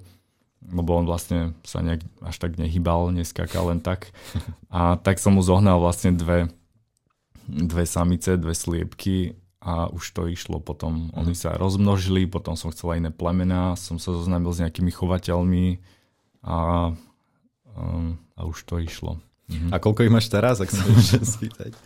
lebo 0.71 0.95
on 0.95 1.07
vlastne 1.09 1.59
sa 1.67 1.83
nejak 1.83 2.07
až 2.23 2.37
tak 2.39 2.55
nehybal, 2.55 3.11
neskakal 3.11 3.75
len 3.75 3.83
tak. 3.83 4.15
A 4.71 4.95
tak 5.01 5.19
som 5.19 5.35
mu 5.35 5.43
zohnal 5.43 5.83
vlastne 5.83 6.15
dve, 6.15 6.47
dve 7.51 7.83
samice, 7.83 8.39
dve 8.39 8.55
sliepky 8.55 9.35
a 9.63 9.87
už 9.91 10.11
to 10.15 10.27
išlo 10.31 10.59
potom. 10.63 11.11
Mm. 11.11 11.23
Oni 11.23 11.35
sa 11.35 11.55
rozmnožili, 11.55 12.31
potom 12.31 12.55
som 12.55 12.71
chcel 12.71 12.95
aj 12.95 13.01
iné 13.03 13.11
plemená, 13.15 13.75
som 13.79 13.99
sa 13.99 14.15
zoznámil 14.15 14.51
s 14.55 14.63
nejakými 14.63 14.91
chovateľmi 14.91 15.79
a, 16.43 16.91
um, 17.75 18.19
a 18.35 18.41
už 18.43 18.67
to 18.67 18.83
išlo. 18.83 19.19
Mm-hmm. 19.53 19.71
A 19.71 19.77
koľko 19.77 20.09
ich 20.09 20.13
máš 20.13 20.33
teraz, 20.33 20.59
ak 20.59 20.73
sa 20.73 20.81
môžeš 20.89 21.37
spýtať? 21.37 21.77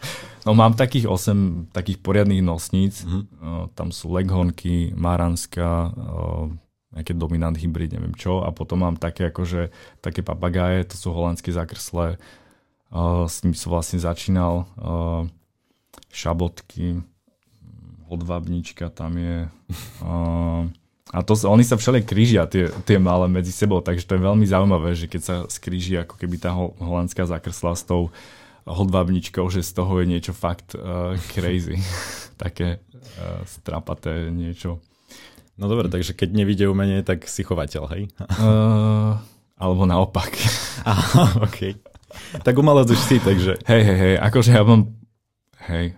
No 0.47 0.55
mám 0.55 0.79
takých 0.79 1.11
8 1.11 1.75
takých 1.75 1.99
poriadných 1.99 2.41
nosníc. 2.41 3.03
Mm-hmm. 3.03 3.23
Uh, 3.43 3.65
tam 3.75 3.91
sú 3.91 4.15
leghornky, 4.15 4.95
maranska, 4.95 5.91
uh, 5.91 6.47
nejaké 6.95 7.13
dominant 7.13 7.59
hybrid, 7.59 7.93
neviem 7.93 8.15
čo. 8.15 8.47
A 8.47 8.55
potom 8.55 8.87
mám 8.87 8.97
také 8.97 9.29
akože, 9.29 9.75
také 9.99 10.23
papagáje, 10.23 10.87
to 10.89 10.97
sú 10.97 11.09
holandské 11.11 11.51
zakrslé. 11.51 12.17
Uh, 12.89 13.27
s 13.27 13.43
nimi 13.43 13.59
som 13.59 13.75
vlastne 13.75 13.99
začínal. 13.99 14.65
Uh, 14.79 15.27
šabotky, 16.15 17.03
hodvabnička 18.09 18.89
tam 18.95 19.19
je. 19.19 19.51
Uh, 20.01 20.71
a 21.15 21.23
to, 21.23 21.39
oni 21.47 21.63
sa 21.63 21.79
všeli 21.79 22.03
krížia, 22.03 22.51
tie, 22.51 22.67
tie 22.83 22.99
malé 22.99 23.31
medzi 23.31 23.55
sebou, 23.55 23.79
takže 23.79 24.03
to 24.11 24.19
je 24.19 24.27
veľmi 24.27 24.43
zaujímavé, 24.43 24.91
že 24.99 25.07
keď 25.07 25.23
sa 25.23 25.35
skríži 25.47 26.03
ako 26.03 26.19
keby 26.19 26.43
tá 26.43 26.51
holandská 26.83 27.23
zakrslá 27.31 27.79
s 27.79 27.87
tou 27.87 28.11
hodvabničkou, 28.67 29.47
že 29.47 29.63
z 29.63 29.71
toho 29.71 30.03
je 30.03 30.07
niečo 30.11 30.35
fakt 30.35 30.75
uh, 30.75 31.15
crazy. 31.31 31.79
Také 32.43 32.83
uh, 32.83 33.47
strapaté 33.47 34.35
niečo. 34.35 34.83
No 35.55 35.71
dobre, 35.71 35.87
takže 35.87 36.13
keď 36.13 36.35
nevidie 36.35 36.67
umenie, 36.67 37.07
tak 37.07 37.31
si 37.31 37.47
chovateľ, 37.47 37.83
hej? 37.95 38.11
Uh, 38.19 39.15
alebo 39.57 39.87
naopak. 39.87 40.35
Aha, 40.85 41.39
OK. 41.47 41.79
Tak 42.43 42.55
umelec 42.59 42.91
už 42.91 42.99
si, 42.99 43.23
takže... 43.23 43.63
Hej, 43.65 43.83
hej, 43.87 43.99
hej, 43.99 44.15
akože 44.19 44.51
ja 44.53 44.63
mám... 44.67 44.91
Hej, 45.71 45.95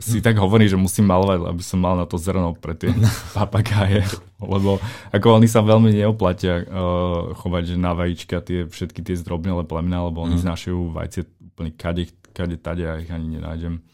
si 0.00 0.18
tak 0.24 0.40
hovorí, 0.40 0.66
že 0.66 0.80
musím 0.80 1.06
malovať, 1.06 1.46
aby 1.46 1.62
som 1.62 1.78
mal 1.78 1.94
na 1.94 2.08
to 2.08 2.16
zrno 2.16 2.56
pre 2.56 2.72
tie 2.74 2.90
papagáje, 3.36 4.02
lebo 4.40 4.80
ako 5.12 5.26
oni 5.38 5.46
sa 5.46 5.60
veľmi 5.60 5.92
neoplatia 5.94 6.64
uh, 6.64 7.36
chovať 7.36 7.62
že 7.70 7.76
na 7.76 7.92
vajíčka 7.92 8.40
tie 8.40 8.66
všetky 8.66 9.04
tie 9.04 9.14
zdrobnelé 9.20 9.68
plemena, 9.68 10.08
lebo 10.08 10.24
oni 10.24 10.40
mm. 10.40 10.44
znášajú 10.44 10.78
vajce 10.96 11.20
úplne 11.54 11.70
kade, 11.76 12.08
kade, 12.32 12.56
tade 12.56 12.84
a 12.88 12.98
ich 12.98 13.12
ani 13.12 13.38
nenájdem. 13.38 13.84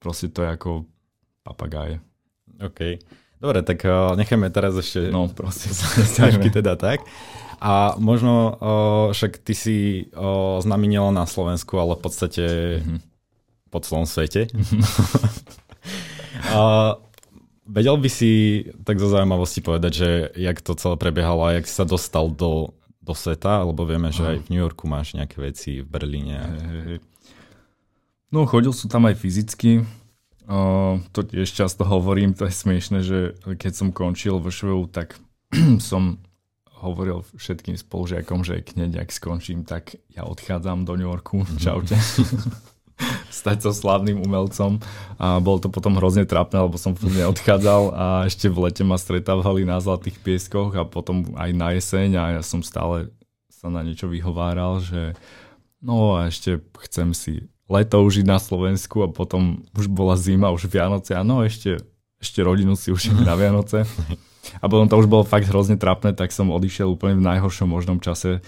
Proste 0.00 0.32
to 0.32 0.42
je 0.42 0.50
ako 0.50 0.70
papagáje. 1.44 2.00
OK. 2.58 2.98
Dobre, 3.38 3.62
tak 3.62 3.86
uh, 3.86 4.18
nechajme 4.18 4.50
teraz 4.50 4.74
ešte 4.74 5.14
no, 5.14 5.30
proste, 5.30 5.70
sťažky 6.16 6.50
teda 6.58 6.74
tak. 6.74 7.06
A 7.58 7.98
možno 7.98 8.54
uh, 8.54 9.06
však 9.10 9.42
ty 9.42 9.54
si 9.54 9.76
uh, 10.14 10.62
známy 10.62 10.86
nielen 10.86 11.14
na 11.14 11.26
Slovensku, 11.26 11.74
ale 11.78 11.98
v 11.98 12.02
podstate 12.02 12.44
mm-hmm. 12.82 12.98
Po 13.68 13.78
celom 13.84 14.08
svete. 14.08 14.48
uh, 16.52 16.96
vedel 17.68 17.96
by 18.00 18.08
si 18.08 18.64
tak 18.82 18.96
zo 18.96 19.12
zaujímavosti 19.12 19.60
povedať, 19.60 19.92
že 19.92 20.08
jak 20.36 20.58
to 20.64 20.72
celé 20.74 20.96
prebiehalo 20.96 21.44
a 21.44 21.54
jak 21.60 21.68
si 21.68 21.74
sa 21.76 21.84
dostal 21.84 22.32
do, 22.32 22.72
do 23.04 23.12
sveta, 23.12 23.62
lebo 23.62 23.84
vieme, 23.84 24.08
že 24.08 24.24
aj 24.24 24.38
v 24.48 24.50
New 24.52 24.60
Yorku 24.64 24.88
máš 24.88 25.12
nejaké 25.12 25.38
veci, 25.38 25.84
v 25.84 25.88
Berlíne. 25.88 26.40
No 28.32 28.44
chodil 28.44 28.72
som 28.72 28.92
tam 28.92 29.08
aj 29.08 29.16
fyzicky, 29.16 29.84
uh, 30.48 31.00
to 31.12 31.20
tiež 31.24 31.48
často 31.48 31.84
hovorím, 31.84 32.32
to 32.32 32.48
je 32.48 32.54
smiešne, 32.56 33.00
že 33.04 33.36
keď 33.44 33.72
som 33.72 33.88
končil 33.92 34.40
v 34.40 34.48
ŠVU, 34.48 34.88
tak 34.88 35.20
som 35.92 36.20
hovoril 36.78 37.26
všetkým 37.34 37.74
spolužiakom, 37.74 38.46
že 38.46 38.62
hneď 38.74 39.02
ak 39.02 39.10
skončím, 39.10 39.66
tak 39.66 39.98
ja 40.14 40.22
odchádzam 40.24 40.86
do 40.86 40.94
New 40.94 41.08
Yorku. 41.10 41.42
Mm-hmm. 41.42 41.58
Čaute. 41.64 41.96
Stať 43.30 43.68
sa 43.68 43.70
slavným 43.70 44.22
umelcom. 44.22 44.82
A 45.18 45.38
bolo 45.38 45.62
to 45.62 45.70
potom 45.70 45.96
hrozne 45.98 46.26
trápne, 46.26 46.66
lebo 46.66 46.76
som 46.76 46.94
furt 46.98 47.14
neodchádzal 47.14 47.82
a 47.94 48.06
ešte 48.26 48.50
v 48.50 48.68
lete 48.68 48.82
ma 48.82 48.98
stretávali 48.98 49.62
na 49.62 49.78
Zlatých 49.78 50.18
pieskoch 50.22 50.74
a 50.74 50.82
potom 50.86 51.34
aj 51.38 51.50
na 51.54 51.74
jeseň 51.74 52.08
a 52.18 52.24
ja 52.38 52.42
som 52.42 52.62
stále 52.62 53.10
sa 53.50 53.66
na 53.66 53.82
niečo 53.82 54.06
vyhováral, 54.06 54.78
že 54.78 55.18
no 55.82 56.14
a 56.14 56.30
ešte 56.30 56.62
chcem 56.86 57.10
si 57.10 57.50
leto 57.66 58.00
užiť 58.00 58.24
na 58.24 58.38
Slovensku 58.38 59.02
a 59.04 59.12
potom 59.12 59.66
už 59.74 59.90
bola 59.90 60.14
zima, 60.14 60.54
už 60.54 60.70
Vianoce 60.70 61.12
a 61.12 61.26
no 61.26 61.42
ešte, 61.42 61.82
ešte 62.22 62.40
rodinu 62.40 62.78
si 62.78 62.94
užím 62.94 63.22
na 63.26 63.34
Vianoce. 63.34 63.82
A 64.62 64.64
potom 64.64 64.88
to 64.88 64.96
už 64.96 65.10
bolo 65.10 65.28
fakt 65.28 65.44
hrozne 65.44 65.76
trapné, 65.76 66.16
tak 66.16 66.32
som 66.32 66.48
odišiel 66.48 66.88
úplne 66.88 67.20
v 67.20 67.26
najhoršom 67.28 67.68
možnom 67.68 68.00
čase. 68.00 68.40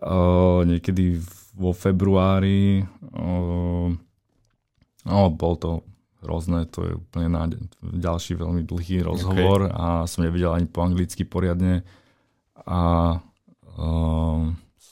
Uh, 0.00 0.66
niekedy 0.66 1.22
vo 1.60 1.76
februári. 1.76 2.88
Uh, 3.12 3.92
no, 5.04 5.18
bol 5.28 5.54
to 5.60 5.84
hrozné, 6.24 6.64
to 6.72 6.78
je 6.88 6.92
úplne 6.96 7.28
na 7.32 7.44
ďalší 7.80 8.36
veľmi 8.40 8.64
dlhý 8.64 9.04
rozhovor 9.04 9.68
okay. 9.68 9.76
a 9.76 9.84
som 10.08 10.24
nevedel 10.24 10.52
ani 10.52 10.68
po 10.68 10.84
anglicky 10.84 11.24
poriadne 11.24 11.84
a 12.64 12.80
uh, 13.76 14.44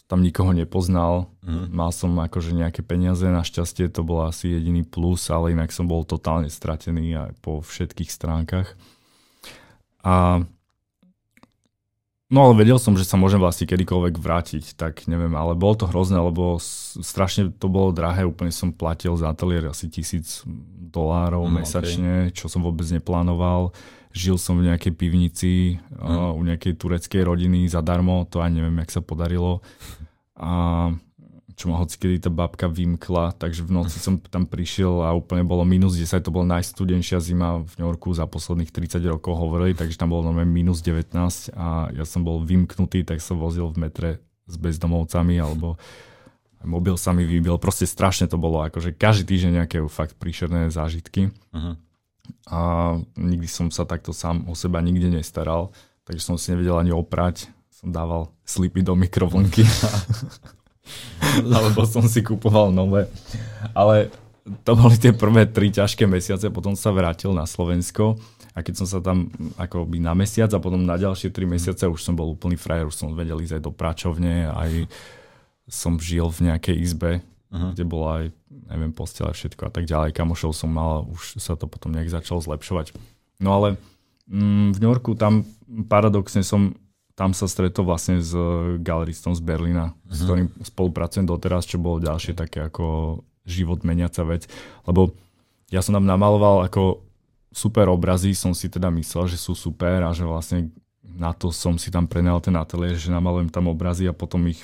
tam 0.09 0.25
nikoho 0.25 0.57
nepoznal. 0.57 1.29
Mm. 1.45 1.69
Mal 1.69 1.91
som 1.93 2.17
akože 2.17 2.57
nejaké 2.57 2.81
peniaze, 2.81 3.29
našťastie 3.29 3.93
to 3.93 4.01
bol 4.01 4.25
asi 4.25 4.57
jediný 4.57 4.89
plus, 4.89 5.29
ale 5.29 5.53
inak 5.53 5.69
som 5.69 5.85
bol 5.85 6.09
totálne 6.09 6.49
stratený 6.49 7.13
aj 7.29 7.31
po 7.45 7.61
všetkých 7.61 8.09
stránkach. 8.09 8.73
A 10.01 10.49
No 12.29 12.45
ale 12.45 12.61
vedel 12.61 12.77
som, 12.77 12.93
že 12.93 13.09
sa 13.09 13.17
môžem 13.17 13.41
vlastne 13.41 13.65
kedykoľvek 13.65 14.21
vrátiť, 14.21 14.77
tak 14.77 15.09
neviem, 15.09 15.33
ale 15.33 15.57
bolo 15.57 15.81
to 15.81 15.89
hrozné, 15.89 16.21
lebo 16.21 16.61
strašne 16.61 17.49
to 17.57 17.73
bolo 17.73 17.89
drahé, 17.89 18.29
úplne 18.29 18.53
som 18.53 18.69
platil 18.69 19.17
za 19.17 19.33
ateliér 19.33 19.73
asi 19.73 19.89
tisíc 19.89 20.45
dolárov 20.93 21.49
mm, 21.49 21.55
mesačne, 21.57 22.13
okay. 22.29 22.37
čo 22.37 22.53
som 22.53 22.61
vôbec 22.61 22.85
neplánoval. 22.93 23.73
Žil 24.13 24.37
som 24.37 24.61
v 24.61 24.69
nejakej 24.69 24.93
pivnici 24.93 25.81
mm. 25.81 26.05
uh, 26.05 26.37
u 26.37 26.41
nejakej 26.45 26.77
tureckej 26.77 27.25
rodiny 27.25 27.65
zadarmo, 27.65 28.29
to 28.29 28.45
aj 28.45 28.53
neviem, 28.53 28.77
jak 28.85 28.93
sa 28.93 29.01
podarilo. 29.01 29.65
A 30.37 30.93
čo 31.59 31.67
ma 31.67 31.83
hoci 31.83 31.99
kedy 31.99 32.23
tá 32.23 32.31
babka 32.31 32.71
vymkla, 32.71 33.35
takže 33.35 33.67
v 33.67 33.83
noci 33.83 33.99
som 33.99 34.23
tam 34.23 34.47
prišiel 34.47 35.03
a 35.03 35.11
úplne 35.11 35.43
bolo 35.43 35.67
minus 35.67 35.99
10, 35.99 36.23
to 36.23 36.31
bola 36.31 36.55
najstudenšia 36.63 37.19
zima 37.19 37.59
v 37.67 37.73
New 37.83 37.87
Yorku 37.91 38.15
za 38.15 38.31
posledných 38.31 38.71
30 38.71 39.03
rokov 39.11 39.35
hovorili, 39.35 39.75
takže 39.75 39.99
tam 39.99 40.15
bolo 40.15 40.31
normálne 40.31 40.55
minus 40.55 40.87
19 40.87 41.19
a 41.59 41.91
ja 41.91 42.05
som 42.07 42.23
bol 42.23 42.47
vymknutý, 42.47 43.03
tak 43.03 43.19
som 43.19 43.43
vozil 43.43 43.67
v 43.75 43.91
metre 43.91 44.11
s 44.47 44.55
bezdomovcami 44.55 45.35
alebo 45.43 45.75
mobil 46.63 46.95
sa 46.95 47.11
mi 47.11 47.27
vybil, 47.27 47.59
proste 47.59 47.91
strašne 47.91 48.31
to 48.31 48.39
bolo, 48.39 48.63
akože 48.63 48.95
každý 48.95 49.35
týždeň 49.35 49.53
nejaké 49.59 49.83
fakt 49.91 50.15
príšerné 50.15 50.71
zážitky 50.71 51.35
uh-huh. 51.51 51.75
a 52.55 52.61
nikdy 53.19 53.51
som 53.51 53.67
sa 53.75 53.83
takto 53.83 54.15
sám 54.15 54.47
o 54.47 54.55
seba 54.55 54.79
nikde 54.79 55.11
nestaral, 55.11 55.75
takže 56.07 56.23
som 56.23 56.39
si 56.39 56.55
nevedel 56.55 56.79
ani 56.79 56.95
oprať, 56.95 57.51
som 57.71 57.91
dával 57.91 58.31
slipy 58.47 58.83
do 58.83 58.95
mikrovlnky 58.95 59.63
alebo 61.57 61.85
som 61.85 62.05
si 62.07 62.21
kupoval 62.25 62.73
nové. 62.73 63.07
Ale 63.73 64.13
to 64.65 64.73
boli 64.77 64.97
tie 64.97 65.13
prvé 65.13 65.45
tri 65.45 65.69
ťažké 65.69 66.09
mesiace, 66.09 66.49
potom 66.49 66.73
sa 66.73 66.93
vrátil 66.95 67.33
na 67.37 67.45
Slovensko 67.45 68.17
a 68.57 68.65
keď 68.65 68.75
som 68.85 68.87
sa 68.89 68.99
tam 68.99 69.31
akoby 69.55 70.03
na 70.03 70.17
mesiac 70.19 70.51
a 70.51 70.59
potom 70.59 70.83
na 70.83 70.99
ďalšie 70.99 71.31
tri 71.31 71.47
mesiace 71.47 71.87
už 71.87 72.01
som 72.03 72.19
bol 72.19 72.33
úplný 72.33 72.59
frajer, 72.59 72.91
už 72.91 72.97
som 72.97 73.15
vedel 73.15 73.39
ísť 73.39 73.61
aj 73.61 73.63
do 73.63 73.73
práčovne, 73.73 74.51
aj 74.51 74.89
som 75.69 76.01
žil 76.01 76.33
v 76.33 76.51
nejakej 76.51 76.77
izbe, 76.81 77.11
uh-huh. 77.21 77.77
kde 77.77 77.85
bola 77.85 78.25
aj, 78.25 78.27
neviem, 78.73 78.93
postele 78.97 79.31
všetko 79.37 79.69
a 79.69 79.71
tak 79.71 79.85
ďalej. 79.85 80.17
Kamošov 80.17 80.57
som 80.57 80.73
mal 80.73 81.05
už 81.07 81.39
sa 81.39 81.55
to 81.55 81.69
potom 81.69 81.93
nejak 81.93 82.09
začalo 82.09 82.41
zlepšovať. 82.41 82.97
No 83.39 83.53
ale 83.55 83.77
mm, 84.27 84.75
v 84.75 84.79
New 84.81 84.91
Yorku 84.91 85.13
tam 85.15 85.45
paradoxne 85.87 86.41
som 86.41 86.75
tam 87.19 87.35
sa 87.35 87.51
stretol 87.51 87.91
vlastne 87.91 88.23
s 88.23 88.31
eh, 88.31 88.79
galeristom 88.79 89.35
z 89.35 89.43
Berlína, 89.43 89.91
uh-huh. 89.91 90.15
s 90.15 90.19
mhm. 90.23 90.25
ktorým 90.25 90.49
spolupracujem 90.63 91.27
doteraz, 91.27 91.67
čo 91.67 91.83
bolo 91.83 91.99
ďalšie 91.99 92.39
také 92.39 92.63
ako 92.71 93.19
život 93.43 93.83
meniaca 93.83 94.23
vec. 94.23 94.47
Lebo 94.87 95.11
ja 95.75 95.83
som 95.83 95.99
tam 95.99 96.07
namaloval 96.07 96.71
ako 96.71 97.03
super 97.51 97.91
obrazy, 97.91 98.39
som 98.39 98.55
si 98.55 98.71
teda 98.71 98.87
myslel, 98.95 99.27
že 99.27 99.41
sú 99.41 99.59
super 99.59 100.07
a 100.07 100.15
že 100.15 100.23
vlastne 100.23 100.71
na 101.03 101.35
to 101.35 101.51
som 101.51 101.75
si 101.75 101.91
tam 101.91 102.07
prenajal 102.07 102.39
ten 102.39 102.55
ateliér, 102.55 102.95
že 102.95 103.11
namalujem 103.11 103.51
tam 103.51 103.67
obrazy 103.67 104.07
a 104.07 104.15
potom 104.15 104.47
ich 104.47 104.63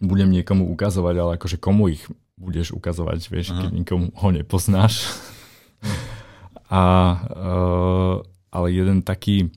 budem 0.00 0.32
niekomu 0.32 0.66
ukazovať, 0.74 1.14
ale 1.20 1.30
akože 1.38 1.60
komu 1.60 1.92
ich 1.92 2.02
budeš 2.40 2.72
ukazovať, 2.72 3.20
vieš, 3.28 3.52
uh-huh. 3.52 3.68
keď 3.68 3.70
nikomu 3.70 4.06
ho 4.16 4.28
nepoznáš. 4.32 5.06
a, 6.72 6.82
uh, 7.36 8.14
ale 8.48 8.66
jeden 8.72 9.04
taký 9.04 9.52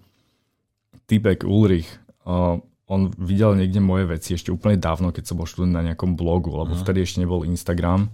typek 1.07 1.47
Ulrich, 1.47 2.02
on 2.25 3.01
videl 3.15 3.55
niekde 3.55 3.79
moje 3.79 4.05
veci 4.05 4.35
ešte 4.35 4.51
úplne 4.51 4.75
dávno, 4.75 5.15
keď 5.15 5.23
som 5.23 5.39
bol 5.39 5.47
študent 5.47 5.73
na 5.73 5.83
nejakom 5.83 6.19
blogu, 6.19 6.51
lebo 6.51 6.75
uh-huh. 6.75 6.83
vtedy 6.83 7.03
ešte 7.03 7.23
nebol 7.23 7.47
Instagram. 7.47 8.11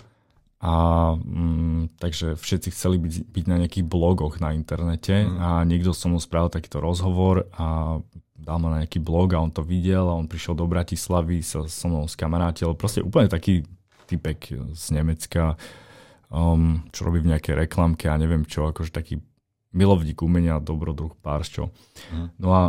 A 0.60 0.74
mm, 1.16 1.96
takže 2.04 2.36
všetci 2.36 2.76
chceli 2.76 3.00
byť, 3.00 3.32
byť 3.32 3.46
na 3.48 3.64
nejakých 3.64 3.86
blogoch 3.88 4.44
na 4.44 4.52
internete 4.52 5.24
uh-huh. 5.24 5.40
a 5.40 5.50
niekto 5.64 5.96
som 5.96 6.12
mu 6.12 6.20
spravil 6.20 6.52
takýto 6.52 6.84
rozhovor 6.84 7.48
a 7.56 7.98
dal 8.36 8.58
ma 8.60 8.76
na 8.76 8.84
nejaký 8.84 9.00
blog 9.00 9.36
a 9.36 9.44
on 9.44 9.56
to 9.56 9.64
videl 9.64 10.12
a 10.12 10.20
on 10.20 10.28
prišiel 10.28 10.60
do 10.60 10.68
Bratislavy, 10.68 11.40
sa 11.44 11.64
so 11.64 11.88
mnou 11.88 12.12
skamarátil. 12.12 12.76
Proste 12.76 13.00
úplne 13.00 13.32
taký 13.32 13.64
typek 14.10 14.74
z 14.76 14.86
Nemecka, 14.96 15.56
um, 16.28 16.84
čo 16.92 17.08
robí 17.08 17.24
v 17.24 17.32
nejakej 17.36 17.56
reklamke 17.56 18.12
a 18.12 18.20
neviem 18.20 18.44
čo, 18.44 18.68
akože 18.68 18.92
taký 18.92 19.22
milovník 19.72 20.20
umenia, 20.26 20.60
dobrodruh, 20.60 21.14
páršťo. 21.24 21.64
Uh-huh. 21.72 22.28
No 22.36 22.50
a 22.52 22.62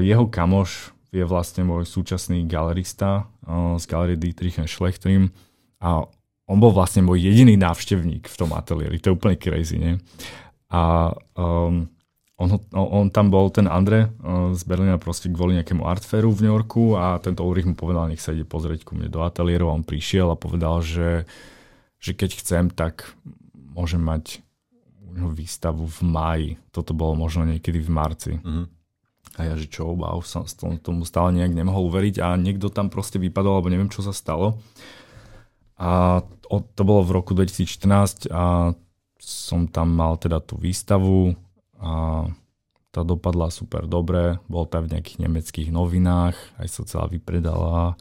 jeho 0.00 0.30
kamoš 0.30 0.96
je 1.16 1.24
vlastne 1.24 1.64
môj 1.64 1.88
súčasný 1.88 2.44
galerista 2.44 3.26
uh, 3.46 3.80
z 3.80 3.84
galerie 3.88 4.20
Dietrich 4.20 4.60
Schlechtrim 4.68 5.32
a 5.80 6.04
on 6.46 6.58
bol 6.62 6.70
vlastne 6.70 7.02
môj 7.02 7.26
jediný 7.26 7.58
návštevník 7.58 8.30
v 8.30 8.36
tom 8.38 8.54
ateliéri. 8.54 9.02
To 9.02 9.10
je 9.10 9.16
úplne 9.18 9.34
crazy, 9.34 9.82
nie? 9.82 9.94
A 10.70 11.10
um, 11.34 11.90
on, 12.38 12.48
on 12.70 13.10
tam 13.10 13.32
bol, 13.32 13.50
ten 13.50 13.66
Andre 13.66 14.12
uh, 14.22 14.54
z 14.54 14.62
Berlína 14.62 15.00
proste 15.00 15.26
kvôli 15.26 15.58
nejakému 15.58 15.82
artfairu 15.82 16.30
v 16.30 16.46
New 16.46 16.52
Yorku 16.54 16.94
a 16.94 17.18
tento 17.18 17.42
Ulrich 17.42 17.66
mu 17.66 17.74
povedal, 17.74 18.12
nech 18.12 18.22
sa 18.22 18.30
ide 18.30 18.46
pozrieť 18.46 18.86
ku 18.86 18.94
mne 18.94 19.10
do 19.10 19.26
ateliéru 19.26 19.66
on 19.72 19.82
prišiel 19.82 20.30
a 20.30 20.38
povedal, 20.38 20.84
že, 20.84 21.26
že 21.98 22.14
keď 22.14 22.30
chcem, 22.38 22.64
tak 22.70 23.10
môžem 23.74 24.02
mať 24.02 24.44
výstavu 25.16 25.88
v 25.88 26.00
máji. 26.04 26.50
Toto 26.70 26.92
bolo 26.92 27.16
možno 27.16 27.48
niekedy 27.48 27.80
v 27.80 27.90
marci. 27.90 28.32
Mm-hmm. 28.36 28.75
A 29.36 29.44
ja, 29.44 29.54
že 29.54 29.68
čo, 29.68 29.92
wow, 29.92 30.24
som 30.24 30.48
tomu 30.80 31.04
stále 31.04 31.36
nejak 31.36 31.52
nemohol 31.52 31.92
uveriť 31.92 32.24
a 32.24 32.40
niekto 32.40 32.72
tam 32.72 32.88
proste 32.88 33.20
vypadol, 33.20 33.60
alebo 33.60 33.68
neviem, 33.68 33.92
čo 33.92 34.00
sa 34.00 34.16
stalo. 34.16 34.60
A 35.76 36.24
to 36.48 36.82
bolo 36.88 37.04
v 37.04 37.14
roku 37.20 37.36
2014 37.36 38.32
a 38.32 38.72
som 39.20 39.68
tam 39.68 39.92
mal 39.92 40.16
teda 40.16 40.40
tú 40.40 40.56
výstavu 40.56 41.36
a 41.76 42.24
tá 42.88 43.04
dopadla 43.04 43.52
super 43.52 43.84
dobre, 43.84 44.40
bol 44.48 44.64
tam 44.64 44.88
v 44.88 44.96
nejakých 44.96 45.20
nemeckých 45.28 45.68
novinách, 45.68 46.36
aj 46.56 46.68
sa 46.72 46.82
celá 46.88 47.04
vypredala, 47.12 47.92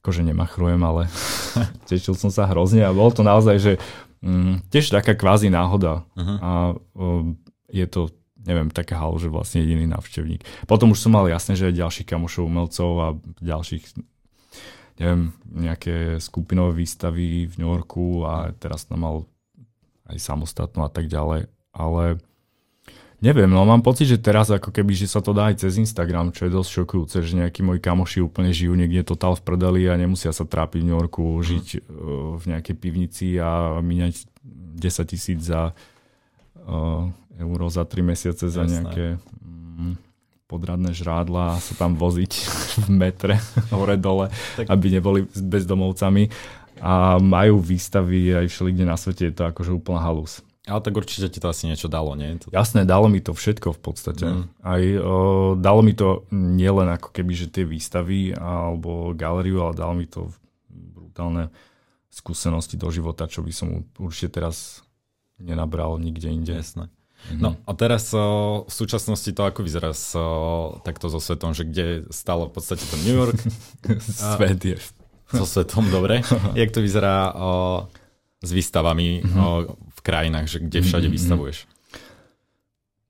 akože 0.00 0.24
nemachrujem, 0.24 0.80
ale 0.80 1.12
tešil 1.90 2.16
som 2.16 2.32
sa 2.32 2.48
hrozne 2.48 2.80
a 2.80 2.96
bolo 2.96 3.12
to 3.12 3.20
naozaj, 3.20 3.60
že 3.60 3.72
Mm, 4.18 4.66
tiež 4.66 4.90
taká 4.90 5.14
kvázi 5.14 5.46
náhoda. 5.46 6.02
Uh-huh. 6.18 6.38
A 6.42 6.50
um, 6.98 7.38
je 7.70 7.86
to, 7.86 8.10
neviem, 8.48 8.72
taká 8.72 8.96
hal, 8.96 9.12
že 9.20 9.28
vlastne 9.28 9.60
jediný 9.60 9.84
návštevník. 9.92 10.42
Potom 10.64 10.96
už 10.96 11.04
som 11.04 11.12
mal 11.12 11.28
jasne, 11.28 11.52
že 11.52 11.68
ďalších 11.68 12.08
kamošov, 12.08 12.48
umelcov 12.48 12.90
a 12.96 13.06
ďalších 13.44 13.84
neviem, 14.98 15.30
nejaké 15.46 16.18
skupinové 16.18 16.82
výstavy 16.82 17.46
v 17.46 17.54
New 17.60 17.70
Yorku 17.70 18.26
a 18.26 18.50
teraz 18.56 18.88
tam 18.88 19.04
mal 19.04 19.16
aj 20.10 20.18
samostatnú 20.18 20.82
a 20.82 20.90
tak 20.90 21.06
ďalej. 21.06 21.46
Ale 21.76 22.18
Neviem, 23.18 23.50
no 23.50 23.66
mám 23.66 23.82
pocit, 23.82 24.06
že 24.06 24.22
teraz 24.22 24.46
ako 24.46 24.70
keby, 24.70 24.94
že 24.94 25.10
sa 25.10 25.18
to 25.18 25.34
dá 25.34 25.50
aj 25.50 25.66
cez 25.66 25.74
Instagram, 25.74 26.30
čo 26.30 26.46
je 26.46 26.54
dosť 26.54 26.70
šokujúce, 26.70 27.18
že 27.26 27.34
nejakí 27.34 27.66
moji 27.66 27.82
kamoši 27.82 28.22
úplne 28.22 28.54
žijú 28.54 28.78
niekde 28.78 29.02
totál 29.02 29.34
v 29.34 29.42
prdeli 29.42 29.90
a 29.90 29.98
nemusia 29.98 30.30
sa 30.30 30.46
trápiť 30.46 30.78
v 30.78 30.86
New 30.86 30.94
Yorku, 30.94 31.26
mm. 31.26 31.42
žiť 31.42 31.66
uh, 31.66 31.80
v 32.38 32.44
nejakej 32.46 32.76
pivnici 32.78 33.34
a 33.42 33.82
míňať 33.82 34.22
10 34.78 35.10
tisíc 35.10 35.50
za 35.50 35.74
euro 37.38 37.66
za 37.70 37.86
3 37.86 38.02
mesiace 38.02 38.46
Jasné. 38.46 38.54
za 38.54 38.62
nejaké 38.66 39.06
um, 39.40 39.94
podradné 40.50 40.96
žrádla 40.96 41.56
a 41.56 41.62
sa 41.62 41.74
tam 41.76 41.94
voziť 41.94 42.32
v 42.84 42.88
metre 42.88 43.36
hore-dole, 43.70 44.32
tak... 44.56 44.66
aby 44.66 44.86
neboli 44.98 45.20
s 45.30 45.40
bezdomovcami. 45.40 46.28
A 46.78 47.18
majú 47.18 47.58
výstavy 47.58 48.38
aj 48.38 48.46
všelikde 48.54 48.86
na 48.86 48.94
svete, 48.94 49.26
je 49.26 49.34
to 49.34 49.50
akože 49.50 49.74
úplná 49.74 49.98
halus. 49.98 50.46
Ale 50.68 50.84
tak 50.84 50.94
určite 50.94 51.32
ti 51.32 51.40
to 51.40 51.48
asi 51.48 51.64
niečo 51.64 51.88
dalo, 51.88 52.12
nie? 52.12 52.36
To... 52.44 52.52
Jasné, 52.52 52.84
dalo 52.84 53.08
mi 53.08 53.24
to 53.24 53.32
všetko 53.32 53.72
v 53.74 53.80
podstate. 53.80 54.26
Mm. 54.28 54.44
Aj 54.60 54.82
o, 55.00 55.14
dalo 55.56 55.80
mi 55.80 55.96
to 55.96 56.28
nielen 56.30 56.92
ako 56.92 57.08
keby, 57.10 57.32
že 57.34 57.50
tie 57.50 57.64
výstavy 57.64 58.36
alebo 58.36 59.16
galériu, 59.16 59.64
ale 59.64 59.74
dalo 59.74 59.96
mi 59.96 60.06
to 60.06 60.28
brutálne 60.70 61.48
skúsenosti 62.12 62.76
do 62.76 62.92
života, 62.92 63.24
čo 63.26 63.40
by 63.40 63.50
som 63.50 63.88
určite 63.96 64.38
teraz 64.38 64.84
nenabral 65.38 65.98
nikde 65.98 66.28
inde. 66.30 66.52
Jasné. 66.52 66.88
Mm-hmm. 67.18 67.42
No 67.42 67.58
a 67.66 67.70
teraz 67.74 68.14
o, 68.14 68.62
v 68.70 68.72
súčasnosti 68.72 69.26
to 69.34 69.42
ako 69.42 69.66
vyzerá 69.66 69.90
s, 69.90 70.14
o, 70.14 70.78
takto 70.86 71.10
so 71.10 71.18
svetom, 71.18 71.50
že 71.50 71.66
kde 71.66 72.06
stále 72.14 72.46
v 72.46 72.52
podstate 72.54 72.86
ten 72.86 73.00
New 73.02 73.16
York. 73.18 73.38
Svet 74.38 74.62
je. 74.62 74.78
So 75.34 75.42
svetom, 75.42 75.90
dobre. 75.90 76.22
Jak 76.60 76.70
to 76.70 76.78
vyzerá 76.78 77.34
o, 77.34 77.86
s 78.38 78.50
výstavami 78.54 79.26
mm-hmm. 79.26 79.38
o, 79.42 79.46
v 79.74 80.00
krajinách, 80.00 80.46
že 80.46 80.58
kde 80.62 80.78
všade 80.78 81.10
mm-hmm. 81.10 81.18
vystavuješ? 81.18 81.58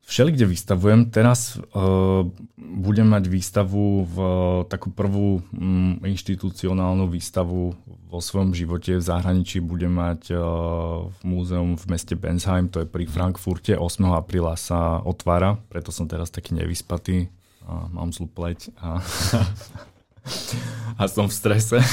Všeli, 0.09 0.33
kde 0.33 0.49
vystavujem. 0.49 1.13
Teraz 1.13 1.61
uh, 1.61 2.25
budem 2.57 3.13
mať 3.13 3.29
výstavu 3.29 4.09
v 4.09 4.17
uh, 4.17 4.33
takú 4.65 4.89
prvú 4.89 5.45
um, 5.53 6.01
inštitucionálnu 6.01 7.13
výstavu 7.13 7.77
vo 8.09 8.19
svojom 8.25 8.57
živote 8.57 8.97
v 8.97 9.05
zahraničí. 9.05 9.61
Budem 9.61 9.93
mať 9.93 10.33
uh, 10.33 11.13
v 11.13 11.21
múzeum 11.29 11.77
v 11.77 11.85
meste 11.93 12.17
Bensheim, 12.17 12.73
to 12.73 12.81
je 12.81 12.89
pri 12.89 13.05
Frankfurte. 13.05 13.77
8. 13.77 13.85
apríla 14.17 14.57
sa 14.57 15.05
otvára, 15.05 15.61
preto 15.69 15.93
som 15.93 16.09
teraz 16.09 16.33
taký 16.33 16.57
nevyspatý. 16.57 17.29
Uh, 17.69 17.93
mám 17.93 18.09
zlú 18.09 18.33
pleť 18.33 18.73
a, 18.81 19.05
a 21.01 21.03
som 21.05 21.29
v 21.29 21.37
strese 21.37 21.85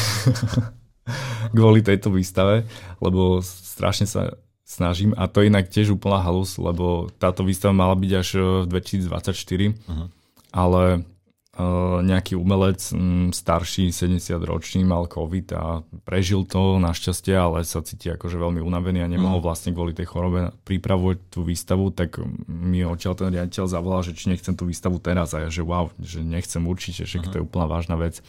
kvôli 1.58 1.84
tejto 1.84 2.16
výstave, 2.16 2.64
lebo 3.04 3.44
strašne 3.44 4.08
sa 4.08 4.40
snažím 4.66 5.14
a 5.14 5.30
to 5.30 5.46
je 5.46 5.54
inak 5.54 5.70
tiež 5.70 5.94
úplná 5.94 6.26
halus, 6.26 6.58
lebo 6.58 7.14
táto 7.22 7.46
výstava 7.46 7.72
mala 7.72 7.94
byť 7.94 8.12
až 8.18 8.30
v 8.66 8.74
2024, 8.74 9.78
uh-huh. 9.78 10.08
ale 10.50 11.06
uh, 11.06 12.02
nejaký 12.02 12.34
umelec 12.34 12.82
um, 12.90 13.30
starší, 13.30 13.94
70 13.94 14.42
ročný, 14.42 14.82
mal 14.82 15.06
COVID 15.06 15.48
a 15.54 15.86
prežil 16.02 16.50
to 16.50 16.82
našťastie, 16.82 17.38
ale 17.38 17.62
sa 17.62 17.86
cíti 17.86 18.10
akože 18.10 18.42
veľmi 18.42 18.58
unavený 18.66 19.06
a 19.06 19.08
nemohol 19.08 19.38
uh-huh. 19.38 19.54
vlastne 19.54 19.70
kvôli 19.70 19.94
tej 19.94 20.10
chorobe 20.10 20.50
pripravovať 20.66 21.18
tú 21.30 21.46
výstavu, 21.46 21.94
tak 21.94 22.18
mi 22.50 22.82
odtiaľ 22.82 23.14
ten 23.22 23.30
riaditeľ 23.30 23.70
zavolal, 23.70 24.02
že 24.02 24.18
či 24.18 24.34
nechcem 24.34 24.58
tú 24.58 24.66
výstavu 24.66 24.98
teraz 24.98 25.38
a 25.38 25.46
ja, 25.46 25.50
že 25.54 25.62
wow, 25.62 25.94
že 26.02 26.26
nechcem 26.26 26.66
určite, 26.66 27.06
že 27.06 27.22
uh-huh. 27.22 27.30
to 27.30 27.36
je 27.38 27.46
úplná 27.46 27.70
vážna 27.70 28.02
vec. 28.02 28.26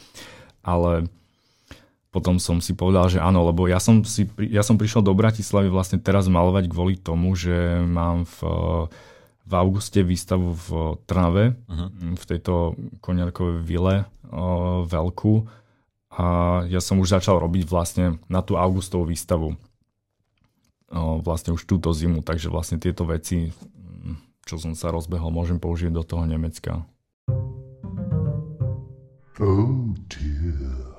Ale 0.61 1.09
potom 2.17 2.41
som 2.41 2.57
si 2.57 2.73
povedal, 2.73 3.13
že 3.13 3.21
áno, 3.21 3.45
lebo 3.45 3.69
ja 3.69 3.77
som, 3.77 4.01
si, 4.01 4.25
ja 4.41 4.65
som 4.65 4.73
prišiel 4.73 5.05
do 5.05 5.13
Bratislavy 5.13 5.69
vlastne 5.69 6.01
teraz 6.01 6.25
malovať 6.25 6.65
kvôli 6.65 6.97
tomu, 6.97 7.37
že 7.37 7.53
mám 7.85 8.25
v, 8.25 8.37
v 9.45 9.51
auguste 9.53 10.01
výstavu 10.01 10.57
v 10.57 10.97
Trnave, 11.05 11.53
uh-huh. 11.53 12.17
v 12.17 12.23
tejto 12.25 12.73
koniarkovej 13.05 13.61
vile 13.61 14.09
o, 14.33 14.81
veľkú 14.89 15.45
a 16.17 16.25
ja 16.65 16.81
som 16.81 16.97
už 16.97 17.21
začal 17.21 17.37
robiť 17.37 17.69
vlastne 17.69 18.17
na 18.25 18.41
tú 18.41 18.57
augustovú 18.57 19.13
výstavu 19.13 19.53
o, 19.53 21.21
vlastne 21.21 21.53
už 21.53 21.69
túto 21.69 21.93
zimu, 21.93 22.25
takže 22.25 22.49
vlastne 22.49 22.81
tieto 22.81 23.05
veci, 23.05 23.53
čo 24.49 24.57
som 24.57 24.73
sa 24.73 24.89
rozbehol, 24.89 25.29
môžem 25.29 25.61
použiť 25.61 25.93
do 25.93 26.01
toho 26.01 26.25
Nemecka. 26.25 26.81
Oh 29.37 29.93
dear. 30.09 30.97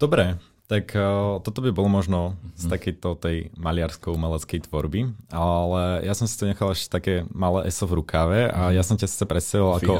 Dobre, 0.00 0.40
tak 0.64 0.96
uh, 0.96 1.44
toto 1.44 1.60
by 1.60 1.70
bolo 1.76 1.92
možno 1.92 2.32
mm-hmm. 2.32 2.56
z 2.56 2.64
mhm. 2.64 2.70
takejto 2.72 3.08
tej 3.20 3.36
maliarsko-umeleckej 3.60 4.60
tvorby, 4.64 5.00
ale 5.28 6.04
ja 6.06 6.16
som 6.16 6.24
si 6.24 6.34
to 6.40 6.48
nechal 6.48 6.72
ešte 6.72 6.88
také 6.88 7.14
malé 7.32 7.68
eso 7.68 7.84
v 7.84 8.00
rukáve 8.00 8.48
a 8.48 8.72
ja 8.72 8.80
som 8.80 8.96
ťa 8.96 9.08
sice 9.08 9.24
predstavil 9.28 9.76
ako 9.76 9.94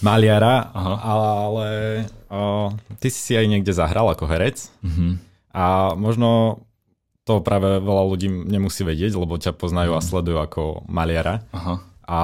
maliara, 0.00 0.70
Aha. 0.72 0.94
ale 1.02 1.68
uh, 2.30 2.72
ty 3.02 3.12
si 3.12 3.20
si 3.20 3.32
aj 3.34 3.46
niekde 3.50 3.74
zahral 3.74 4.08
ako 4.08 4.24
herec 4.30 4.70
mm-hmm. 4.80 5.12
a 5.52 5.92
možno 5.98 6.62
to 7.28 7.44
práve 7.44 7.84
veľa 7.84 8.04
ľudí 8.08 8.32
nemusí 8.32 8.80
vedieť, 8.88 9.12
lebo 9.12 9.36
ťa 9.36 9.52
poznajú 9.52 9.92
mm. 9.92 9.98
a 10.00 10.00
sledujú 10.00 10.38
ako 10.40 10.62
maliara. 10.88 11.44
Aha. 11.52 11.84
A 12.08 12.20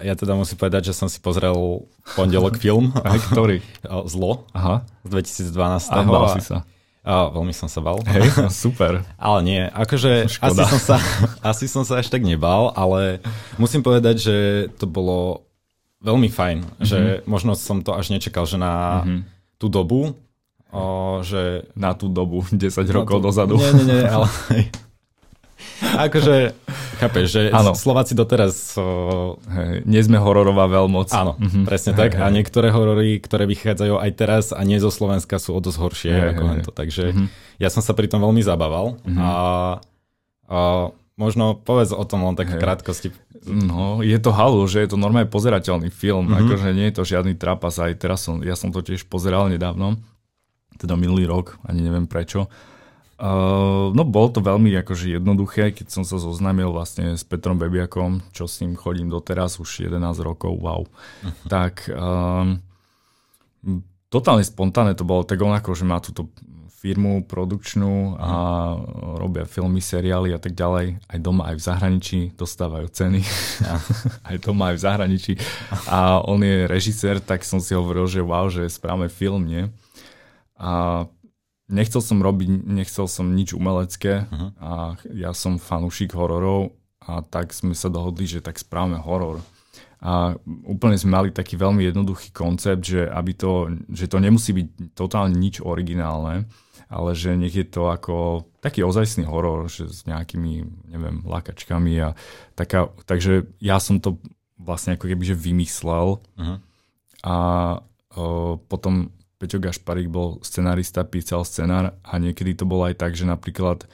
ja 0.00 0.16
teda 0.16 0.32
musím 0.32 0.56
povedať, 0.56 0.88
že 0.88 0.96
som 0.96 1.12
si 1.12 1.20
pozrel 1.20 1.84
pondelok 2.16 2.56
film. 2.64 2.88
Ktorý? 3.04 3.60
Zlo. 4.12 4.48
Aha. 4.56 4.80
Z 5.04 5.52
2012. 5.52 5.92
A 5.92 6.00
bál 6.08 6.26
si 6.32 6.40
sa. 6.40 6.64
A 7.04 7.28
veľmi 7.28 7.52
som 7.52 7.68
sa 7.68 7.84
bal. 7.84 8.00
Hej, 8.08 8.32
super. 8.64 9.04
ale 9.20 9.38
nie, 9.44 9.62
akože 9.68 10.24
asi 10.40 10.62
som, 10.64 10.80
sa, 10.80 10.96
asi 11.44 11.68
som 11.68 11.84
sa 11.84 12.00
až 12.00 12.08
tak 12.08 12.24
nebal, 12.24 12.72
ale 12.72 13.20
musím 13.60 13.84
povedať, 13.84 14.16
že 14.24 14.36
to 14.80 14.88
bolo 14.88 15.44
veľmi 16.00 16.32
fajn, 16.32 16.58
mm-hmm. 16.64 16.84
že 16.84 17.20
možno 17.28 17.52
som 17.56 17.84
to 17.84 17.92
až 17.92 18.08
nečakal, 18.08 18.48
že 18.48 18.56
na 18.56 19.04
mm-hmm. 19.04 19.20
tú 19.60 19.66
dobu, 19.68 20.16
o, 20.72 20.84
že... 21.20 21.68
Na 21.76 21.92
tú 21.92 22.08
dobu, 22.08 22.44
10 22.48 22.72
rokov 22.88 23.20
tú, 23.20 23.24
dozadu. 23.28 23.60
Nie, 23.60 23.72
nie, 23.72 23.84
nie, 23.84 24.02
ale 24.04 24.26
akože, 25.80 26.54
chápeš, 27.02 27.26
že 27.30 27.42
ano. 27.50 27.74
Slováci 27.74 28.14
doteraz... 28.14 28.78
Uh, 28.78 29.34
Hej, 29.50 29.82
nie 29.88 30.02
sme 30.04 30.22
hororová 30.22 30.70
veľmoc. 30.70 31.10
Áno, 31.10 31.34
mm-hmm. 31.34 31.64
presne 31.66 31.92
hej, 31.94 31.98
tak. 31.98 32.10
Hej. 32.14 32.22
A 32.22 32.26
niektoré 32.30 32.68
horory, 32.70 33.18
ktoré 33.18 33.48
vychádzajú 33.50 33.98
aj 33.98 34.10
teraz 34.14 34.44
a 34.54 34.60
nie 34.62 34.78
zo 34.78 34.94
Slovenska, 34.94 35.42
sú 35.42 35.56
o 35.56 35.60
dosť 35.60 35.78
horšie 35.78 36.12
hej, 36.12 36.28
ako 36.34 36.44
hej. 36.44 36.62
to. 36.62 36.70
Takže 36.70 37.04
mm-hmm. 37.10 37.26
ja 37.58 37.68
som 37.70 37.82
sa 37.82 37.92
pri 37.96 38.06
tom 38.06 38.22
veľmi 38.22 38.42
zabával. 38.44 39.00
Mm-hmm. 39.02 39.18
A, 39.18 39.32
a 40.50 40.58
možno 41.18 41.58
povedz 41.58 41.90
o 41.94 42.04
tom 42.06 42.26
len 42.26 42.34
tak 42.34 42.50
v 42.50 42.58
krátkosti. 42.58 43.08
No, 43.44 44.00
je 44.00 44.16
to 44.16 44.32
halu, 44.32 44.64
že 44.64 44.80
je 44.80 44.94
to 44.94 44.96
normálne 44.96 45.28
pozerateľný 45.28 45.92
film. 45.92 46.32
Mm-hmm. 46.32 46.40
Akože 46.48 46.68
nie 46.72 46.86
je 46.88 46.96
to 46.96 47.04
žiadny 47.04 47.36
trapas. 47.36 47.76
Aj 47.76 47.92
teraz 47.92 48.24
som, 48.24 48.40
ja 48.40 48.56
som 48.56 48.72
to 48.72 48.80
tiež 48.80 49.04
pozeral 49.04 49.52
nedávno. 49.52 50.00
Teda 50.80 50.96
minulý 50.98 51.28
rok, 51.28 51.60
ani 51.68 51.84
neviem 51.84 52.08
prečo. 52.08 52.48
Uh, 53.14 53.94
no 53.94 54.02
bolo 54.02 54.34
to 54.34 54.42
veľmi 54.42 54.74
akože 54.82 55.14
jednoduché, 55.14 55.70
keď 55.70 55.86
som 55.86 56.02
sa 56.02 56.18
zoznámil 56.18 56.74
vlastne 56.74 57.14
s 57.14 57.22
Petrom 57.22 57.54
Bebiakom, 57.54 58.26
čo 58.34 58.50
s 58.50 58.58
ním 58.58 58.74
chodím 58.74 59.06
doteraz 59.06 59.62
už 59.62 59.86
11 59.86 60.02
rokov, 60.18 60.58
wow. 60.58 60.82
Uh-huh. 60.82 61.30
Tak 61.46 61.86
um, 61.94 62.58
totálne 64.10 64.42
spontánne 64.42 64.98
to 64.98 65.06
bolo, 65.06 65.22
tak 65.22 65.38
on 65.38 65.54
akože 65.54 65.86
má 65.86 66.02
túto 66.02 66.26
firmu 66.82 67.22
produkčnú 67.24 68.18
a 68.18 68.32
uh-huh. 68.74 69.22
robia 69.22 69.46
filmy, 69.46 69.78
seriály 69.78 70.34
a 70.34 70.42
tak 70.42 70.58
ďalej. 70.58 70.98
Aj 71.06 71.18
doma, 71.22 71.54
aj 71.54 71.56
v 71.56 71.66
zahraničí 71.70 72.20
dostávajú 72.34 72.90
ceny. 72.90 73.22
aj 74.28 74.36
doma, 74.42 74.74
aj 74.74 74.76
v 74.76 74.84
zahraničí. 74.90 75.32
A 75.86 76.18
on 76.18 76.42
je 76.42 76.66
režisér, 76.66 77.22
tak 77.22 77.46
som 77.46 77.62
si 77.62 77.78
hovoril, 77.78 78.10
že 78.10 78.26
wow, 78.26 78.50
že 78.50 78.66
správame 78.66 79.06
film, 79.06 79.46
nie? 79.46 79.70
A 80.58 81.06
nechcel 81.74 81.98
som 82.00 82.22
robiť, 82.22 82.48
nechcel 82.64 83.10
som 83.10 83.34
nič 83.34 83.52
umelecké 83.52 84.30
uh-huh. 84.30 84.50
a 84.62 84.70
ja 85.10 85.34
som 85.34 85.58
fanúšik 85.58 86.14
hororov 86.14 86.72
a 87.02 87.20
tak 87.20 87.50
sme 87.50 87.74
sa 87.74 87.90
dohodli, 87.90 88.24
že 88.24 88.40
tak 88.40 88.56
správame 88.56 89.02
horor. 89.02 89.42
A 90.04 90.36
úplne 90.68 91.00
sme 91.00 91.16
mali 91.16 91.28
taký 91.32 91.56
veľmi 91.56 91.80
jednoduchý 91.88 92.30
koncept, 92.36 92.84
že, 92.84 93.08
aby 93.08 93.32
to, 93.32 93.72
že 93.88 94.06
to 94.06 94.20
nemusí 94.20 94.52
byť 94.52 94.92
totálne 94.92 95.32
nič 95.32 95.64
originálne, 95.64 96.44
ale 96.92 97.10
že 97.16 97.32
nech 97.34 97.56
je 97.56 97.64
to 97.64 97.88
ako 97.88 98.44
taký 98.60 98.84
ozajstný 98.84 99.24
horor, 99.24 99.66
že 99.72 99.88
s 99.88 100.04
nejakými, 100.04 100.52
neviem, 100.92 101.24
lakačkami 101.24 101.92
a 102.04 102.12
taká, 102.52 102.92
takže 103.08 103.48
ja 103.64 103.80
som 103.80 103.96
to 103.96 104.20
vlastne 104.60 104.94
ako 104.94 105.08
keby 105.08 105.24
že 105.24 105.36
vymyslel 105.36 106.20
uh-huh. 106.20 106.56
a 107.24 107.36
o, 108.14 108.56
potom 108.60 109.10
Peťo 109.44 109.60
Gašparík 109.60 110.08
bol 110.08 110.40
scenárista, 110.40 111.04
písal 111.04 111.44
scenár 111.44 112.00
a 112.00 112.16
niekedy 112.16 112.56
to 112.56 112.64
bolo 112.64 112.88
aj 112.88 112.96
tak, 112.96 113.12
že 113.12 113.28
napríklad 113.28 113.84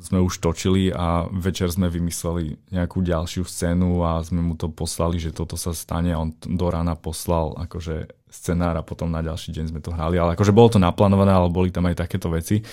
sme 0.00 0.24
už 0.24 0.40
točili 0.40 0.88
a 0.88 1.28
večer 1.28 1.68
sme 1.68 1.92
vymysleli 1.92 2.72
nejakú 2.72 3.04
ďalšiu 3.04 3.44
scénu 3.44 4.00
a 4.00 4.24
sme 4.24 4.40
mu 4.40 4.56
to 4.56 4.72
poslali, 4.72 5.20
že 5.20 5.36
toto 5.36 5.60
sa 5.60 5.76
stane. 5.76 6.16
A 6.16 6.20
on 6.24 6.32
do 6.32 6.66
rána 6.72 6.96
poslal 6.96 7.52
akože 7.60 8.08
scenár 8.32 8.80
a 8.80 8.86
potom 8.86 9.12
na 9.12 9.20
ďalší 9.20 9.52
deň 9.52 9.64
sme 9.68 9.84
to 9.84 9.92
hrali, 9.92 10.16
ale 10.16 10.32
akože 10.32 10.56
bolo 10.56 10.72
to 10.72 10.80
naplánované, 10.80 11.36
ale 11.36 11.52
boli 11.52 11.68
tam 11.68 11.84
aj 11.92 12.00
takéto 12.00 12.32
veci. 12.32 12.64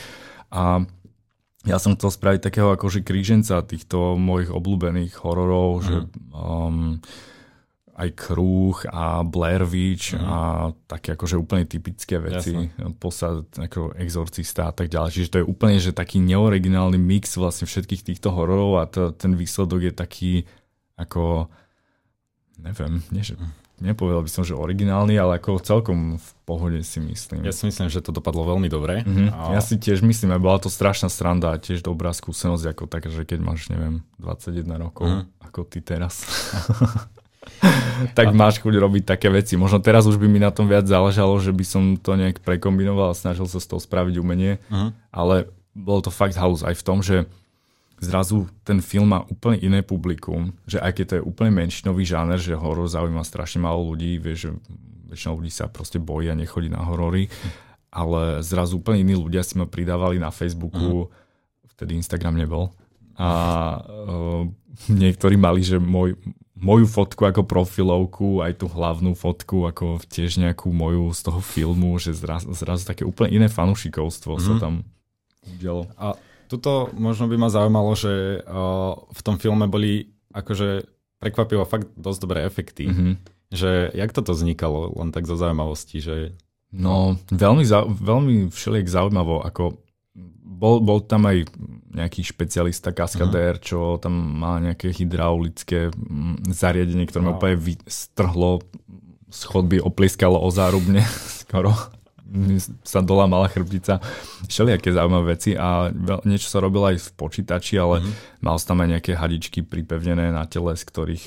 A 0.55 0.79
ja 1.67 1.77
som 1.83 1.99
chcel 1.99 2.15
spraviť 2.15 2.39
takého 2.47 2.71
akože 2.71 3.03
kríženca 3.03 3.59
týchto 3.67 4.15
mojich 4.15 4.47
obľúbených 4.47 5.19
hororov, 5.19 5.69
mm. 5.75 5.83
že 5.83 5.95
um, 6.31 7.03
aj 7.97 8.09
Krúh 8.13 8.77
a 8.93 9.25
Blair 9.25 9.65
Witch 9.65 10.13
mm. 10.13 10.21
a 10.21 10.37
také 10.85 11.17
akože 11.17 11.33
úplne 11.33 11.65
typické 11.65 12.21
veci, 12.21 12.53
Jasne. 12.53 12.93
posad 13.01 13.49
ako 13.57 13.97
exorcista 13.97 14.69
a 14.69 14.73
tak 14.73 14.93
ďalej. 14.93 15.17
Čiže 15.17 15.31
to 15.33 15.39
je 15.41 15.49
úplne 15.49 15.81
že 15.81 15.97
taký 15.97 16.21
neoriginálny 16.21 17.01
mix 17.01 17.33
vlastne 17.41 17.65
všetkých 17.65 18.13
týchto 18.13 18.29
hororov 18.29 18.77
a 18.77 18.85
to, 18.85 19.09
ten 19.17 19.33
výsledok 19.33 19.89
je 19.89 19.93
taký 19.97 20.31
ako 20.97 21.49
neviem, 22.61 23.01
nie, 23.13 23.21
že, 23.21 23.37
nepovedal 23.77 24.25
by 24.25 24.31
som, 24.31 24.41
že 24.41 24.57
originálny, 24.57 25.17
ale 25.17 25.37
ako 25.37 25.61
celkom 25.61 26.17
v 26.17 26.29
pohode 26.49 26.81
si 26.81 26.97
myslím. 26.97 27.45
Ja 27.45 27.53
si 27.53 27.69
myslím, 27.69 27.89
že 27.93 28.01
to 28.01 28.09
dopadlo 28.09 28.45
veľmi 28.49 28.65
dobre. 28.69 29.05
Mm-hmm. 29.05 29.29
A... 29.33 29.53
Ja 29.53 29.61
si 29.61 29.77
tiež 29.77 30.01
myslím, 30.01 30.33
že 30.33 30.41
bola 30.41 30.57
to 30.57 30.69
strašná 30.73 31.09
sranda 31.13 31.53
a 31.53 31.61
tiež 31.61 31.85
dobrá 31.85 32.09
skúsenosť 32.13 32.65
ako 32.73 32.83
tak, 32.89 33.05
že 33.09 33.21
keď 33.25 33.39
máš, 33.41 33.69
neviem, 33.69 34.01
21 34.17 34.65
rokov, 34.81 35.05
mm. 35.05 35.23
ako 35.45 35.59
ty 35.69 35.79
teraz. 35.85 36.25
tak 38.17 38.33
máš 38.33 38.61
chuť 38.61 38.73
robiť 38.77 39.03
také 39.03 39.27
veci. 39.31 39.57
Možno 39.57 39.81
teraz 39.81 40.05
už 40.05 40.21
by 40.21 40.27
mi 40.29 40.39
na 40.41 40.53
tom 40.53 40.69
viac 40.69 40.85
záležalo, 40.85 41.37
že 41.41 41.51
by 41.53 41.65
som 41.65 41.83
to 41.97 42.13
nejak 42.13 42.41
prekombinoval 42.41 43.13
a 43.13 43.17
snažil 43.17 43.49
sa 43.49 43.57
z 43.57 43.67
toho 43.67 43.81
spraviť 43.81 44.15
umenie, 44.21 44.61
uh-huh. 44.69 44.93
ale 45.09 45.49
bolo 45.73 46.05
to 46.05 46.11
fakt 46.13 46.37
house 46.37 46.65
aj 46.65 46.77
v 46.77 46.85
tom, 46.85 46.99
že 47.01 47.25
zrazu 47.97 48.45
ten 48.61 48.77
film 48.81 49.09
má 49.13 49.25
úplne 49.25 49.57
iné 49.61 49.79
publikum, 49.81 50.53
že 50.69 50.77
aj 50.77 50.91
keď 50.93 51.05
to 51.05 51.17
je 51.17 51.27
úplne 51.27 51.51
menšinový 51.53 52.05
žáner, 52.05 52.37
že 52.37 52.53
horor 52.53 52.85
zaujíma 52.85 53.25
strašne 53.25 53.65
málo 53.65 53.89
ľudí, 53.93 54.21
vieš, 54.21 54.37
že 54.37 54.49
väčšinou 55.13 55.41
ľudí 55.41 55.49
sa 55.49 55.65
proste 55.65 55.97
bojí 55.97 56.29
a 56.29 56.37
nechodí 56.37 56.69
na 56.69 56.85
horory, 56.85 57.25
ale 57.89 58.45
zrazu 58.45 58.77
úplne 58.77 59.01
iní 59.01 59.17
ľudia 59.17 59.41
si 59.41 59.57
ma 59.57 59.65
pridávali 59.65 60.21
na 60.21 60.29
Facebooku, 60.29 61.09
uh-huh. 61.09 61.73
vtedy 61.73 61.97
Instagram 61.97 62.37
nebol 62.37 62.69
a 63.17 63.29
uh, 63.81 64.45
niektorí 64.93 65.35
mali, 65.41 65.65
že 65.65 65.81
môj, 65.81 66.13
moju 66.57 66.89
fotku 66.89 67.21
ako 67.25 67.45
profilovku, 67.45 68.41
aj 68.41 68.61
tú 68.61 68.65
hlavnú 68.67 69.13
fotku 69.13 69.69
ako 69.69 70.01
tiež 70.09 70.41
nejakú 70.41 70.73
moju 70.73 71.13
z 71.13 71.21
toho 71.29 71.41
filmu, 71.41 71.95
že 72.01 72.17
zrazu, 72.17 72.49
zrazu 72.57 72.83
také 72.83 73.05
úplne 73.05 73.37
iné 73.37 73.47
fanušikovstvo 73.47 74.37
mm. 74.37 74.41
sa 74.41 74.53
mhm. 74.57 74.61
tam 74.61 74.73
udialo. 75.57 75.87
A 75.95 76.17
tuto 76.47 76.91
možno 76.95 77.29
by 77.29 77.35
ma 77.37 77.49
zaujímalo, 77.51 77.91
že 77.93 78.43
uh, 78.43 78.97
v 79.11 79.21
tom 79.21 79.35
filme 79.37 79.67
boli 79.67 80.11
akože 80.33 80.87
prekvapivo 81.17 81.65
fakt 81.65 81.89
dosť 81.97 82.19
dobré 82.21 82.39
efekty. 82.45 82.85
Mm-hmm. 82.87 83.13
Že 83.47 83.71
jak 83.95 84.11
toto 84.13 84.35
vznikalo, 84.35 84.93
len 85.01 85.09
tak 85.09 85.25
zo 85.25 85.39
zaujímavosti, 85.39 85.97
že... 86.03 86.15
No, 86.69 87.15
veľmi, 87.31 87.63
veľmi 88.03 88.51
všelijak 88.51 88.91
zaujímavo, 88.91 89.39
ako 89.39 89.79
bol, 90.57 90.81
bol 90.81 91.05
tam 91.05 91.29
aj 91.29 91.45
nejaký 91.93 92.25
špecialista 92.25 92.89
kaskadér, 92.89 93.57
uh-huh. 93.57 93.65
čo 93.65 93.79
tam 94.01 94.13
má 94.17 94.57
nejaké 94.57 94.89
hydraulické 94.89 95.93
mm, 95.93 96.49
zariadenie, 96.49 97.05
ktoré 97.05 97.21
ma 97.25 97.37
úplne 97.37 97.77
strhlo 97.85 98.65
z 99.29 99.41
chodby, 99.45 99.77
o 99.83 100.49
zárubne 100.49 101.05
skoro 101.45 101.73
sa 102.83 102.99
dolámala 102.99 103.47
chrbtica. 103.47 104.03
Všelijaké 104.51 104.91
zaujímavé 104.91 105.39
veci 105.39 105.55
a 105.55 105.87
niečo 106.27 106.51
sa 106.51 106.59
robilo 106.59 106.91
aj 106.91 106.99
v 106.99 107.09
počítači, 107.15 107.79
ale 107.79 108.03
uh-huh. 108.03 108.43
mal 108.43 108.59
tam 108.59 108.83
aj 108.83 108.99
nejaké 108.99 109.15
hadičky 109.15 109.63
pripevnené 109.63 110.35
na 110.35 110.43
tele, 110.43 110.75
z 110.75 110.83
ktorých 110.83 111.23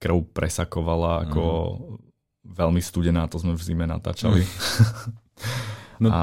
krv 0.00 0.24
presakovala 0.32 1.28
ako 1.28 1.42
uh-huh. 1.44 2.00
veľmi 2.48 2.80
studená, 2.80 3.28
to 3.28 3.36
sme 3.36 3.52
v 3.52 3.62
zime 3.62 3.84
natáčali. 3.84 4.40
Uh-huh. 4.40 6.00
no. 6.04 6.08
A 6.08 6.22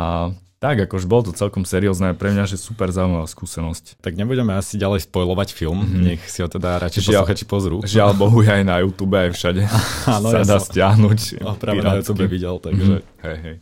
tak, 0.60 0.88
akože 0.88 1.06
bolo 1.06 1.30
to 1.30 1.32
celkom 1.36 1.68
seriózne, 1.68 2.16
pre 2.16 2.32
mňa, 2.32 2.47
že 2.47 2.58
super 2.58 2.89
zaujímavá 2.89 3.28
skúsenosť. 3.28 3.99
Tak 3.99 4.16
nebudeme 4.16 4.56
asi 4.56 4.80
ďalej 4.80 5.06
spojovať 5.06 5.51
film, 5.51 5.84
mm-hmm. 5.84 6.03
nech 6.08 6.22
si 6.26 6.39
ho 6.39 6.47
teda 6.47 6.80
radšej 6.80 7.01
žiaľ, 7.12 7.28
posluchači 7.28 7.45
pozrú. 7.45 7.78
Žiaľ 7.84 8.12
Bohu, 8.16 8.39
aj 8.41 8.64
na 8.64 8.80
YouTube, 8.82 9.14
aj 9.14 9.36
všade 9.36 9.68
Áno, 10.16 10.28
sa 10.32 10.41
ja 10.41 10.45
dá 10.47 10.58
stiahnuť. 10.58 11.43
No, 11.43 11.60
práve 11.60 11.84
na 11.84 11.99
YouTube 11.99 12.24
videl, 12.26 12.56
takže... 12.64 13.03
Mm-hmm. 13.03 13.24
Hej, 13.28 13.38
hej. 13.43 13.58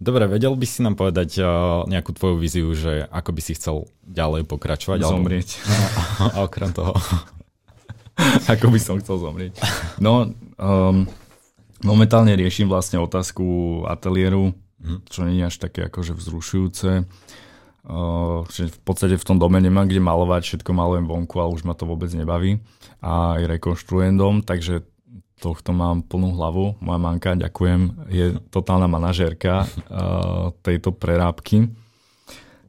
Dobre, 0.00 0.24
vedel 0.32 0.56
by 0.56 0.64
si 0.64 0.80
nám 0.80 0.96
povedať 0.96 1.44
uh, 1.44 1.84
nejakú 1.84 2.16
tvoju 2.16 2.40
víziu, 2.40 2.72
že 2.72 3.04
ako 3.12 3.36
by 3.36 3.40
si 3.44 3.52
chcel 3.52 3.84
ďalej 4.08 4.48
pokračovať? 4.48 5.04
Zomrieť. 5.04 5.60
Alebo... 5.60 6.32
A 6.40 6.48
okrem 6.48 6.72
toho. 6.72 6.96
ako 8.52 8.66
by 8.72 8.80
som 8.80 8.96
chcel 8.96 9.20
zomrieť. 9.20 9.60
No, 10.00 10.32
um, 10.56 11.04
momentálne 11.84 12.32
riešim 12.32 12.64
vlastne 12.64 12.96
otázku 12.96 13.84
ateliéru, 13.92 14.56
mm. 14.80 15.06
čo 15.08 15.28
nie 15.28 15.40
je 15.40 15.48
až 15.48 15.56
také 15.60 15.86
akože 15.86 16.16
vzrušujúce. 16.16 17.04
Uh, 17.80 18.44
v 18.44 18.80
podstate 18.84 19.16
v 19.16 19.24
tom 19.24 19.40
dome 19.40 19.56
nemám 19.56 19.88
kde 19.88 20.04
malovať, 20.04 20.44
všetko 20.44 20.70
malujem 20.76 21.08
vonku, 21.08 21.40
ale 21.40 21.56
už 21.56 21.64
ma 21.64 21.72
to 21.72 21.88
vôbec 21.88 22.12
nebaví. 22.12 22.60
A 23.00 23.40
aj 23.40 23.56
rekonštruujem 23.56 24.20
dom, 24.20 24.44
takže 24.44 24.84
tohto 25.40 25.72
mám 25.72 26.04
plnú 26.04 26.36
hlavu. 26.36 26.76
Moja 26.84 27.00
manka, 27.00 27.32
ďakujem, 27.32 28.12
je 28.12 28.36
totálna 28.52 28.84
manažérka 28.84 29.64
uh, 29.64 30.52
tejto 30.60 30.92
prerábky. 30.92 31.72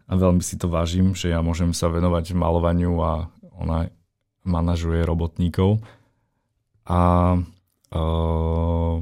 A 0.07 0.15
veľmi 0.15 0.39
si 0.43 0.55
to 0.55 0.71
vážim, 0.71 1.11
že 1.11 1.31
ja 1.31 1.43
môžem 1.43 1.75
sa 1.75 1.91
venovať 1.91 2.31
malovaniu 2.35 2.95
a 3.03 3.27
ona 3.55 3.91
manažuje 4.47 5.03
robotníkov. 5.03 5.83
A 6.87 7.35
uh, 7.91 8.95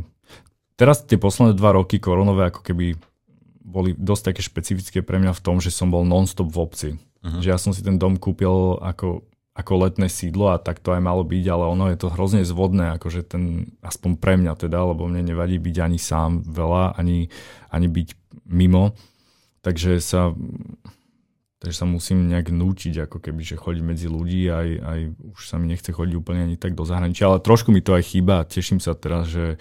teraz 0.80 1.04
tie 1.04 1.20
posledné 1.20 1.60
dva 1.60 1.76
roky 1.76 2.00
koronové 2.00 2.48
ako 2.48 2.64
keby 2.64 2.96
boli 3.60 3.92
dosť 3.94 4.32
také 4.32 4.42
špecifické 4.42 5.04
pre 5.04 5.20
mňa 5.20 5.36
v 5.36 5.44
tom, 5.44 5.60
že 5.60 5.76
som 5.76 5.92
bol 5.92 6.08
non-stop 6.08 6.48
v 6.48 6.58
obci. 6.64 6.90
Uh-huh. 6.96 7.44
Že 7.44 7.48
ja 7.52 7.60
som 7.60 7.76
si 7.76 7.84
ten 7.84 8.00
dom 8.00 8.16
kúpil 8.16 8.80
ako, 8.80 9.28
ako 9.54 9.74
letné 9.86 10.08
sídlo 10.08 10.50
a 10.50 10.58
tak 10.58 10.80
to 10.80 10.96
aj 10.96 11.04
malo 11.04 11.22
byť, 11.28 11.46
ale 11.52 11.68
ono 11.68 11.92
je 11.92 12.00
to 12.00 12.10
hrozne 12.10 12.42
zvodné, 12.48 12.96
akože 12.96 13.28
ten, 13.28 13.76
aspoň 13.84 14.12
pre 14.18 14.40
mňa 14.40 14.56
teda, 14.56 14.80
lebo 14.96 15.06
mne 15.06 15.28
nevadí 15.28 15.60
byť 15.60 15.76
ani 15.84 16.00
sám 16.00 16.48
veľa, 16.48 16.96
ani, 16.96 17.28
ani 17.70 17.88
byť 17.92 18.08
mimo. 18.48 18.96
Takže 19.60 20.00
sa, 20.00 20.32
takže 21.60 21.76
sa 21.76 21.86
musím 21.86 22.32
nejak 22.32 22.50
núčiť, 22.50 23.06
ako 23.06 23.20
keby, 23.20 23.44
že 23.44 23.60
chodiť 23.60 23.84
medzi 23.84 24.08
ľudí, 24.08 24.48
aj, 24.48 24.68
aj 24.80 25.00
už 25.36 25.42
sa 25.44 25.60
mi 25.60 25.68
nechce 25.68 25.92
chodiť 25.92 26.16
úplne 26.16 26.48
ani 26.48 26.56
tak 26.56 26.74
do 26.74 26.88
zahraničia, 26.88 27.28
ale 27.28 27.44
trošku 27.44 27.76
mi 27.76 27.84
to 27.84 27.94
aj 27.94 28.16
chýba 28.16 28.48
teším 28.48 28.80
sa 28.80 28.96
teraz, 28.96 29.28
že 29.28 29.60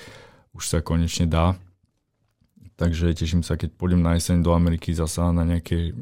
už 0.54 0.64
sa 0.68 0.78
konečne 0.80 1.28
dá. 1.28 1.56
Takže 2.78 3.10
teším 3.10 3.42
sa, 3.42 3.58
keď 3.58 3.74
pôjdem 3.74 3.98
na 3.98 4.14
jeseň 4.14 4.38
do 4.38 4.54
Ameriky 4.54 4.94
zasa 4.94 5.34
na 5.34 5.42
nejaké, 5.42 5.98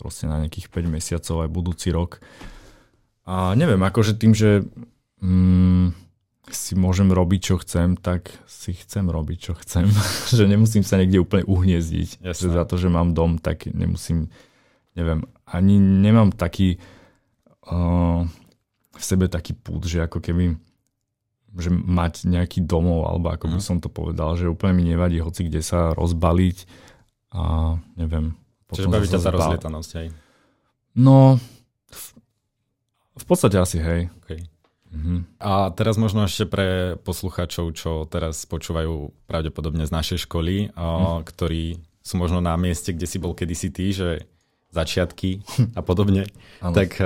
proste 0.00 0.24
na 0.24 0.40
nejakých 0.40 0.72
5 0.72 0.88
mesiacov 0.88 1.44
aj 1.44 1.50
budúci 1.52 1.88
rok. 1.92 2.24
A 3.28 3.52
neviem, 3.52 3.82
akože 3.84 4.16
tým, 4.16 4.32
že 4.32 4.64
mm, 5.20 5.92
si 6.48 6.78
môžem 6.78 7.10
robiť, 7.10 7.40
čo 7.42 7.54
chcem, 7.60 7.98
tak 7.98 8.30
si 8.46 8.72
chcem 8.72 9.10
robiť, 9.10 9.38
čo 9.38 9.52
chcem. 9.58 9.90
že 10.36 10.46
nemusím 10.46 10.86
sa 10.86 10.96
niekde 10.96 11.20
úplne 11.20 11.44
uhniezdiť. 11.44 12.22
Že 12.22 12.54
za 12.54 12.64
to, 12.64 12.78
že 12.78 12.88
mám 12.88 13.12
dom, 13.12 13.36
tak 13.36 13.66
nemusím, 13.66 14.30
neviem, 14.94 15.26
ani 15.44 15.76
nemám 15.76 16.30
taký 16.32 16.78
uh, 17.68 18.24
v 18.96 19.02
sebe 19.02 19.28
taký 19.28 19.52
pút, 19.52 19.84
že 19.84 20.06
ako 20.06 20.22
keby 20.22 20.56
že 21.56 21.72
mať 21.72 22.28
nejaký 22.28 22.64
domov, 22.64 23.08
alebo 23.08 23.32
ako 23.32 23.48
by 23.48 23.58
mhm. 23.60 23.66
som 23.66 23.76
to 23.80 23.88
povedal, 23.88 24.36
že 24.36 24.48
úplne 24.48 24.76
mi 24.76 24.84
nevadí 24.92 25.18
hoci 25.20 25.48
kde 25.48 25.64
sa 25.64 25.96
rozbaliť 25.96 26.68
a 27.36 27.76
neviem. 27.96 28.36
Čiže 28.72 28.90
baví 28.90 29.06
ťa 29.06 29.22
tá 29.22 29.30
rozlietanosť, 29.30 29.90
hej? 30.02 30.08
No, 30.96 31.38
v, 31.92 32.04
v 33.14 33.24
podstate 33.28 33.60
asi, 33.60 33.78
hej. 33.78 34.08
Okay. 34.24 34.42
Mhm. 34.96 35.38
A 35.38 35.70
teraz 35.76 36.00
možno 36.00 36.24
ešte 36.24 36.48
pre 36.48 36.96
poslucháčov, 37.04 37.76
čo 37.76 38.08
teraz 38.08 38.48
počúvajú 38.48 39.12
pravdepodobne 39.28 39.84
z 39.84 39.92
našej 39.92 40.18
školy, 40.24 40.72
mhm. 40.72 41.26
ktorí 41.26 41.80
sú 42.06 42.14
možno 42.22 42.38
na 42.38 42.54
mieste, 42.54 42.94
kde 42.94 43.06
si 43.06 43.18
bol 43.18 43.34
kedysi 43.34 43.68
ty, 43.74 43.90
že 43.90 44.24
začiatky 44.70 45.42
a 45.78 45.80
podobne, 45.82 46.26
tak 46.60 46.98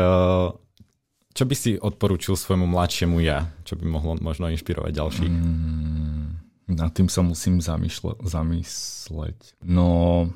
čo 1.30 1.46
by 1.46 1.54
si 1.54 1.78
odporučil 1.78 2.34
svojmu 2.34 2.66
mladšiemu 2.66 3.22
ja, 3.22 3.50
čo 3.62 3.78
by 3.78 3.86
mohlo 3.86 4.18
možno 4.18 4.50
inšpirovať 4.50 4.92
ďalších? 4.92 5.30
Mm, 5.30 6.26
nad 6.74 6.90
tým 6.90 7.06
sa 7.06 7.22
musím 7.22 7.62
zamýšle, 7.62 8.18
zamysleť. 8.22 9.62
No, 9.62 10.26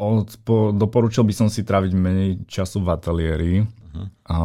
odpo, 0.00 0.72
doporučil 0.72 1.26
by 1.28 1.34
som 1.36 1.48
si 1.52 1.66
tráviť 1.66 1.92
menej 1.92 2.30
času 2.48 2.80
v 2.80 2.88
ateliéri 2.88 3.54
uh-huh. 3.64 4.06
a 4.30 4.38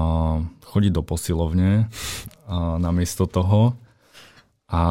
chodiť 0.67 0.91
do 0.91 1.03
posilovne 1.05 1.87
a 2.49 2.75
namiesto 2.81 3.29
toho 3.29 3.77
a 4.67 4.83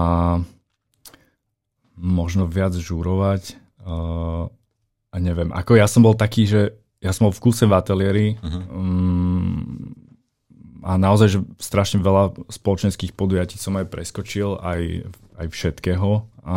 možno 1.98 2.48
viac 2.48 2.72
žúrovať 2.72 3.58
a, 3.84 3.94
a 5.12 5.16
neviem, 5.18 5.50
ako 5.52 5.76
ja 5.76 5.84
som 5.90 6.06
bol 6.06 6.16
taký, 6.16 6.48
že 6.48 6.78
ja 7.02 7.10
som 7.10 7.28
bol 7.28 7.34
v 7.34 7.42
kuse 7.42 7.66
v 7.66 7.74
ateliéri 7.74 8.26
uh-huh. 8.38 8.62
um, 8.70 10.01
a 10.82 10.98
naozaj, 10.98 11.28
že 11.30 11.38
strašne 11.62 12.02
veľa 12.02 12.50
spoločenských 12.50 13.14
podujatí 13.14 13.54
som 13.54 13.78
aj 13.78 13.86
preskočil, 13.86 14.58
aj, 14.58 15.06
aj 15.38 15.46
všetkého 15.48 16.26
a, 16.42 16.56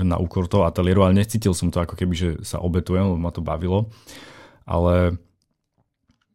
na 0.00 0.16
úkor 0.16 0.48
toho 0.48 0.64
ateliéru, 0.64 1.04
ale 1.04 1.20
necítil 1.20 1.52
som 1.52 1.68
to 1.68 1.84
ako 1.84 1.92
keby, 1.92 2.14
že 2.16 2.28
sa 2.40 2.56
obetujem, 2.56 3.12
lebo 3.12 3.20
ma 3.20 3.28
to 3.28 3.44
bavilo. 3.44 3.92
Ale 4.64 5.20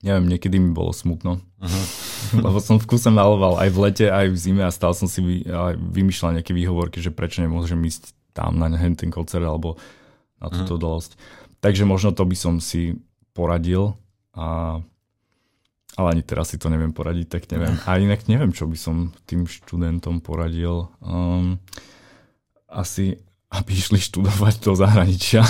neviem, 0.06 0.30
niekedy 0.30 0.62
mi 0.62 0.70
bolo 0.70 0.94
smutno. 0.94 1.42
Uh-huh. 1.62 1.86
lebo 2.46 2.62
som 2.62 2.78
v 2.78 2.86
kuse 2.86 3.10
maloval 3.10 3.58
aj 3.58 3.70
v 3.74 3.78
lete, 3.90 4.06
aj 4.10 4.30
v 4.30 4.38
zime 4.38 4.62
a 4.62 4.74
stále 4.74 4.94
som 4.94 5.10
si 5.10 5.22
vy, 5.22 5.36
vymýšľal 5.78 6.38
nejaké 6.38 6.54
výhovorky, 6.54 7.02
že 7.02 7.10
prečo 7.10 7.42
nemôžem 7.42 7.82
ísť 7.82 8.14
tam 8.38 8.62
na 8.62 8.70
ten 8.94 9.10
koncert 9.10 9.44
alebo 9.44 9.82
na 10.38 10.54
túto 10.54 10.78
uh-huh. 10.78 11.02
dosť. 11.02 11.18
Takže 11.62 11.90
možno 11.90 12.14
to 12.14 12.26
by 12.26 12.38
som 12.38 12.58
si 12.58 12.98
poradil 13.34 13.98
a 14.34 14.80
ale 16.00 16.08
ani 16.16 16.24
teraz 16.24 16.56
si 16.56 16.58
to 16.58 16.72
neviem 16.72 16.96
poradiť, 16.96 17.28
tak 17.28 17.44
neviem. 17.52 17.76
A 17.84 18.00
inak 18.00 18.24
neviem, 18.32 18.56
čo 18.56 18.64
by 18.64 18.78
som 18.80 19.12
tým 19.28 19.44
študentom 19.44 20.24
poradil. 20.24 20.88
Um, 21.04 21.60
asi, 22.72 23.20
aby 23.52 23.76
išli 23.76 24.00
študovať 24.00 24.64
do 24.64 24.72
zahraničia. 24.72 25.44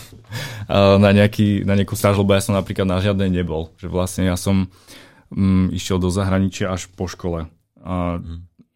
na, 1.00 1.10
nejaký, 1.12 1.64
na 1.64 1.72
nejakú 1.72 1.96
stáž, 1.96 2.20
lebo 2.20 2.36
ja 2.36 2.44
som 2.44 2.52
napríklad 2.52 2.84
na 2.84 3.00
žiadnej 3.00 3.32
nebol. 3.32 3.72
Že 3.80 3.88
vlastne 3.88 4.22
ja 4.28 4.36
som 4.36 4.68
um, 5.32 5.72
išiel 5.72 5.96
do 5.96 6.12
zahraničia 6.12 6.68
až 6.68 6.92
po 6.92 7.08
škole. 7.08 7.48
A 7.80 8.20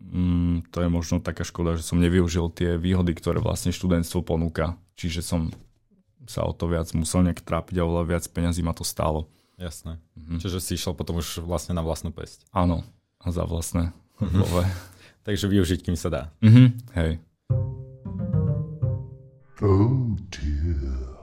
um, 0.01 0.65
to 0.73 0.81
je 0.81 0.89
možno 0.89 1.21
taká 1.21 1.45
škoda, 1.45 1.77
že 1.77 1.85
som 1.85 2.01
nevyužil 2.01 2.49
tie 2.57 2.81
výhody, 2.81 3.13
ktoré 3.13 3.39
vlastne 3.45 3.69
študentstvo 3.69 4.25
ponúka. 4.25 4.81
Čiže 4.97 5.21
som 5.21 5.53
sa 6.25 6.43
o 6.43 6.57
to 6.57 6.67
viac 6.67 6.91
musel 6.97 7.23
nejak 7.23 7.45
trápiť 7.45 7.79
a 7.79 7.87
oveľa 7.87 8.05
viac 8.17 8.25
peňazí 8.33 8.65
ma 8.65 8.75
to 8.75 8.83
stálo. 8.83 9.31
Jasné. 9.57 9.97
Mm-hmm. 10.21 10.39
Čiže 10.45 10.59
si 10.61 10.77
išiel 10.77 10.93
potom 10.93 11.17
už 11.17 11.41
vlastne 11.41 11.73
na 11.73 11.81
vlastnú 11.81 12.13
pesť. 12.13 12.45
Áno, 12.53 12.85
za 13.25 13.49
vlastné 13.49 13.97
mm-hmm. 14.21 14.69
Takže 15.27 15.49
využiť, 15.49 15.81
kým 15.81 15.97
sa 15.97 16.09
dá. 16.13 16.23
Mm-hmm. 16.45 16.67
Hej. 16.95 17.11
Oh 19.65 20.13
dear. 20.29 21.17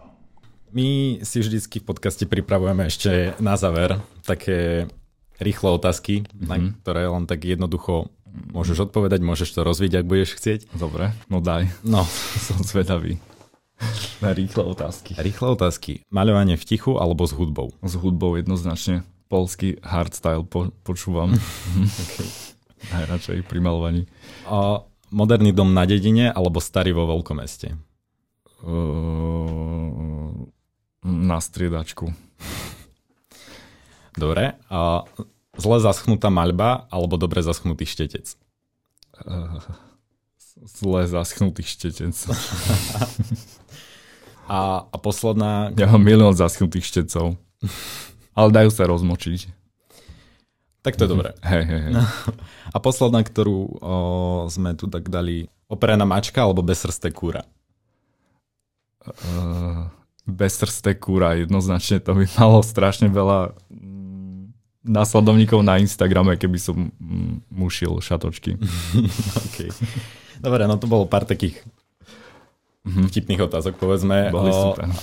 My 0.73 1.21
si 1.21 1.37
vždycky 1.37 1.77
v 1.77 1.85
podcaste 1.85 2.25
pripravujeme 2.25 2.89
ešte 2.89 3.37
na 3.37 3.53
záver 3.53 4.01
také 4.25 4.89
rýchle 5.37 5.77
otázky, 5.77 6.25
mm-hmm. 6.25 6.49
na 6.49 6.55
ktoré 6.81 7.05
len 7.05 7.29
tak 7.29 7.45
jednoducho 7.45 8.09
môžeš 8.33 8.89
odpovedať, 8.89 9.21
môžeš 9.21 9.53
to 9.53 9.61
rozviť, 9.61 10.01
ak 10.01 10.09
budeš 10.09 10.41
chcieť. 10.41 10.73
Dobre, 10.73 11.13
no 11.29 11.37
daj. 11.37 11.69
No. 11.85 12.01
Som 12.49 12.65
zvedavý. 12.65 13.21
Na 14.21 14.33
rýchle 14.33 14.63
otázky. 14.63 15.15
Rýchle 15.17 15.47
otázky. 15.49 15.91
Maľovanie 16.07 16.55
v 16.55 16.63
tichu 16.63 16.95
alebo 16.95 17.27
s 17.27 17.35
hudbou? 17.35 17.75
S 17.83 17.93
hudbou 17.99 18.39
jednoznačne. 18.39 19.03
Polský 19.27 19.81
hardstyle 19.83 20.45
po, 20.47 20.71
počúvam. 20.87 21.33
okay. 22.03 22.29
Najradšej 22.91 23.43
pri 23.47 23.59
malovaní. 23.59 24.01
A 24.47 24.83
moderný 25.11 25.51
dom 25.51 25.75
na 25.75 25.83
dedine 25.83 26.31
alebo 26.31 26.63
starý 26.63 26.95
vo 26.95 27.07
veľkomeste? 27.07 27.75
Uh, 28.63 30.31
na 31.03 31.37
striedačku. 31.43 32.11
Dobre. 34.15 34.55
A 34.69 35.03
zle 35.57 35.77
zaschnutá 35.83 36.31
maľba 36.31 36.87
alebo 36.87 37.17
dobre 37.19 37.43
zaschnutý 37.43 37.83
štetec? 37.83 38.37
Uh, 39.19 39.59
zle 40.63 41.09
zaschnutý 41.09 41.65
štetec. 41.65 42.13
A, 44.47 44.85
a 44.87 44.97
posledná... 44.99 45.71
Ja 45.79 45.87
mám 45.87 46.03
milión 46.03 46.35
zaschnutých 46.35 46.83
štecov. 46.87 47.39
Ale 48.33 48.49
dajú 48.51 48.69
sa 48.73 48.89
rozmočiť. 48.89 49.47
Tak 50.83 50.99
to 50.99 51.07
je 51.07 51.13
dobré. 51.15 51.31
Hej, 51.47 51.63
hej, 51.63 51.81
hej. 51.89 51.93
A 52.75 52.77
posledná, 52.83 53.23
ktorú 53.23 53.79
o, 53.79 53.95
sme 54.51 54.75
tu 54.75 54.91
tak 54.91 55.07
dali, 55.07 55.47
operená 55.71 56.03
mačka 56.03 56.43
alebo 56.43 56.59
bezsrsté 56.59 57.13
kúra? 57.15 57.47
Uh, 59.03 59.87
bezsrsté 60.27 60.95
kúra, 60.95 61.39
jednoznačne 61.39 62.03
to 62.03 62.15
by 62.15 62.27
malo 62.35 62.59
strašne 62.63 63.07
veľa 63.11 63.55
mm, 63.71 64.51
následovníkov 64.83 65.63
na 65.63 65.79
Instagrame, 65.79 66.35
keby 66.35 66.59
som 66.59 66.91
mm, 66.99 67.47
mušil 67.47 67.99
šatočky. 68.03 68.59
okay. 69.47 69.71
Dobre, 70.43 70.67
no 70.67 70.75
to 70.75 70.87
bolo 70.91 71.07
pár 71.07 71.23
takých 71.23 71.63
mm-hmm. 72.83 73.05
vtipných 73.09 73.41
otázok, 73.47 73.73
povedzme. 73.79 74.29
Boli 74.29 74.51
o... 74.51 74.75
super. 74.75 74.87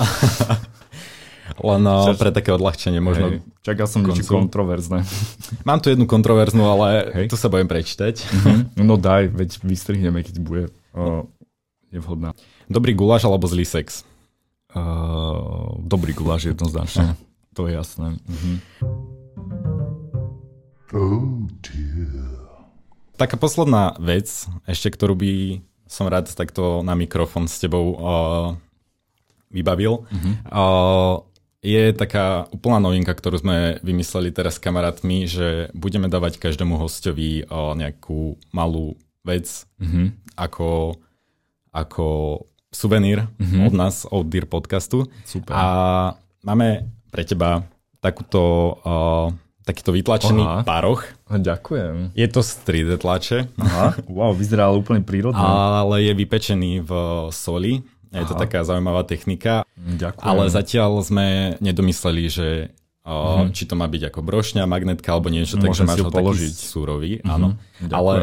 Len 1.61 1.83
Čas... 1.85 2.16
pre 2.16 2.31
také 2.33 2.55
odľahčenie 2.57 3.03
možno. 3.03 3.37
Hej, 3.37 3.45
čakal 3.61 3.87
som 3.91 4.01
niečo 4.01 4.24
kontroverzné. 4.24 5.05
Mám 5.68 5.85
tu 5.85 5.93
jednu 5.93 6.09
kontroverznú, 6.09 6.64
ale 6.64 7.11
Hej. 7.12 7.26
tu 7.28 7.37
sa 7.37 7.53
budem 7.53 7.68
prečítať. 7.68 8.22
Mm-hmm. 8.22 8.59
No 8.81 8.97
daj, 8.97 9.28
veď 9.28 9.51
vystrihneme, 9.61 10.24
keď 10.24 10.37
bude 10.41 10.64
o, 10.97 11.28
nevhodná. 11.93 12.33
Dobrý 12.70 12.97
guláš 12.97 13.26
alebo 13.28 13.45
zlý 13.51 13.66
sex? 13.66 14.07
Uh, 14.70 15.74
dobrý 15.83 16.14
guláš 16.14 16.55
jednoznačne. 16.55 17.18
to 17.53 17.66
je 17.66 17.74
jasné. 17.74 18.16
Mm-hmm. 18.22 18.57
Oh 20.95 21.45
dear. 21.61 22.51
Taká 23.20 23.37
posledná 23.37 23.93
vec, 24.01 24.49
ešte 24.64 24.89
ktorú 24.97 25.12
by 25.12 25.61
som 25.91 26.07
rád 26.07 26.30
takto 26.30 26.86
na 26.86 26.95
mikrofón 26.95 27.51
s 27.51 27.59
tebou 27.59 27.99
uh, 27.99 28.55
vybavil. 29.51 30.07
Mm-hmm. 30.07 30.34
Uh, 30.47 31.26
je 31.61 31.91
taká 31.93 32.47
úplná 32.55 32.78
novinka, 32.78 33.11
ktorú 33.11 33.43
sme 33.43 33.82
vymysleli 33.82 34.30
teraz 34.30 34.57
s 34.57 34.62
kamarátmi, 34.62 35.26
že 35.26 35.68
budeme 35.74 36.07
dávať 36.07 36.38
každému 36.38 36.78
hostovi 36.78 37.43
uh, 37.43 37.74
nejakú 37.74 38.38
malú 38.55 38.95
vec 39.26 39.66
mm-hmm. 39.82 40.38
ako, 40.38 40.97
ako 41.74 42.07
suvenír 42.70 43.26
mm-hmm. 43.26 43.66
od 43.66 43.72
nás, 43.74 44.07
od 44.07 44.30
Dear 44.30 44.47
podcastu. 44.47 45.11
Super. 45.26 45.53
A 45.53 45.64
máme 46.47 46.86
pre 47.11 47.26
teba 47.26 47.66
takúto 47.99 48.41
uh, 48.80 49.28
takýto 49.65 49.93
vytlačený 49.93 50.43
Aha. 50.43 50.61
pároch. 50.65 51.05
Ďakujem. 51.29 52.17
Je 52.17 52.27
to 52.27 52.41
z 52.41 52.51
3D 52.65 52.91
tlače. 52.99 53.39
Aha. 53.61 53.95
Wow, 54.09 54.33
vyzerá 54.33 54.73
úplne 54.73 55.05
prírodne. 55.05 55.41
Ale 55.41 56.03
je 56.05 56.13
vypečený 56.17 56.83
v 56.83 56.93
soli. 57.31 57.85
Je 58.11 58.25
Aha. 58.25 58.29
to 58.29 58.35
taká 58.35 58.67
zaujímavá 58.67 59.07
technika. 59.07 59.63
Ďakujem. 59.79 60.27
Ale 60.27 60.43
zatiaľ 60.51 60.91
sme 61.07 61.27
nedomysleli, 61.63 62.25
že 62.27 62.49
o, 63.07 63.47
mm. 63.47 63.55
či 63.55 63.71
to 63.71 63.79
má 63.79 63.87
byť 63.87 64.11
ako 64.11 64.21
brošňa, 64.27 64.67
magnetka 64.67 65.15
alebo 65.15 65.31
niečo, 65.31 65.61
takže 65.61 65.87
máš 65.87 66.03
ho 66.03 66.11
položiť. 66.11 66.51
taký 66.51 66.67
súrový. 66.67 67.13
Mm-hmm. 67.21 67.31
Áno. 67.31 67.49
Ďakujem. 67.79 67.95
Ale 67.95 68.15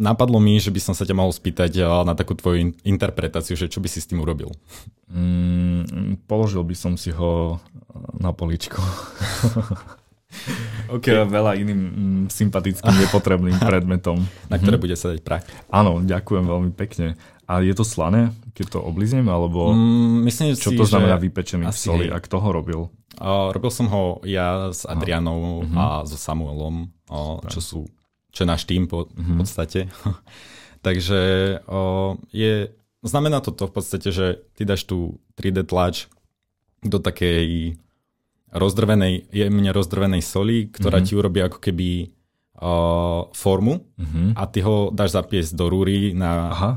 napadlo 0.00 0.40
mi, 0.40 0.56
že 0.56 0.72
by 0.72 0.80
som 0.80 0.94
sa 0.96 1.04
ťa 1.04 1.12
mohol 1.12 1.36
spýtať 1.36 1.84
na 2.08 2.16
takú 2.16 2.32
tvoju 2.32 2.72
interpretáciu, 2.88 3.60
že 3.60 3.68
čo 3.68 3.84
by 3.84 3.88
si 3.92 4.00
s 4.00 4.08
tým 4.08 4.24
urobil? 4.24 4.48
Mm, 5.12 6.24
položil 6.24 6.64
by 6.64 6.72
som 6.72 6.96
si 6.96 7.12
ho 7.12 7.60
na 8.16 8.32
poličko. 8.32 8.80
okay. 10.94 11.22
veľa 11.26 11.58
iným 11.58 11.80
mm, 11.80 12.22
sympatickým 12.30 12.94
nepotrebným 13.06 13.58
predmetom. 13.58 14.22
Na 14.48 14.56
ktoré 14.56 14.78
mm-hmm. 14.78 14.84
bude 14.84 14.96
sedieť 14.96 15.20
prach. 15.22 15.44
Áno, 15.70 16.00
ďakujem 16.02 16.44
veľmi 16.46 16.72
pekne. 16.74 17.18
A 17.50 17.58
je 17.66 17.74
to 17.74 17.82
slané, 17.82 18.30
keď 18.54 18.78
to 18.78 18.78
obliznem, 18.78 19.26
alebo 19.26 19.74
mm, 19.74 20.22
myslím 20.30 20.54
čo 20.54 20.70
si, 20.70 20.78
to 20.78 20.86
znamená 20.86 21.18
vypečený 21.18 21.66
v 21.66 21.74
soli 21.74 22.06
a 22.06 22.22
kto 22.22 22.38
ho 22.38 22.48
robil? 22.54 22.80
Uh, 23.18 23.50
robil 23.50 23.74
som 23.74 23.90
ho 23.90 24.22
ja 24.22 24.70
s 24.70 24.86
Adrianou 24.86 25.66
uh-huh. 25.66 25.74
a 25.74 25.84
so 26.06 26.14
Samuelom, 26.14 26.94
uh, 27.10 27.42
čo 27.50 27.58
sú 27.58 27.80
čo 28.30 28.46
náš 28.46 28.64
tým 28.64 28.86
po, 28.86 29.10
uh-huh. 29.10 29.18
v 29.18 29.30
podstate. 29.42 29.80
Takže 30.86 31.20
uh, 31.66 32.14
je, 32.30 32.70
znamená 33.02 33.42
to 33.42 33.50
to 33.50 33.66
v 33.66 33.74
podstate, 33.74 34.08
že 34.14 34.40
ty 34.54 34.62
dáš 34.62 34.86
tú 34.86 35.18
3D 35.36 35.66
tlač 35.66 36.06
do 36.80 36.96
takej 37.02 37.76
rozdrvenej, 38.50 39.30
jemne 39.30 39.70
rozdrvenej 39.70 40.22
soli, 40.22 40.66
ktorá 40.70 40.98
mm-hmm. 40.98 41.06
ti 41.06 41.18
urobí 41.18 41.40
ako 41.42 41.58
keby 41.62 41.88
uh, 42.58 43.30
formu 43.30 43.86
mm-hmm. 43.94 44.28
a 44.34 44.42
ty 44.50 44.60
ho 44.66 44.90
dáš 44.90 45.14
zapiesť 45.14 45.54
do 45.54 45.70
rúry 45.70 46.12
na 46.12 46.32
Aha. 46.50 46.70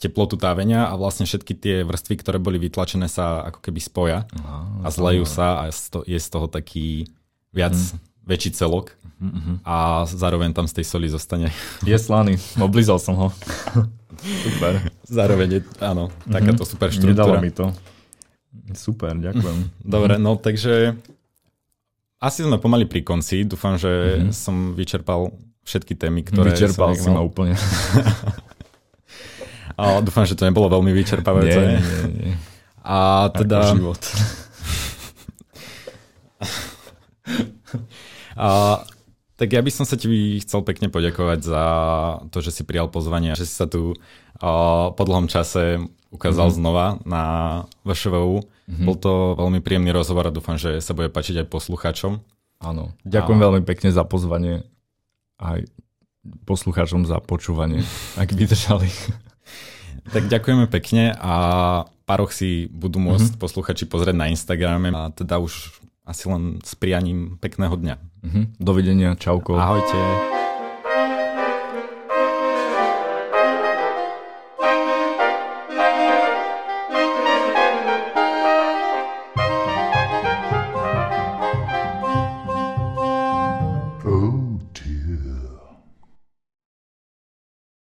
teplotu 0.00 0.40
távenia 0.40 0.88
a 0.88 0.96
vlastne 0.96 1.28
všetky 1.28 1.52
tie 1.56 1.76
vrstvy, 1.84 2.14
ktoré 2.20 2.38
boli 2.40 2.56
vytlačené 2.56 3.06
sa 3.12 3.44
ako 3.44 3.60
keby 3.60 3.80
spoja 3.80 4.18
Aha, 4.24 4.84
a 4.84 4.88
zlejú 4.88 5.24
sa 5.28 5.64
a 5.64 5.72
je 6.04 6.18
z 6.18 6.28
toho 6.32 6.48
taký 6.48 7.06
viac 7.52 7.76
mm. 7.76 7.96
väčší 8.24 8.50
celok 8.56 8.96
mm-hmm. 9.20 9.68
a 9.68 10.08
zároveň 10.08 10.56
tam 10.56 10.64
z 10.64 10.80
tej 10.80 10.86
soli 10.88 11.12
zostane. 11.12 11.52
Je 11.84 11.96
slaný, 12.00 12.40
oblízal 12.56 12.96
som 12.96 13.14
ho. 13.20 13.28
super. 14.48 14.80
Zároveň 15.04 15.48
je, 15.48 15.60
áno, 15.84 16.08
mm-hmm. 16.08 16.32
takáto 16.32 16.64
super 16.64 16.88
štruktúra. 16.88 17.36
Nedalo 17.36 17.44
mi 17.44 17.52
to. 17.52 17.68
Super, 18.74 19.16
ďakujem. 19.16 19.58
Dobre, 19.94 20.16
no 20.16 20.36
takže 20.36 20.96
asi 22.18 22.42
sme 22.42 22.58
pomaly 22.58 22.86
pri 22.90 23.06
konci. 23.06 23.46
Dúfam, 23.46 23.78
že 23.78 24.18
mm-hmm. 24.18 24.34
som 24.34 24.74
vyčerpal 24.74 25.30
všetky 25.62 25.94
témy, 25.94 26.26
ktoré 26.26 26.50
Vyčerpal 26.50 26.98
som 26.98 27.02
si 27.04 27.08
ma 27.14 27.22
úplne. 27.22 27.54
A 29.78 30.02
dúfam, 30.02 30.26
že 30.26 30.34
to 30.34 30.42
nebolo 30.42 30.66
veľmi 30.66 30.90
vyčerpávajúce. 30.90 31.62
Nie, 31.62 31.78
nie, 31.78 32.02
nie. 32.18 32.34
A 32.82 33.30
teda... 33.30 33.62
Ako 33.62 33.78
život. 33.78 34.02
A, 38.34 38.82
tak 39.38 39.54
ja 39.54 39.62
by 39.62 39.70
som 39.70 39.86
sa 39.86 39.94
ti 39.94 40.10
chcel 40.42 40.66
pekne 40.66 40.90
poďakovať 40.90 41.40
za 41.46 41.64
to, 42.34 42.42
že 42.42 42.50
si 42.50 42.66
prijal 42.66 42.90
pozvanie, 42.90 43.38
že 43.38 43.46
si 43.46 43.54
sa 43.54 43.70
tu 43.70 43.94
a, 44.42 44.90
po 44.90 45.02
dlhom 45.06 45.30
čase 45.30 45.78
ukázal 46.10 46.50
mm-hmm. 46.50 46.58
znova 46.58 46.98
na 47.06 47.22
VŠVU. 47.86 48.57
Mm-hmm. 48.68 48.84
Bol 48.84 48.96
to 49.00 49.12
veľmi 49.40 49.64
príjemný 49.64 49.96
rozhovor 49.96 50.28
a 50.28 50.34
dúfam, 50.34 50.60
že 50.60 50.84
sa 50.84 50.92
bude 50.92 51.08
páčiť 51.08 51.42
aj 51.44 51.46
poslucháčom. 51.48 52.20
Áno, 52.60 52.92
ďakujem 53.08 53.40
a... 53.40 53.44
veľmi 53.48 53.62
pekne 53.64 53.88
za 53.88 54.04
pozvanie 54.04 54.68
aj 55.40 55.64
poslucháčom 56.44 57.08
za 57.08 57.16
počúvanie, 57.24 57.80
ak 58.22 58.28
vydržali. 58.30 58.92
Tak 60.08 60.24
ďakujeme 60.24 60.72
pekne 60.72 61.12
a 61.20 61.34
paroch 62.08 62.32
si 62.32 62.64
budú 62.72 62.96
môcť 62.96 63.36
mm-hmm. 63.36 63.44
posluchači 63.44 63.84
pozrieť 63.84 64.16
na 64.16 64.32
Instagrame 64.32 64.88
a 64.88 65.12
teda 65.12 65.36
už 65.36 65.84
asi 66.08 66.32
len 66.32 66.64
s 66.64 66.72
prianím 66.72 67.36
pekného 67.36 67.76
dňa. 67.76 67.96
Mm-hmm. 68.24 68.44
Dovidenia, 68.56 69.12
čauko. 69.20 69.60
Ahojte. 69.60 70.47